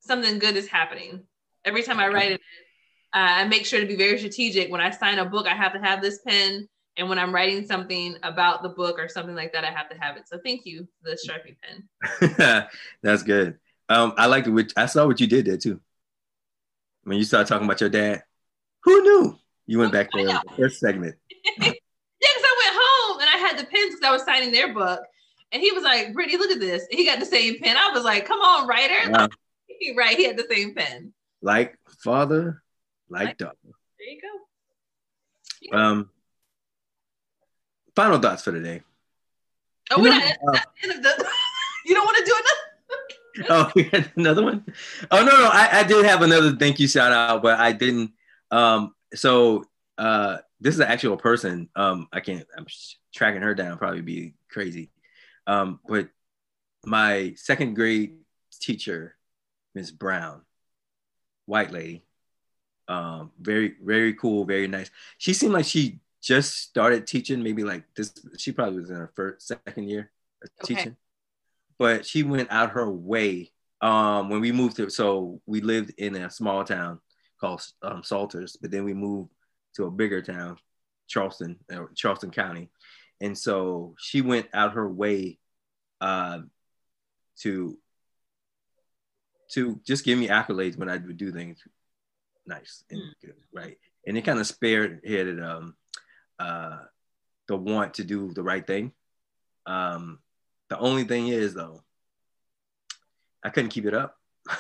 something 0.02 0.40
good 0.40 0.58
is 0.58 0.68
happening. 0.68 1.24
Every 1.66 1.84
time 1.84 2.00
I 2.00 2.10
write 2.10 2.34
it, 2.34 2.42
uh, 3.14 3.40
I 3.40 3.44
make 3.46 3.66
sure 3.66 3.80
to 3.80 3.86
be 3.86 3.96
very 3.96 4.18
strategic. 4.18 4.72
When 4.72 4.82
I 4.82 4.90
sign 4.90 5.20
a 5.20 5.26
book, 5.26 5.48
I 5.48 5.56
have 5.56 5.74
to 5.74 5.80
have 5.80 6.02
this 6.02 6.20
pen. 6.28 6.68
And 6.98 7.10
when 7.10 7.18
I'm 7.18 7.34
writing 7.34 7.66
something 7.66 8.18
about 8.22 8.62
the 8.62 8.70
book 8.70 9.00
or 9.00 9.10
something 9.10 9.36
like 9.36 9.54
that, 9.54 9.64
I 9.64 9.72
have 9.72 9.90
to 9.90 9.98
have 9.98 10.16
it. 10.18 10.28
So 10.28 10.38
thank 10.44 10.66
you 10.66 10.88
for 11.02 11.10
the 11.10 11.18
Sharpie 11.18 11.56
pen. 11.62 12.68
That's 13.02 13.24
good. 13.24 13.58
Um, 13.90 14.14
I 14.18 14.28
like 14.28 14.46
what 14.46 14.72
I 14.78 14.86
saw 14.86 15.08
what 15.08 15.20
you 15.20 15.28
did 15.28 15.46
there 15.46 15.58
too. 15.58 15.82
When 17.04 17.18
you 17.18 17.24
started 17.24 17.48
talking 17.48 17.66
about 17.66 17.82
your 17.82 17.90
dad, 17.90 18.24
who 18.84 19.02
knew? 19.02 19.38
You 19.66 19.80
went 19.80 19.92
back 19.92 20.12
to 20.12 20.24
the 20.24 20.42
first 20.58 20.80
segment. 20.80 21.16
Yeah, 22.24 22.36
because 22.36 22.50
I 22.50 22.56
went 22.64 22.78
home 22.80 23.20
and 23.20 23.30
I 23.30 23.38
had 23.38 23.60
the 23.60 23.66
pens 23.66 23.96
because 23.96 24.08
I 24.08 24.12
was 24.12 24.24
signing 24.24 24.54
their 24.54 24.74
book. 24.74 25.02
And 25.52 25.62
he 25.62 25.74
was 25.74 25.84
like, 25.84 26.14
Britney, 26.14 26.38
look 26.40 26.52
at 26.52 26.60
this. 26.62 26.88
And 26.90 26.98
he 26.98 27.06
got 27.06 27.20
the 27.20 27.26
same 27.26 27.60
pen. 27.60 27.76
I 27.76 27.92
was 27.94 28.06
like, 28.06 28.26
come 28.26 28.40
on, 28.40 28.66
writer. 28.66 29.12
Wow. 29.12 29.28
He 29.68 29.94
right, 29.98 30.16
he 30.16 30.24
had 30.24 30.38
the 30.38 30.48
same 30.50 30.74
pen. 30.74 31.14
Like 31.42 31.78
father, 32.02 32.64
like 33.10 33.38
daughter. 33.38 33.58
There 34.00 34.08
you 34.08 34.22
go. 35.72 35.78
Um, 35.78 36.10
final 37.96 38.20
thoughts 38.20 38.44
for 38.44 38.52
today. 38.52 38.82
Oh, 39.92 39.98
You 39.98 40.04
we're 40.04 40.10
know, 40.10 40.20
not 40.20 40.38
uh, 40.48 40.52
the 40.82 40.90
end 40.90 40.98
of 40.98 41.04
the 41.04 41.26
you 41.86 41.96
don't 41.96 42.06
want 42.06 42.18
to 42.18 42.24
do 42.24 42.32
another? 42.32 42.60
Oh, 43.50 43.72
we 43.76 43.84
had 43.84 44.12
another 44.16 44.44
one. 44.44 44.66
Oh 45.12 45.24
no, 45.24 45.32
no, 45.32 45.50
I, 45.52 45.80
I 45.80 45.84
did 45.84 46.06
have 46.06 46.22
another 46.22 46.56
thank 46.56 46.80
you 46.80 46.88
shout 46.88 47.12
out, 47.12 47.42
but 47.42 47.60
I 47.60 47.72
didn't. 47.72 48.12
Um, 48.52 48.94
so 49.14 49.66
uh, 49.98 50.38
this 50.60 50.76
is 50.76 50.80
an 50.80 50.88
actual 50.88 51.18
person. 51.18 51.70
Um, 51.76 52.08
I 52.14 52.20
can't. 52.20 52.46
I'm 52.58 52.66
tracking 53.14 53.42
her 53.42 53.56
down. 53.56 53.78
Probably 53.78 54.02
be 54.02 54.34
crazy. 54.50 54.92
Um, 55.48 55.80
but 55.88 56.10
my 56.86 57.34
second 57.36 57.74
grade 57.76 58.18
teacher, 58.60 59.16
Miss 59.76 59.92
Brown, 59.92 60.42
white 61.46 61.72
lady, 61.72 62.04
um, 62.88 63.32
very 63.40 63.76
very 63.84 64.14
cool, 64.14 64.46
very 64.46 64.68
nice. 64.68 64.90
She 65.18 65.34
seemed 65.34 65.54
like 65.54 65.66
she 65.66 66.00
just 66.24 66.58
started 66.58 67.06
teaching. 67.06 67.44
Maybe 67.44 67.64
like 67.64 67.84
this. 67.96 68.14
She 68.38 68.52
probably 68.52 68.80
was 68.80 68.90
in 68.90 68.96
her 68.96 69.12
first 69.16 69.48
second 69.48 69.90
year 69.90 70.12
of 70.44 70.50
Okay. 70.64 70.76
teaching 70.76 70.96
but 71.80 72.06
she 72.06 72.24
went 72.24 72.52
out 72.52 72.72
her 72.72 72.90
way 72.90 73.52
um 73.82 74.30
when 74.30 74.42
we 74.42 74.52
moved 74.52 74.76
to 74.76 74.90
so 74.90 75.42
we 75.46 75.62
lived 75.62 75.92
in 75.98 76.16
a 76.16 76.30
small 76.30 76.64
town 76.64 77.00
called 77.40 77.66
um, 77.82 78.04
salters 78.04 78.58
but 78.62 78.72
then 78.72 78.84
we 78.84 78.94
moved 78.94 79.30
to 79.76 79.86
a 79.86 79.92
bigger 79.92 80.22
town 80.22 80.58
charleston 81.08 81.58
uh, 81.74 81.86
charleston 81.96 82.30
county 82.30 82.70
and 83.22 83.38
so 83.38 83.96
she 84.00 84.22
went 84.22 84.48
out 84.54 84.74
her 84.74 84.88
way 84.88 85.40
uh 86.02 86.40
to 87.40 87.78
to 89.50 89.80
just 89.86 90.06
give 90.06 90.20
me 90.20 90.28
accolades 90.28 90.78
when 90.78 90.90
i 90.90 90.98
would 90.98 91.18
do 91.18 91.32
things 91.32 91.60
nice 92.46 92.84
and 92.92 93.02
good 93.22 93.36
right 93.54 93.78
and 94.06 94.18
it 94.18 94.24
kind 94.26 94.40
of 94.40 94.46
spearheaded 94.46 95.44
um 95.44 95.74
uh 96.40 96.80
the 97.48 97.56
want 97.56 97.96
to 97.96 98.04
do 98.04 98.34
the 98.34 98.44
right 98.44 98.66
thing 98.66 98.92
um 99.66 100.20
the 100.74 100.80
only 100.80 101.04
thing 101.04 101.28
is 101.28 101.54
though, 101.54 101.84
I 103.44 103.50
couldn't 103.50 103.70
keep 103.70 103.86
it 103.86 103.94
up. 103.94 104.18
Oh, 104.50 104.56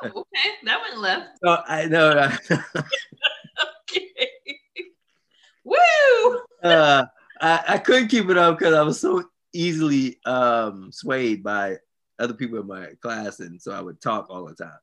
okay. 0.04 0.54
That 0.64 0.80
went 0.80 0.98
left. 0.98 1.38
So 1.44 1.56
I 1.68 1.86
know 1.86 2.30
Okay. 2.50 4.30
Woo! 5.62 6.40
uh, 6.64 7.04
I, 7.40 7.64
I 7.68 7.78
couldn't 7.78 8.08
keep 8.08 8.28
it 8.28 8.36
up 8.36 8.58
because 8.58 8.74
I 8.74 8.82
was 8.82 8.98
so 8.98 9.22
easily 9.52 10.18
um, 10.24 10.90
swayed 10.90 11.44
by 11.44 11.76
other 12.18 12.34
people 12.34 12.58
in 12.58 12.66
my 12.66 12.88
class, 13.00 13.38
and 13.38 13.62
so 13.62 13.70
I 13.70 13.80
would 13.80 14.00
talk 14.00 14.26
all 14.30 14.46
the 14.46 14.54
time. 14.54 14.78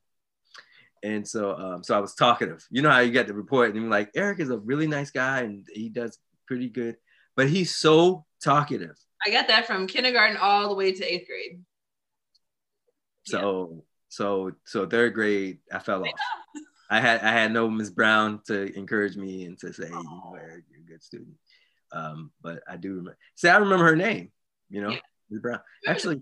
And 1.03 1.27
so, 1.27 1.55
um, 1.55 1.83
so 1.83 1.95
I 1.95 1.99
was 1.99 2.15
talkative. 2.15 2.65
You 2.69 2.81
know 2.81 2.89
how 2.89 2.99
you 2.99 3.11
get 3.11 3.27
the 3.27 3.33
report, 3.33 3.69
and 3.69 3.81
you're 3.81 3.89
like, 3.89 4.11
Eric 4.15 4.39
is 4.39 4.49
a 4.49 4.57
really 4.57 4.87
nice 4.87 5.11
guy, 5.11 5.41
and 5.41 5.65
he 5.71 5.89
does 5.89 6.17
pretty 6.47 6.69
good, 6.69 6.97
but 7.35 7.49
he's 7.49 7.75
so 7.75 8.25
talkative. 8.41 8.95
I 9.25 9.31
got 9.31 9.47
that 9.47 9.67
from 9.67 9.87
kindergarten 9.87 10.37
all 10.37 10.69
the 10.69 10.75
way 10.75 10.91
to 10.91 11.03
eighth 11.03 11.27
grade. 11.27 11.61
So 13.25 13.83
so 14.09 14.51
so 14.65 14.85
third 14.85 15.13
grade, 15.13 15.59
I 15.71 15.79
fell 15.79 16.01
off. 16.03 16.13
I 16.89 17.01
had 17.01 17.21
I 17.21 17.31
had 17.31 17.51
no 17.51 17.69
Miss 17.69 17.89
Brown 17.89 18.39
to 18.47 18.73
encourage 18.77 19.17
me 19.17 19.45
and 19.45 19.59
to 19.59 19.73
say, 19.73 19.89
you 19.89 20.21
you're 20.31 20.63
a 20.79 20.87
good 20.87 21.03
student. 21.03 21.35
Um, 21.91 22.31
but 22.41 22.61
I 22.67 22.77
do 22.77 22.89
remember. 22.89 23.17
See, 23.35 23.49
I 23.49 23.57
remember 23.57 23.85
her 23.85 23.95
name. 23.95 24.31
You 24.69 24.81
know, 24.81 24.89
Yeah. 24.91 24.99
Miss 25.29 25.41
Brown. 25.41 25.59
Actually, 25.85 26.21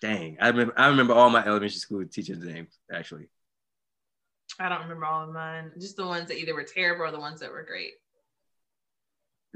dang, 0.00 0.38
I 0.40 0.48
remember. 0.48 0.74
I 0.76 0.88
remember 0.88 1.14
all 1.14 1.30
my 1.30 1.44
elementary 1.44 1.70
school 1.70 2.04
teachers' 2.06 2.38
names. 2.38 2.78
Actually, 2.92 3.28
I 4.58 4.68
don't 4.68 4.82
remember 4.82 5.06
all 5.06 5.24
of 5.24 5.32
mine. 5.32 5.72
Just 5.78 5.96
the 5.96 6.06
ones 6.06 6.28
that 6.28 6.38
either 6.38 6.54
were 6.54 6.64
terrible 6.64 7.04
or 7.04 7.10
the 7.10 7.20
ones 7.20 7.40
that 7.40 7.50
were 7.50 7.64
great. 7.64 7.92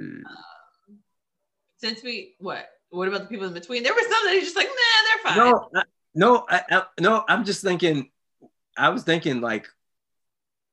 Mm. 0.01 0.23
Since 1.79 2.03
we 2.03 2.35
what? 2.39 2.69
What 2.91 3.09
about 3.09 3.23
the 3.23 3.27
people 3.27 3.47
in 3.47 3.55
between? 3.55 3.83
There 3.83 3.95
were 3.95 4.01
some 4.01 4.27
that 4.27 4.37
are 4.37 4.41
just 4.41 4.57
like, 4.57 4.69
nah, 4.69 5.33
they're 5.33 5.33
fine. 5.33 5.39
no, 5.39 5.69
I, 5.75 5.83
no, 6.15 6.47
I, 6.49 6.63
I, 6.71 6.83
no. 7.01 7.25
I'm 7.29 7.45
just 7.45 7.63
thinking 7.63 8.11
I 8.77 8.91
was 8.91 9.03
thinking 9.03 9.41
like 9.41 9.67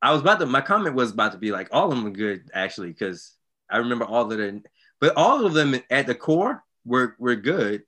I 0.02 0.12
was 0.12 0.22
about 0.22 0.40
to 0.40 0.46
my 0.46 0.62
comment 0.62 0.96
was 0.96 1.12
about 1.12 1.34
to 1.34 1.38
be 1.38 1.52
like 1.52 1.70
all 1.72 1.90
of 1.90 1.96
them 1.96 2.04
were 2.04 2.10
good 2.12 2.50
actually 2.54 2.90
because 2.90 3.34
I 3.70 3.78
remember 3.78 4.06
all 4.06 4.32
of 4.32 4.38
them, 4.38 4.64
but 5.00 5.16
all 5.16 5.46
of 5.46 5.54
them 5.54 5.76
at 5.90 6.08
the 6.08 6.16
core 6.16 6.64
were 6.86 7.16
were 7.20 7.36
good. 7.36 7.84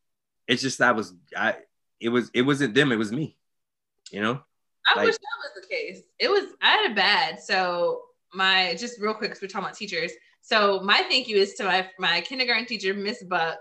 It's 0.47 0.61
just 0.61 0.81
I 0.81 0.91
was 0.91 1.13
I 1.35 1.55
it 2.01 2.09
was 2.09 2.29
it 2.33 2.41
wasn't 2.41 2.73
them, 2.73 2.91
it 2.91 2.97
was 2.97 3.11
me. 3.11 3.37
You 4.11 4.21
know? 4.21 4.41
I 4.87 4.97
like, 4.97 5.05
wish 5.05 5.15
that 5.15 5.21
was 5.21 5.61
the 5.61 5.67
case. 5.67 6.01
It 6.19 6.29
was 6.29 6.45
I 6.61 6.69
had 6.69 6.91
a 6.91 6.95
bad. 6.95 7.39
So 7.39 8.01
my 8.33 8.75
just 8.77 8.99
real 8.99 9.13
quick 9.13 9.29
because 9.29 9.41
we're 9.41 9.47
talking 9.47 9.65
about 9.65 9.77
teachers. 9.77 10.11
So 10.41 10.81
my 10.81 11.03
thank 11.07 11.27
you 11.27 11.37
is 11.37 11.53
to 11.55 11.63
my 11.65 11.87
my 11.99 12.21
kindergarten 12.21 12.65
teacher, 12.65 12.93
Miss 12.93 13.23
Buck. 13.23 13.59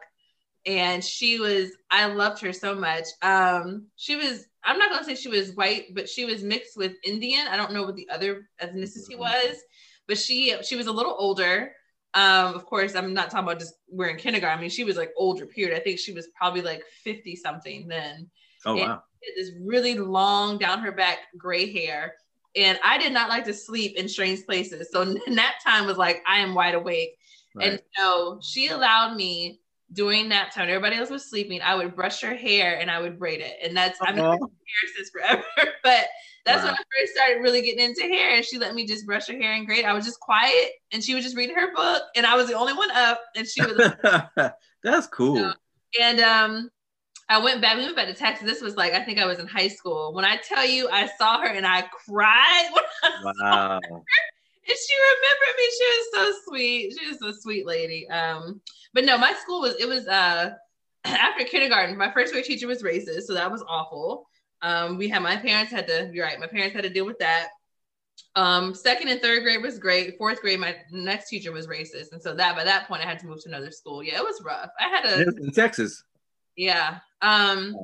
And 0.66 1.03
she 1.03 1.38
was, 1.38 1.70
I 1.91 2.05
loved 2.05 2.43
her 2.43 2.53
so 2.53 2.74
much. 2.74 3.07
Um, 3.22 3.86
she 3.97 4.16
was, 4.16 4.45
I'm 4.62 4.76
not 4.76 4.91
gonna 4.91 5.05
say 5.05 5.14
she 5.14 5.30
was 5.30 5.55
white, 5.55 5.95
but 5.95 6.07
she 6.07 6.26
was 6.26 6.43
mixed 6.43 6.76
with 6.76 6.93
Indian. 7.03 7.47
I 7.49 7.57
don't 7.57 7.72
know 7.72 7.84
what 7.84 7.97
the 7.97 8.09
other 8.11 8.47
ethnicity 8.62 9.12
mm-hmm. 9.12 9.20
was, 9.20 9.57
but 10.07 10.18
she 10.18 10.55
she 10.62 10.76
was 10.76 10.86
a 10.86 10.93
little 10.93 11.16
older. 11.18 11.72
Um, 12.14 12.54
of 12.54 12.66
course, 12.66 12.94
I'm 12.94 13.14
not 13.14 13.30
talking 13.30 13.46
about 13.46 13.61
just 13.61 13.74
we're 13.88 14.08
in 14.08 14.16
kindergarten. 14.16 14.58
I 14.58 14.61
mean, 14.61 14.70
she 14.70 14.84
was 14.84 14.96
like 14.96 15.12
older, 15.16 15.46
period. 15.46 15.76
I 15.76 15.80
think 15.80 15.98
she 15.98 16.12
was 16.12 16.28
probably 16.36 16.62
like 16.62 16.82
50 17.04 17.36
something 17.36 17.86
then. 17.88 18.28
Oh 18.66 18.76
and 18.76 18.88
wow. 18.88 19.02
This 19.36 19.52
really 19.61 19.98
long 19.98 20.58
down 20.58 20.80
her 20.80 20.92
back 20.92 21.18
gray 21.36 21.70
hair. 21.70 22.14
And 22.56 22.80
I 22.82 22.98
did 22.98 23.12
not 23.12 23.28
like 23.28 23.44
to 23.44 23.54
sleep 23.54 23.96
in 23.96 24.08
strange 24.08 24.44
places. 24.44 24.88
So 24.90 25.04
nap 25.28 25.54
time 25.64 25.86
was 25.86 25.98
like, 25.98 26.22
I 26.26 26.38
am 26.38 26.54
wide 26.54 26.74
awake. 26.74 27.16
Right. 27.54 27.72
And 27.72 27.82
so 27.96 28.40
she 28.42 28.68
allowed 28.68 29.14
me 29.14 29.61
during 29.93 30.28
nap 30.28 30.55
time, 30.55 30.68
everybody 30.68 30.97
else 30.97 31.11
was 31.11 31.28
sleeping, 31.28 31.61
I 31.62 31.74
would 31.74 31.97
brush 31.97 32.20
her 32.20 32.34
hair 32.34 32.78
and 32.78 32.91
I 32.91 33.01
would 33.01 33.18
braid 33.18 33.41
it. 33.41 33.57
And 33.62 33.76
that's, 33.76 34.01
I've 34.01 34.14
been 34.14 34.24
hair 34.24 34.38
since 34.97 35.11
forever, 35.11 35.45
but 35.82 36.07
that's 36.45 36.62
wow. 36.62 36.66
when 36.66 36.74
I 36.74 36.76
first 36.76 37.12
started 37.14 37.43
really 37.43 37.62
getting 37.62 37.84
into 37.84 38.03
hair. 38.03 38.36
And 38.36 38.45
she 38.45 38.59
let 38.59 38.74
me 38.74 38.86
just 38.86 39.05
brush 39.05 39.26
her 39.26 39.34
hair 39.34 39.53
and 39.53 39.66
braid. 39.66 39.84
I 39.84 39.93
was 39.93 40.05
just 40.05 40.20
quiet 40.20 40.70
and 40.93 41.03
she 41.03 41.14
was 41.14 41.24
just 41.24 41.36
reading 41.36 41.57
her 41.57 41.74
book 41.74 42.03
and 42.14 42.24
I 42.24 42.36
was 42.36 42.47
the 42.49 42.55
only 42.55 42.72
one 42.72 42.91
up 42.93 43.20
and 43.36 43.47
she 43.47 43.62
was. 43.62 43.93
that's 44.82 45.07
cool. 45.09 45.34
Know? 45.34 45.55
And 46.01 46.20
um, 46.20 46.70
I 47.28 47.38
went 47.38 47.61
back, 47.61 47.76
we 47.76 47.82
went 47.82 47.97
back 47.97 48.07
to 48.07 48.14
Texas. 48.14 48.47
This 48.47 48.62
was 48.62 48.76
like, 48.76 48.93
I 48.93 49.05
think 49.05 49.18
I 49.18 49.26
was 49.26 49.38
in 49.38 49.47
high 49.47 49.68
school. 49.68 50.12
When 50.14 50.24
I 50.24 50.36
tell 50.36 50.64
you, 50.64 50.88
I 50.88 51.09
saw 51.18 51.41
her 51.41 51.49
and 51.49 51.66
I 51.66 51.82
cried. 51.82 52.70
wow. 53.24 53.80
And 53.82 54.78
she 54.78 54.95
remembered 55.12 55.57
me. 55.57 55.70
She 55.78 55.84
was 55.84 56.07
so 56.12 56.41
sweet. 56.49 56.95
She 56.99 57.09
was 57.09 57.22
a 57.22 57.41
sweet 57.41 57.66
lady. 57.66 58.09
Um, 58.09 58.61
but 58.93 59.05
no, 59.05 59.18
my 59.18 59.32
school 59.34 59.61
was, 59.61 59.76
it 59.80 59.88
was, 59.88 60.07
uh, 60.07 60.55
after 61.05 61.45
kindergarten, 61.45 61.97
my 61.97 62.11
first 62.11 62.32
grade 62.32 62.45
teacher 62.45 62.66
was 62.66 62.82
racist. 62.82 63.22
So 63.22 63.34
that 63.34 63.51
was 63.51 63.64
awful. 63.68 64.26
Um, 64.62 64.99
we 64.99 65.09
had, 65.09 65.22
my 65.22 65.36
parents 65.36 65.72
had 65.72 65.86
to, 65.88 66.11
you're 66.12 66.26
right. 66.26 66.38
My 66.38 66.47
parents 66.47 66.74
had 66.74 66.84
to 66.84 66.91
deal 66.91 67.07
with 67.07 67.18
that. 67.18 67.49
Um, 68.36 68.74
second 68.74 69.09
and 69.09 69.20
third 69.20 69.43
grade 69.43 69.62
was 69.62 69.78
great. 69.78 70.18
Fourth 70.18 70.41
grade, 70.41 70.61
my 70.61 70.76
next 70.91 71.28
teacher 71.28 71.53
was 71.53 71.66
racist. 71.66 72.12
And 72.12 72.22
so 72.22 72.34
that, 72.34 72.55
by 72.55 72.64
that 72.64 72.86
point, 72.86 73.03
I 73.03 73.09
had 73.09 73.18
to 73.20 73.26
move 73.26 73.43
to 73.43 73.49
another 73.49 73.70
school. 73.70 74.03
Yeah, 74.03 74.18
it 74.18 74.24
was 74.24 74.43
rough. 74.45 74.70
I 74.78 74.88
had 74.88 75.05
a, 75.07 75.22
in 75.36 75.53
Texas. 75.53 76.05
Yeah. 76.57 76.99
Um, 77.22 77.74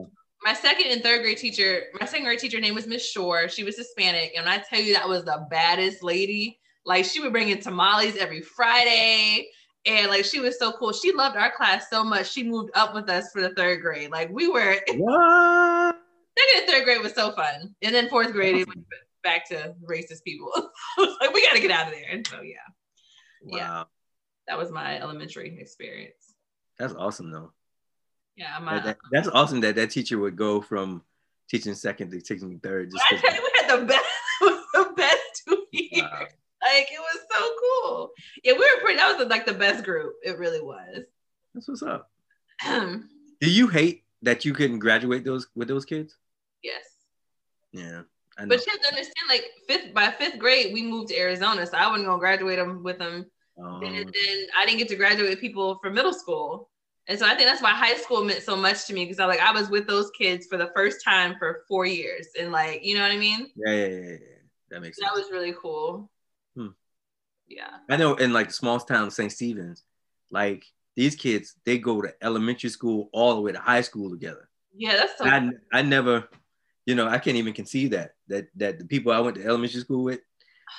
my 0.42 0.52
second 0.52 0.92
and 0.92 1.02
third 1.02 1.22
grade 1.22 1.38
teacher, 1.38 1.84
my 1.98 2.06
second 2.06 2.24
grade 2.24 2.38
teacher 2.38 2.60
name 2.60 2.74
was 2.74 2.86
Miss 2.86 3.08
Shore. 3.08 3.48
She 3.48 3.64
was 3.64 3.76
Hispanic, 3.76 4.34
and 4.36 4.48
I 4.48 4.58
tell 4.58 4.80
you, 4.80 4.94
that 4.94 5.08
was 5.08 5.24
the 5.24 5.46
baddest 5.50 6.02
lady. 6.02 6.58
Like 6.84 7.04
she 7.04 7.20
would 7.20 7.32
bring 7.32 7.48
in 7.48 7.60
tamales 7.60 8.16
every 8.16 8.42
Friday, 8.42 9.48
and 9.86 10.10
like 10.10 10.24
she 10.24 10.40
was 10.40 10.58
so 10.58 10.72
cool. 10.72 10.92
She 10.92 11.12
loved 11.12 11.36
our 11.36 11.52
class 11.52 11.88
so 11.88 12.02
much. 12.02 12.30
She 12.30 12.42
moved 12.42 12.70
up 12.74 12.94
with 12.94 13.08
us 13.08 13.30
for 13.32 13.40
the 13.40 13.50
third 13.50 13.80
grade. 13.80 14.10
Like 14.10 14.30
we 14.30 14.48
were. 14.48 14.76
What? 14.96 15.96
Second 16.38 16.60
and 16.60 16.70
third 16.70 16.84
grade 16.84 17.02
was 17.02 17.14
so 17.14 17.32
fun, 17.32 17.74
and 17.80 17.94
then 17.94 18.10
fourth 18.10 18.32
grade 18.32 18.56
it 18.56 18.68
went 18.68 18.84
back 19.22 19.48
to 19.48 19.74
racist 19.88 20.22
people. 20.22 20.52
like 20.98 21.32
we 21.32 21.42
got 21.42 21.54
to 21.54 21.60
get 21.60 21.70
out 21.70 21.86
of 21.86 21.94
there. 21.94 22.10
And 22.10 22.26
so 22.26 22.42
yeah, 22.42 22.56
wow. 23.42 23.56
yeah, 23.56 23.84
that 24.46 24.58
was 24.58 24.70
my 24.70 25.00
elementary 25.00 25.58
experience. 25.58 26.34
That's 26.78 26.92
awesome 26.92 27.30
though. 27.30 27.52
Yeah, 28.36 28.58
my, 28.58 28.80
that, 28.80 28.98
that's 29.10 29.28
awesome 29.28 29.60
that 29.62 29.76
that 29.76 29.90
teacher 29.90 30.18
would 30.18 30.36
go 30.36 30.60
from 30.60 31.02
teaching 31.48 31.74
second 31.74 32.10
to 32.10 32.20
teaching 32.20 32.60
third. 32.62 32.90
Just 32.90 33.02
I 33.10 33.16
tell 33.16 33.34
you, 33.34 33.40
we 33.40 33.60
had 33.60 33.80
the 33.80 33.86
best, 33.86 34.04
the 34.74 34.92
best 34.94 35.42
two 35.48 35.64
years. 35.72 36.02
Wow. 36.02 36.26
Like 36.66 36.88
it 36.90 36.98
was 36.98 37.20
so 37.30 37.50
cool. 37.60 38.10
Yeah, 38.42 38.52
we 38.54 38.58
were 38.58 38.80
pretty. 38.80 38.96
That 38.96 39.16
was 39.16 39.28
like 39.28 39.46
the 39.46 39.54
best 39.54 39.84
group. 39.84 40.14
It 40.24 40.38
really 40.38 40.60
was. 40.60 41.04
That's 41.54 41.68
what's 41.68 41.82
up. 41.82 42.10
Do 42.64 43.00
you 43.40 43.68
hate 43.68 44.04
that 44.22 44.44
you 44.44 44.52
couldn't 44.52 44.80
graduate 44.80 45.24
those 45.24 45.46
with 45.54 45.68
those 45.68 45.84
kids? 45.84 46.16
Yes. 46.62 46.84
Yeah. 47.72 48.02
But 48.36 48.66
you 48.66 48.72
have 48.72 48.80
to 48.82 48.88
understand, 48.88 49.28
like 49.28 49.44
fifth 49.66 49.94
by 49.94 50.10
fifth 50.10 50.38
grade, 50.38 50.72
we 50.74 50.82
moved 50.82 51.08
to 51.08 51.18
Arizona, 51.18 51.66
so 51.66 51.76
I 51.76 51.86
wasn't 51.88 52.06
gonna 52.06 52.18
graduate 52.18 52.58
them 52.58 52.82
with 52.82 52.98
them. 52.98 53.26
Um, 53.62 53.82
and 53.82 53.96
then 53.96 54.46
I 54.58 54.66
didn't 54.66 54.78
get 54.78 54.88
to 54.88 54.96
graduate 54.96 55.30
with 55.30 55.40
people 55.40 55.78
from 55.82 55.94
middle 55.94 56.12
school. 56.12 56.68
And 57.08 57.18
so 57.18 57.24
I 57.24 57.34
think 57.34 57.48
that's 57.48 57.62
why 57.62 57.70
high 57.70 57.96
school 57.96 58.24
meant 58.24 58.42
so 58.42 58.56
much 58.56 58.86
to 58.86 58.92
me 58.92 59.04
because 59.04 59.20
I 59.20 59.26
like 59.26 59.40
I 59.40 59.52
was 59.52 59.70
with 59.70 59.86
those 59.86 60.10
kids 60.10 60.46
for 60.46 60.58
the 60.58 60.70
first 60.74 61.02
time 61.04 61.36
for 61.38 61.64
four 61.68 61.86
years. 61.86 62.26
And 62.38 62.52
like, 62.52 62.84
you 62.84 62.96
know 62.96 63.02
what 63.02 63.12
I 63.12 63.16
mean? 63.16 63.48
Yeah, 63.54 63.72
yeah, 63.72 63.86
yeah. 63.86 64.10
yeah. 64.10 64.16
That 64.70 64.80
makes 64.82 64.98
sense. 64.98 65.08
That 65.08 65.16
was 65.16 65.30
really 65.30 65.54
cool. 65.60 66.10
Yeah. 67.48 67.70
I 67.88 67.96
know 67.96 68.14
in 68.14 68.32
like 68.32 68.48
the 68.48 68.54
small 68.54 68.80
town 68.80 69.10
St. 69.10 69.32
Stephen's, 69.32 69.82
like 70.30 70.64
these 70.96 71.14
kids, 71.14 71.54
they 71.64 71.78
go 71.78 72.00
to 72.02 72.12
elementary 72.22 72.70
school 72.70 73.08
all 73.12 73.34
the 73.34 73.40
way 73.40 73.52
to 73.52 73.60
high 73.60 73.82
school 73.82 74.10
together. 74.10 74.48
Yeah, 74.74 74.96
that's 74.96 75.18
so 75.18 75.24
I. 75.24 75.50
I 75.72 75.82
never, 75.82 76.28
you 76.84 76.94
know, 76.94 77.08
I 77.08 77.18
can't 77.18 77.36
even 77.36 77.52
conceive 77.52 77.90
that 77.92 78.12
that 78.28 78.48
that 78.56 78.78
the 78.78 78.84
people 78.84 79.12
I 79.12 79.20
went 79.20 79.36
to 79.36 79.44
elementary 79.44 79.80
school 79.80 80.04
with, 80.04 80.20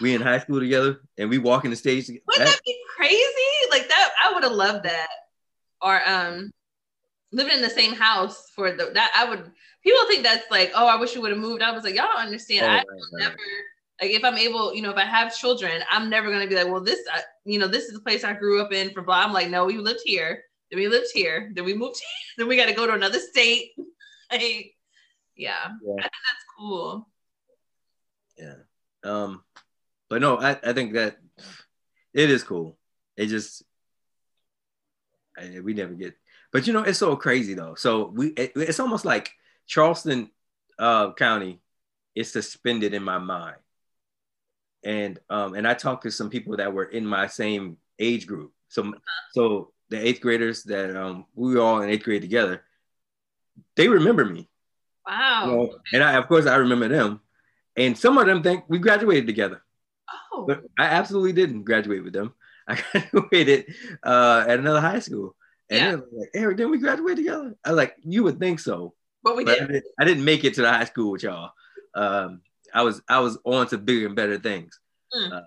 we 0.01 0.13
in 0.13 0.21
high 0.21 0.39
school 0.39 0.59
together 0.59 1.01
and 1.17 1.29
we 1.29 1.37
walk 1.37 1.65
in 1.65 1.71
the 1.71 1.77
stage 1.77 2.05
together. 2.05 2.23
Wouldn't 2.27 2.49
that 2.49 2.59
be 2.65 2.77
crazy? 2.95 3.23
Like 3.71 3.87
that, 3.87 4.11
I 4.23 4.33
would 4.33 4.43
have 4.43 4.51
loved 4.51 4.83
that 4.83 5.07
or 5.81 6.01
um 6.07 6.51
living 7.31 7.55
in 7.55 7.61
the 7.61 7.69
same 7.69 7.93
house 7.93 8.49
for 8.55 8.71
the 8.71 8.91
that 8.93 9.11
I 9.15 9.29
would 9.29 9.51
people 9.83 10.05
think 10.07 10.23
that's 10.23 10.49
like 10.49 10.71
oh 10.75 10.87
I 10.87 10.95
wish 10.95 11.15
you 11.15 11.21
would 11.21 11.31
have 11.31 11.39
moved 11.39 11.61
I 11.61 11.71
was 11.71 11.83
like 11.83 11.95
y'all 11.95 12.17
understand 12.17 12.65
oh, 12.65 12.69
I 12.69 12.75
right, 12.75 12.85
never 13.13 13.35
like 14.01 14.11
if 14.11 14.23
I'm 14.23 14.37
able 14.37 14.73
you 14.73 14.81
know 14.81 14.91
if 14.91 14.97
I 14.97 15.05
have 15.05 15.35
children 15.35 15.81
I'm 15.89 16.09
never 16.09 16.31
gonna 16.31 16.47
be 16.47 16.55
like 16.55 16.67
well 16.67 16.81
this 16.81 16.99
uh, 17.13 17.21
you 17.45 17.59
know 17.59 17.67
this 17.67 17.85
is 17.85 17.93
the 17.93 18.01
place 18.01 18.23
I 18.23 18.33
grew 18.33 18.61
up 18.61 18.71
in 18.71 18.91
for 18.91 19.01
blah 19.01 19.23
I'm 19.23 19.33
like 19.33 19.49
no 19.49 19.65
we 19.65 19.77
lived 19.77 20.01
here 20.05 20.43
then 20.69 20.79
we 20.79 20.87
lived 20.87 21.07
here 21.13 21.51
then 21.55 21.65
we 21.65 21.73
moved 21.73 21.97
here 21.99 22.07
then 22.37 22.47
we 22.47 22.57
got 22.57 22.67
to 22.67 22.73
go 22.73 22.87
to 22.87 22.93
another 22.93 23.19
state 23.19 23.71
like 24.31 24.73
yeah, 25.35 25.67
yeah. 25.83 25.93
I 25.93 26.01
think 26.01 26.11
that's 26.11 26.45
cool 26.57 27.07
yeah 28.37 28.55
um 29.03 29.43
but 30.09 30.21
no 30.21 30.37
I, 30.37 30.57
I 30.63 30.73
think 30.73 30.93
that 30.93 31.17
it 32.13 32.29
is 32.29 32.43
cool 32.43 32.77
it 33.15 33.27
just 33.27 33.63
we 35.63 35.73
never 35.73 35.93
get. 35.93 36.15
But 36.51 36.67
you 36.67 36.73
know, 36.73 36.83
it's 36.83 36.99
so 36.99 37.15
crazy 37.15 37.53
though. 37.53 37.75
So 37.75 38.11
we, 38.13 38.27
it, 38.29 38.53
it's 38.55 38.79
almost 38.79 39.05
like 39.05 39.31
Charleston 39.65 40.31
uh, 40.79 41.13
County 41.13 41.61
is 42.15 42.31
suspended 42.31 42.93
in 42.93 43.03
my 43.03 43.17
mind. 43.17 43.57
And 44.87 45.19
um, 45.29 45.53
and 45.53 45.67
I 45.67 45.73
talked 45.73 46.03
to 46.03 46.11
some 46.11 46.29
people 46.29 46.55
that 46.57 46.71
were 46.71 46.85
in 46.85 47.05
my 47.05 47.27
same 47.27 47.75
age 47.99 48.25
group. 48.25 48.53
So 48.69 48.93
so 49.33 49.73
the 49.89 49.99
eighth 49.99 50.21
graders 50.21 50.63
that 50.63 50.95
um, 50.95 51.25
we 51.35 51.55
were 51.55 51.61
all 51.61 51.81
in 51.81 51.89
eighth 51.89 52.05
grade 52.05 52.21
together, 52.21 52.63
they 53.75 53.89
remember 53.89 54.23
me. 54.23 54.49
Wow. 55.05 55.45
You 55.45 55.51
know? 55.51 55.77
And 55.91 56.03
I, 56.03 56.13
of 56.13 56.29
course, 56.29 56.45
I 56.45 56.55
remember 56.55 56.87
them. 56.87 57.19
And 57.75 57.97
some 57.97 58.17
of 58.17 58.27
them 58.27 58.41
think 58.41 58.63
we 58.69 58.79
graduated 58.79 59.27
together. 59.27 59.61
Oh. 60.31 60.45
But 60.47 60.63
I 60.79 60.85
absolutely 60.85 61.33
didn't 61.33 61.63
graduate 61.63 62.05
with 62.05 62.13
them. 62.13 62.33
I 62.67 62.79
graduated 62.91 63.73
uh, 64.03 64.45
at 64.47 64.57
another 64.57 64.79
high 64.79 64.99
school. 64.99 65.35
And 65.69 65.79
yeah. 66.01 66.19
like, 66.19 66.29
Eric, 66.33 66.57
didn't 66.57 66.71
we 66.71 66.79
graduate 66.79 67.17
together? 67.17 67.55
I 67.65 67.71
was 67.71 67.77
like, 67.77 67.95
you 68.05 68.23
would 68.23 68.39
think 68.39 68.61
so. 68.61 68.93
But 69.21 69.35
we 69.35 69.43
but 69.43 69.55
did. 69.55 69.63
I 69.63 69.67
didn't, 69.67 69.85
I 69.99 70.05
didn't, 70.05 70.23
make 70.23 70.45
it 70.45 70.53
to 70.53 70.61
the 70.61 70.71
high 70.71 70.85
school 70.85 71.11
with 71.11 71.23
y'all. 71.23 71.51
Um, 71.93 72.41
I 72.77 72.83
was 72.83 73.01
I 73.09 73.19
was 73.19 73.39
on 73.43 73.65
to 73.69 73.77
bigger 73.79 74.05
and 74.05 74.15
better 74.15 74.37
things, 74.37 74.79
mm. 75.11 75.33
uh, 75.33 75.41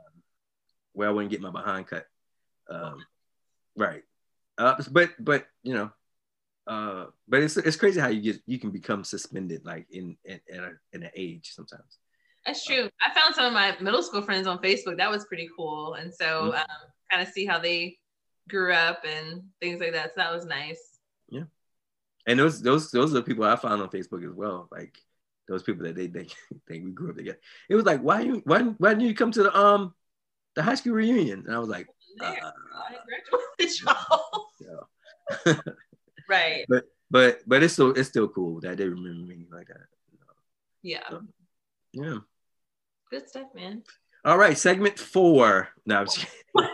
where 0.94 1.08
I 1.08 1.12
wouldn't 1.12 1.30
get 1.30 1.40
my 1.40 1.50
behind 1.50 1.86
cut. 1.86 2.04
Um, 2.68 2.96
right. 3.76 4.02
Uh, 4.58 4.82
but 4.90 5.10
but 5.20 5.46
you 5.62 5.74
know, 5.74 5.92
uh, 6.66 7.06
but 7.28 7.40
it's 7.44 7.56
it's 7.56 7.76
crazy 7.76 8.00
how 8.00 8.08
you 8.08 8.20
get 8.20 8.42
you 8.46 8.58
can 8.58 8.72
become 8.72 9.04
suspended 9.04 9.64
like 9.64 9.86
in 9.92 10.16
in 10.24 10.40
in, 10.48 10.58
a, 10.58 10.70
in 10.92 11.02
an 11.04 11.10
age 11.14 11.52
sometimes. 11.54 11.98
That's 12.44 12.64
true. 12.64 12.90
I 13.00 13.14
found 13.14 13.36
some 13.36 13.44
of 13.44 13.52
my 13.52 13.76
middle 13.80 14.02
school 14.02 14.22
friends 14.22 14.48
on 14.48 14.58
Facebook. 14.58 14.96
That 14.96 15.10
was 15.10 15.24
pretty 15.26 15.48
cool, 15.56 15.94
and 15.94 16.12
so 16.12 16.24
mm-hmm. 16.24 16.54
um, 16.54 16.90
kind 17.12 17.22
of 17.22 17.32
see 17.32 17.46
how 17.46 17.60
they 17.60 17.96
grew 18.48 18.72
up 18.72 19.04
and 19.06 19.42
things 19.60 19.80
like 19.80 19.92
that. 19.92 20.08
So 20.08 20.14
that 20.16 20.34
was 20.34 20.46
nice. 20.46 20.98
Yeah. 21.28 21.44
And 22.26 22.40
those 22.40 22.60
those 22.60 22.90
those 22.90 23.12
are 23.12 23.18
the 23.18 23.22
people 23.22 23.44
I 23.44 23.54
found 23.54 23.80
on 23.80 23.88
Facebook 23.88 24.28
as 24.28 24.34
well. 24.34 24.68
Like 24.72 24.98
those 25.50 25.64
people 25.64 25.84
that 25.84 25.96
they 25.96 26.06
think 26.06 26.32
think 26.68 26.84
we 26.84 26.92
grew 26.92 27.10
up 27.10 27.16
together. 27.16 27.38
It 27.68 27.74
was 27.74 27.84
like, 27.84 28.00
why 28.00 28.20
you 28.20 28.40
why 28.44 28.62
why 28.62 28.90
didn't 28.90 29.08
you 29.08 29.14
come 29.14 29.32
to 29.32 29.42
the 29.42 29.58
um 29.58 29.92
the 30.54 30.62
high 30.62 30.76
school 30.76 30.94
reunion? 30.94 31.44
And 31.46 31.54
I 31.54 31.58
was 31.58 31.68
like, 31.68 31.88
uh, 32.20 32.26
I 32.26 32.96
graduated 33.58 33.80
y'all. 33.84 34.46
Yeah. 35.46 35.54
right. 36.28 36.66
But 36.68 36.84
but 37.10 37.40
but 37.46 37.62
it's 37.62 37.74
still 37.74 37.92
it's 37.92 38.08
still 38.08 38.28
cool 38.28 38.60
that 38.60 38.76
they 38.76 38.86
remember 38.86 39.26
me 39.26 39.46
like 39.50 39.68
that. 39.68 39.86
Yeah. 40.82 41.08
So, 41.08 41.22
yeah. 41.92 42.18
Good 43.10 43.28
stuff, 43.28 43.48
man. 43.54 43.82
All 44.24 44.36
right, 44.36 44.58
segment 44.58 44.98
four. 44.98 45.68
No, 45.86 46.00
I'm 46.00 46.06
just 46.06 46.26
I 46.56 46.66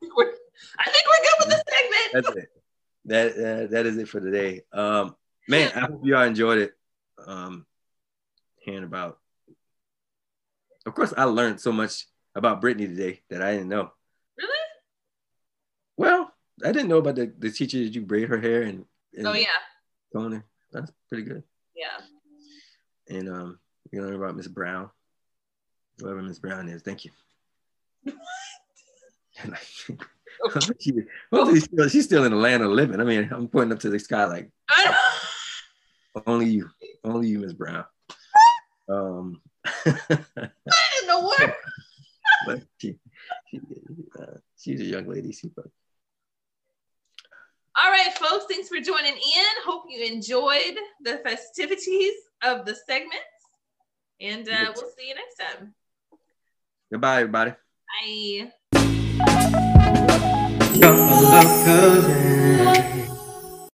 think 0.00 0.16
we're 0.16 0.32
I 0.78 0.90
think 0.90 1.04
we're 1.06 1.22
good 1.22 1.38
with 1.40 1.48
the 1.48 1.64
segment. 1.70 2.12
that's 2.12 2.36
it. 2.36 2.48
That 3.06 3.32
uh, 3.32 3.66
that 3.70 3.86
is 3.86 3.96
it 3.98 4.08
for 4.08 4.20
today. 4.20 4.62
Um, 4.72 5.16
man, 5.48 5.72
I 5.74 5.80
hope 5.80 6.00
y'all 6.04 6.22
enjoyed 6.22 6.58
it. 6.58 6.72
Um, 7.26 7.66
hearing 8.56 8.84
about. 8.84 9.18
Of 10.86 10.94
course, 10.94 11.12
I 11.16 11.24
learned 11.24 11.60
so 11.60 11.72
much 11.72 12.06
about 12.34 12.62
Britney 12.62 12.86
today 12.86 13.20
that 13.28 13.42
I 13.42 13.52
didn't 13.52 13.68
know. 13.68 13.90
Really? 14.38 14.58
Well, 15.96 16.32
I 16.64 16.72
didn't 16.72 16.88
know 16.88 16.98
about 16.98 17.16
the, 17.16 17.32
the 17.38 17.50
teacher 17.50 17.78
that 17.78 17.94
you 17.94 18.02
braid 18.02 18.28
her 18.28 18.40
hair 18.40 18.62
and, 18.62 18.84
and 19.14 19.26
Oh 19.26 19.32
yeah. 19.34 19.48
tone. 20.12 20.42
That's 20.72 20.90
pretty 21.08 21.24
good. 21.24 21.42
Yeah. 21.74 21.98
And 23.14 23.28
um, 23.28 23.58
you 23.90 24.02
learn 24.02 24.14
about 24.14 24.36
Miss 24.36 24.48
Brown, 24.48 24.90
whoever 25.98 26.22
Miss 26.22 26.38
Brown 26.38 26.68
is. 26.68 26.82
Thank 26.82 27.04
you. 27.04 27.10
Okay. 30.46 30.60
she, 30.80 30.92
hopefully 31.32 31.60
she's 31.88 32.04
still, 32.04 32.24
in 32.24 32.32
the 32.32 32.38
land 32.38 32.62
of 32.62 32.70
living. 32.70 33.00
I 33.00 33.04
mean, 33.04 33.28
I'm 33.32 33.48
pointing 33.48 33.72
up 33.72 33.80
to 33.80 33.90
the 33.90 33.98
sky 33.98 34.24
like. 34.24 34.50
Only 36.26 36.48
you, 36.48 36.70
only 37.04 37.28
you, 37.28 37.38
Miss 37.38 37.52
Brown. 37.52 37.84
Um, 38.88 39.40
I 39.64 39.98
didn't 40.94 41.06
know 41.06 41.20
what. 41.20 41.54
but 42.46 42.62
she, 42.78 42.96
she, 43.50 43.60
uh, 44.18 44.36
she's 44.58 44.80
a 44.80 44.84
young 44.84 45.06
lady. 45.06 45.32
She, 45.32 45.50
All 47.78 47.90
right, 47.90 48.12
folks. 48.18 48.46
Thanks 48.50 48.68
for 48.68 48.80
joining 48.80 49.14
in. 49.14 49.44
Hope 49.64 49.84
you 49.88 50.04
enjoyed 50.04 50.76
the 51.02 51.18
festivities 51.18 52.14
of 52.42 52.64
the 52.66 52.74
segments. 52.74 53.16
And 54.20 54.46
uh, 54.48 54.50
Yes. 54.52 54.72
we'll 54.76 54.90
see 54.98 55.08
you 55.08 55.14
next 55.14 55.36
time. 55.36 55.74
goodbye, 56.90 57.20
everybody. 57.20 57.52
Bye. 58.02 58.52
Couple 60.80 61.26
of 61.26 61.64
cousins. 61.64 62.39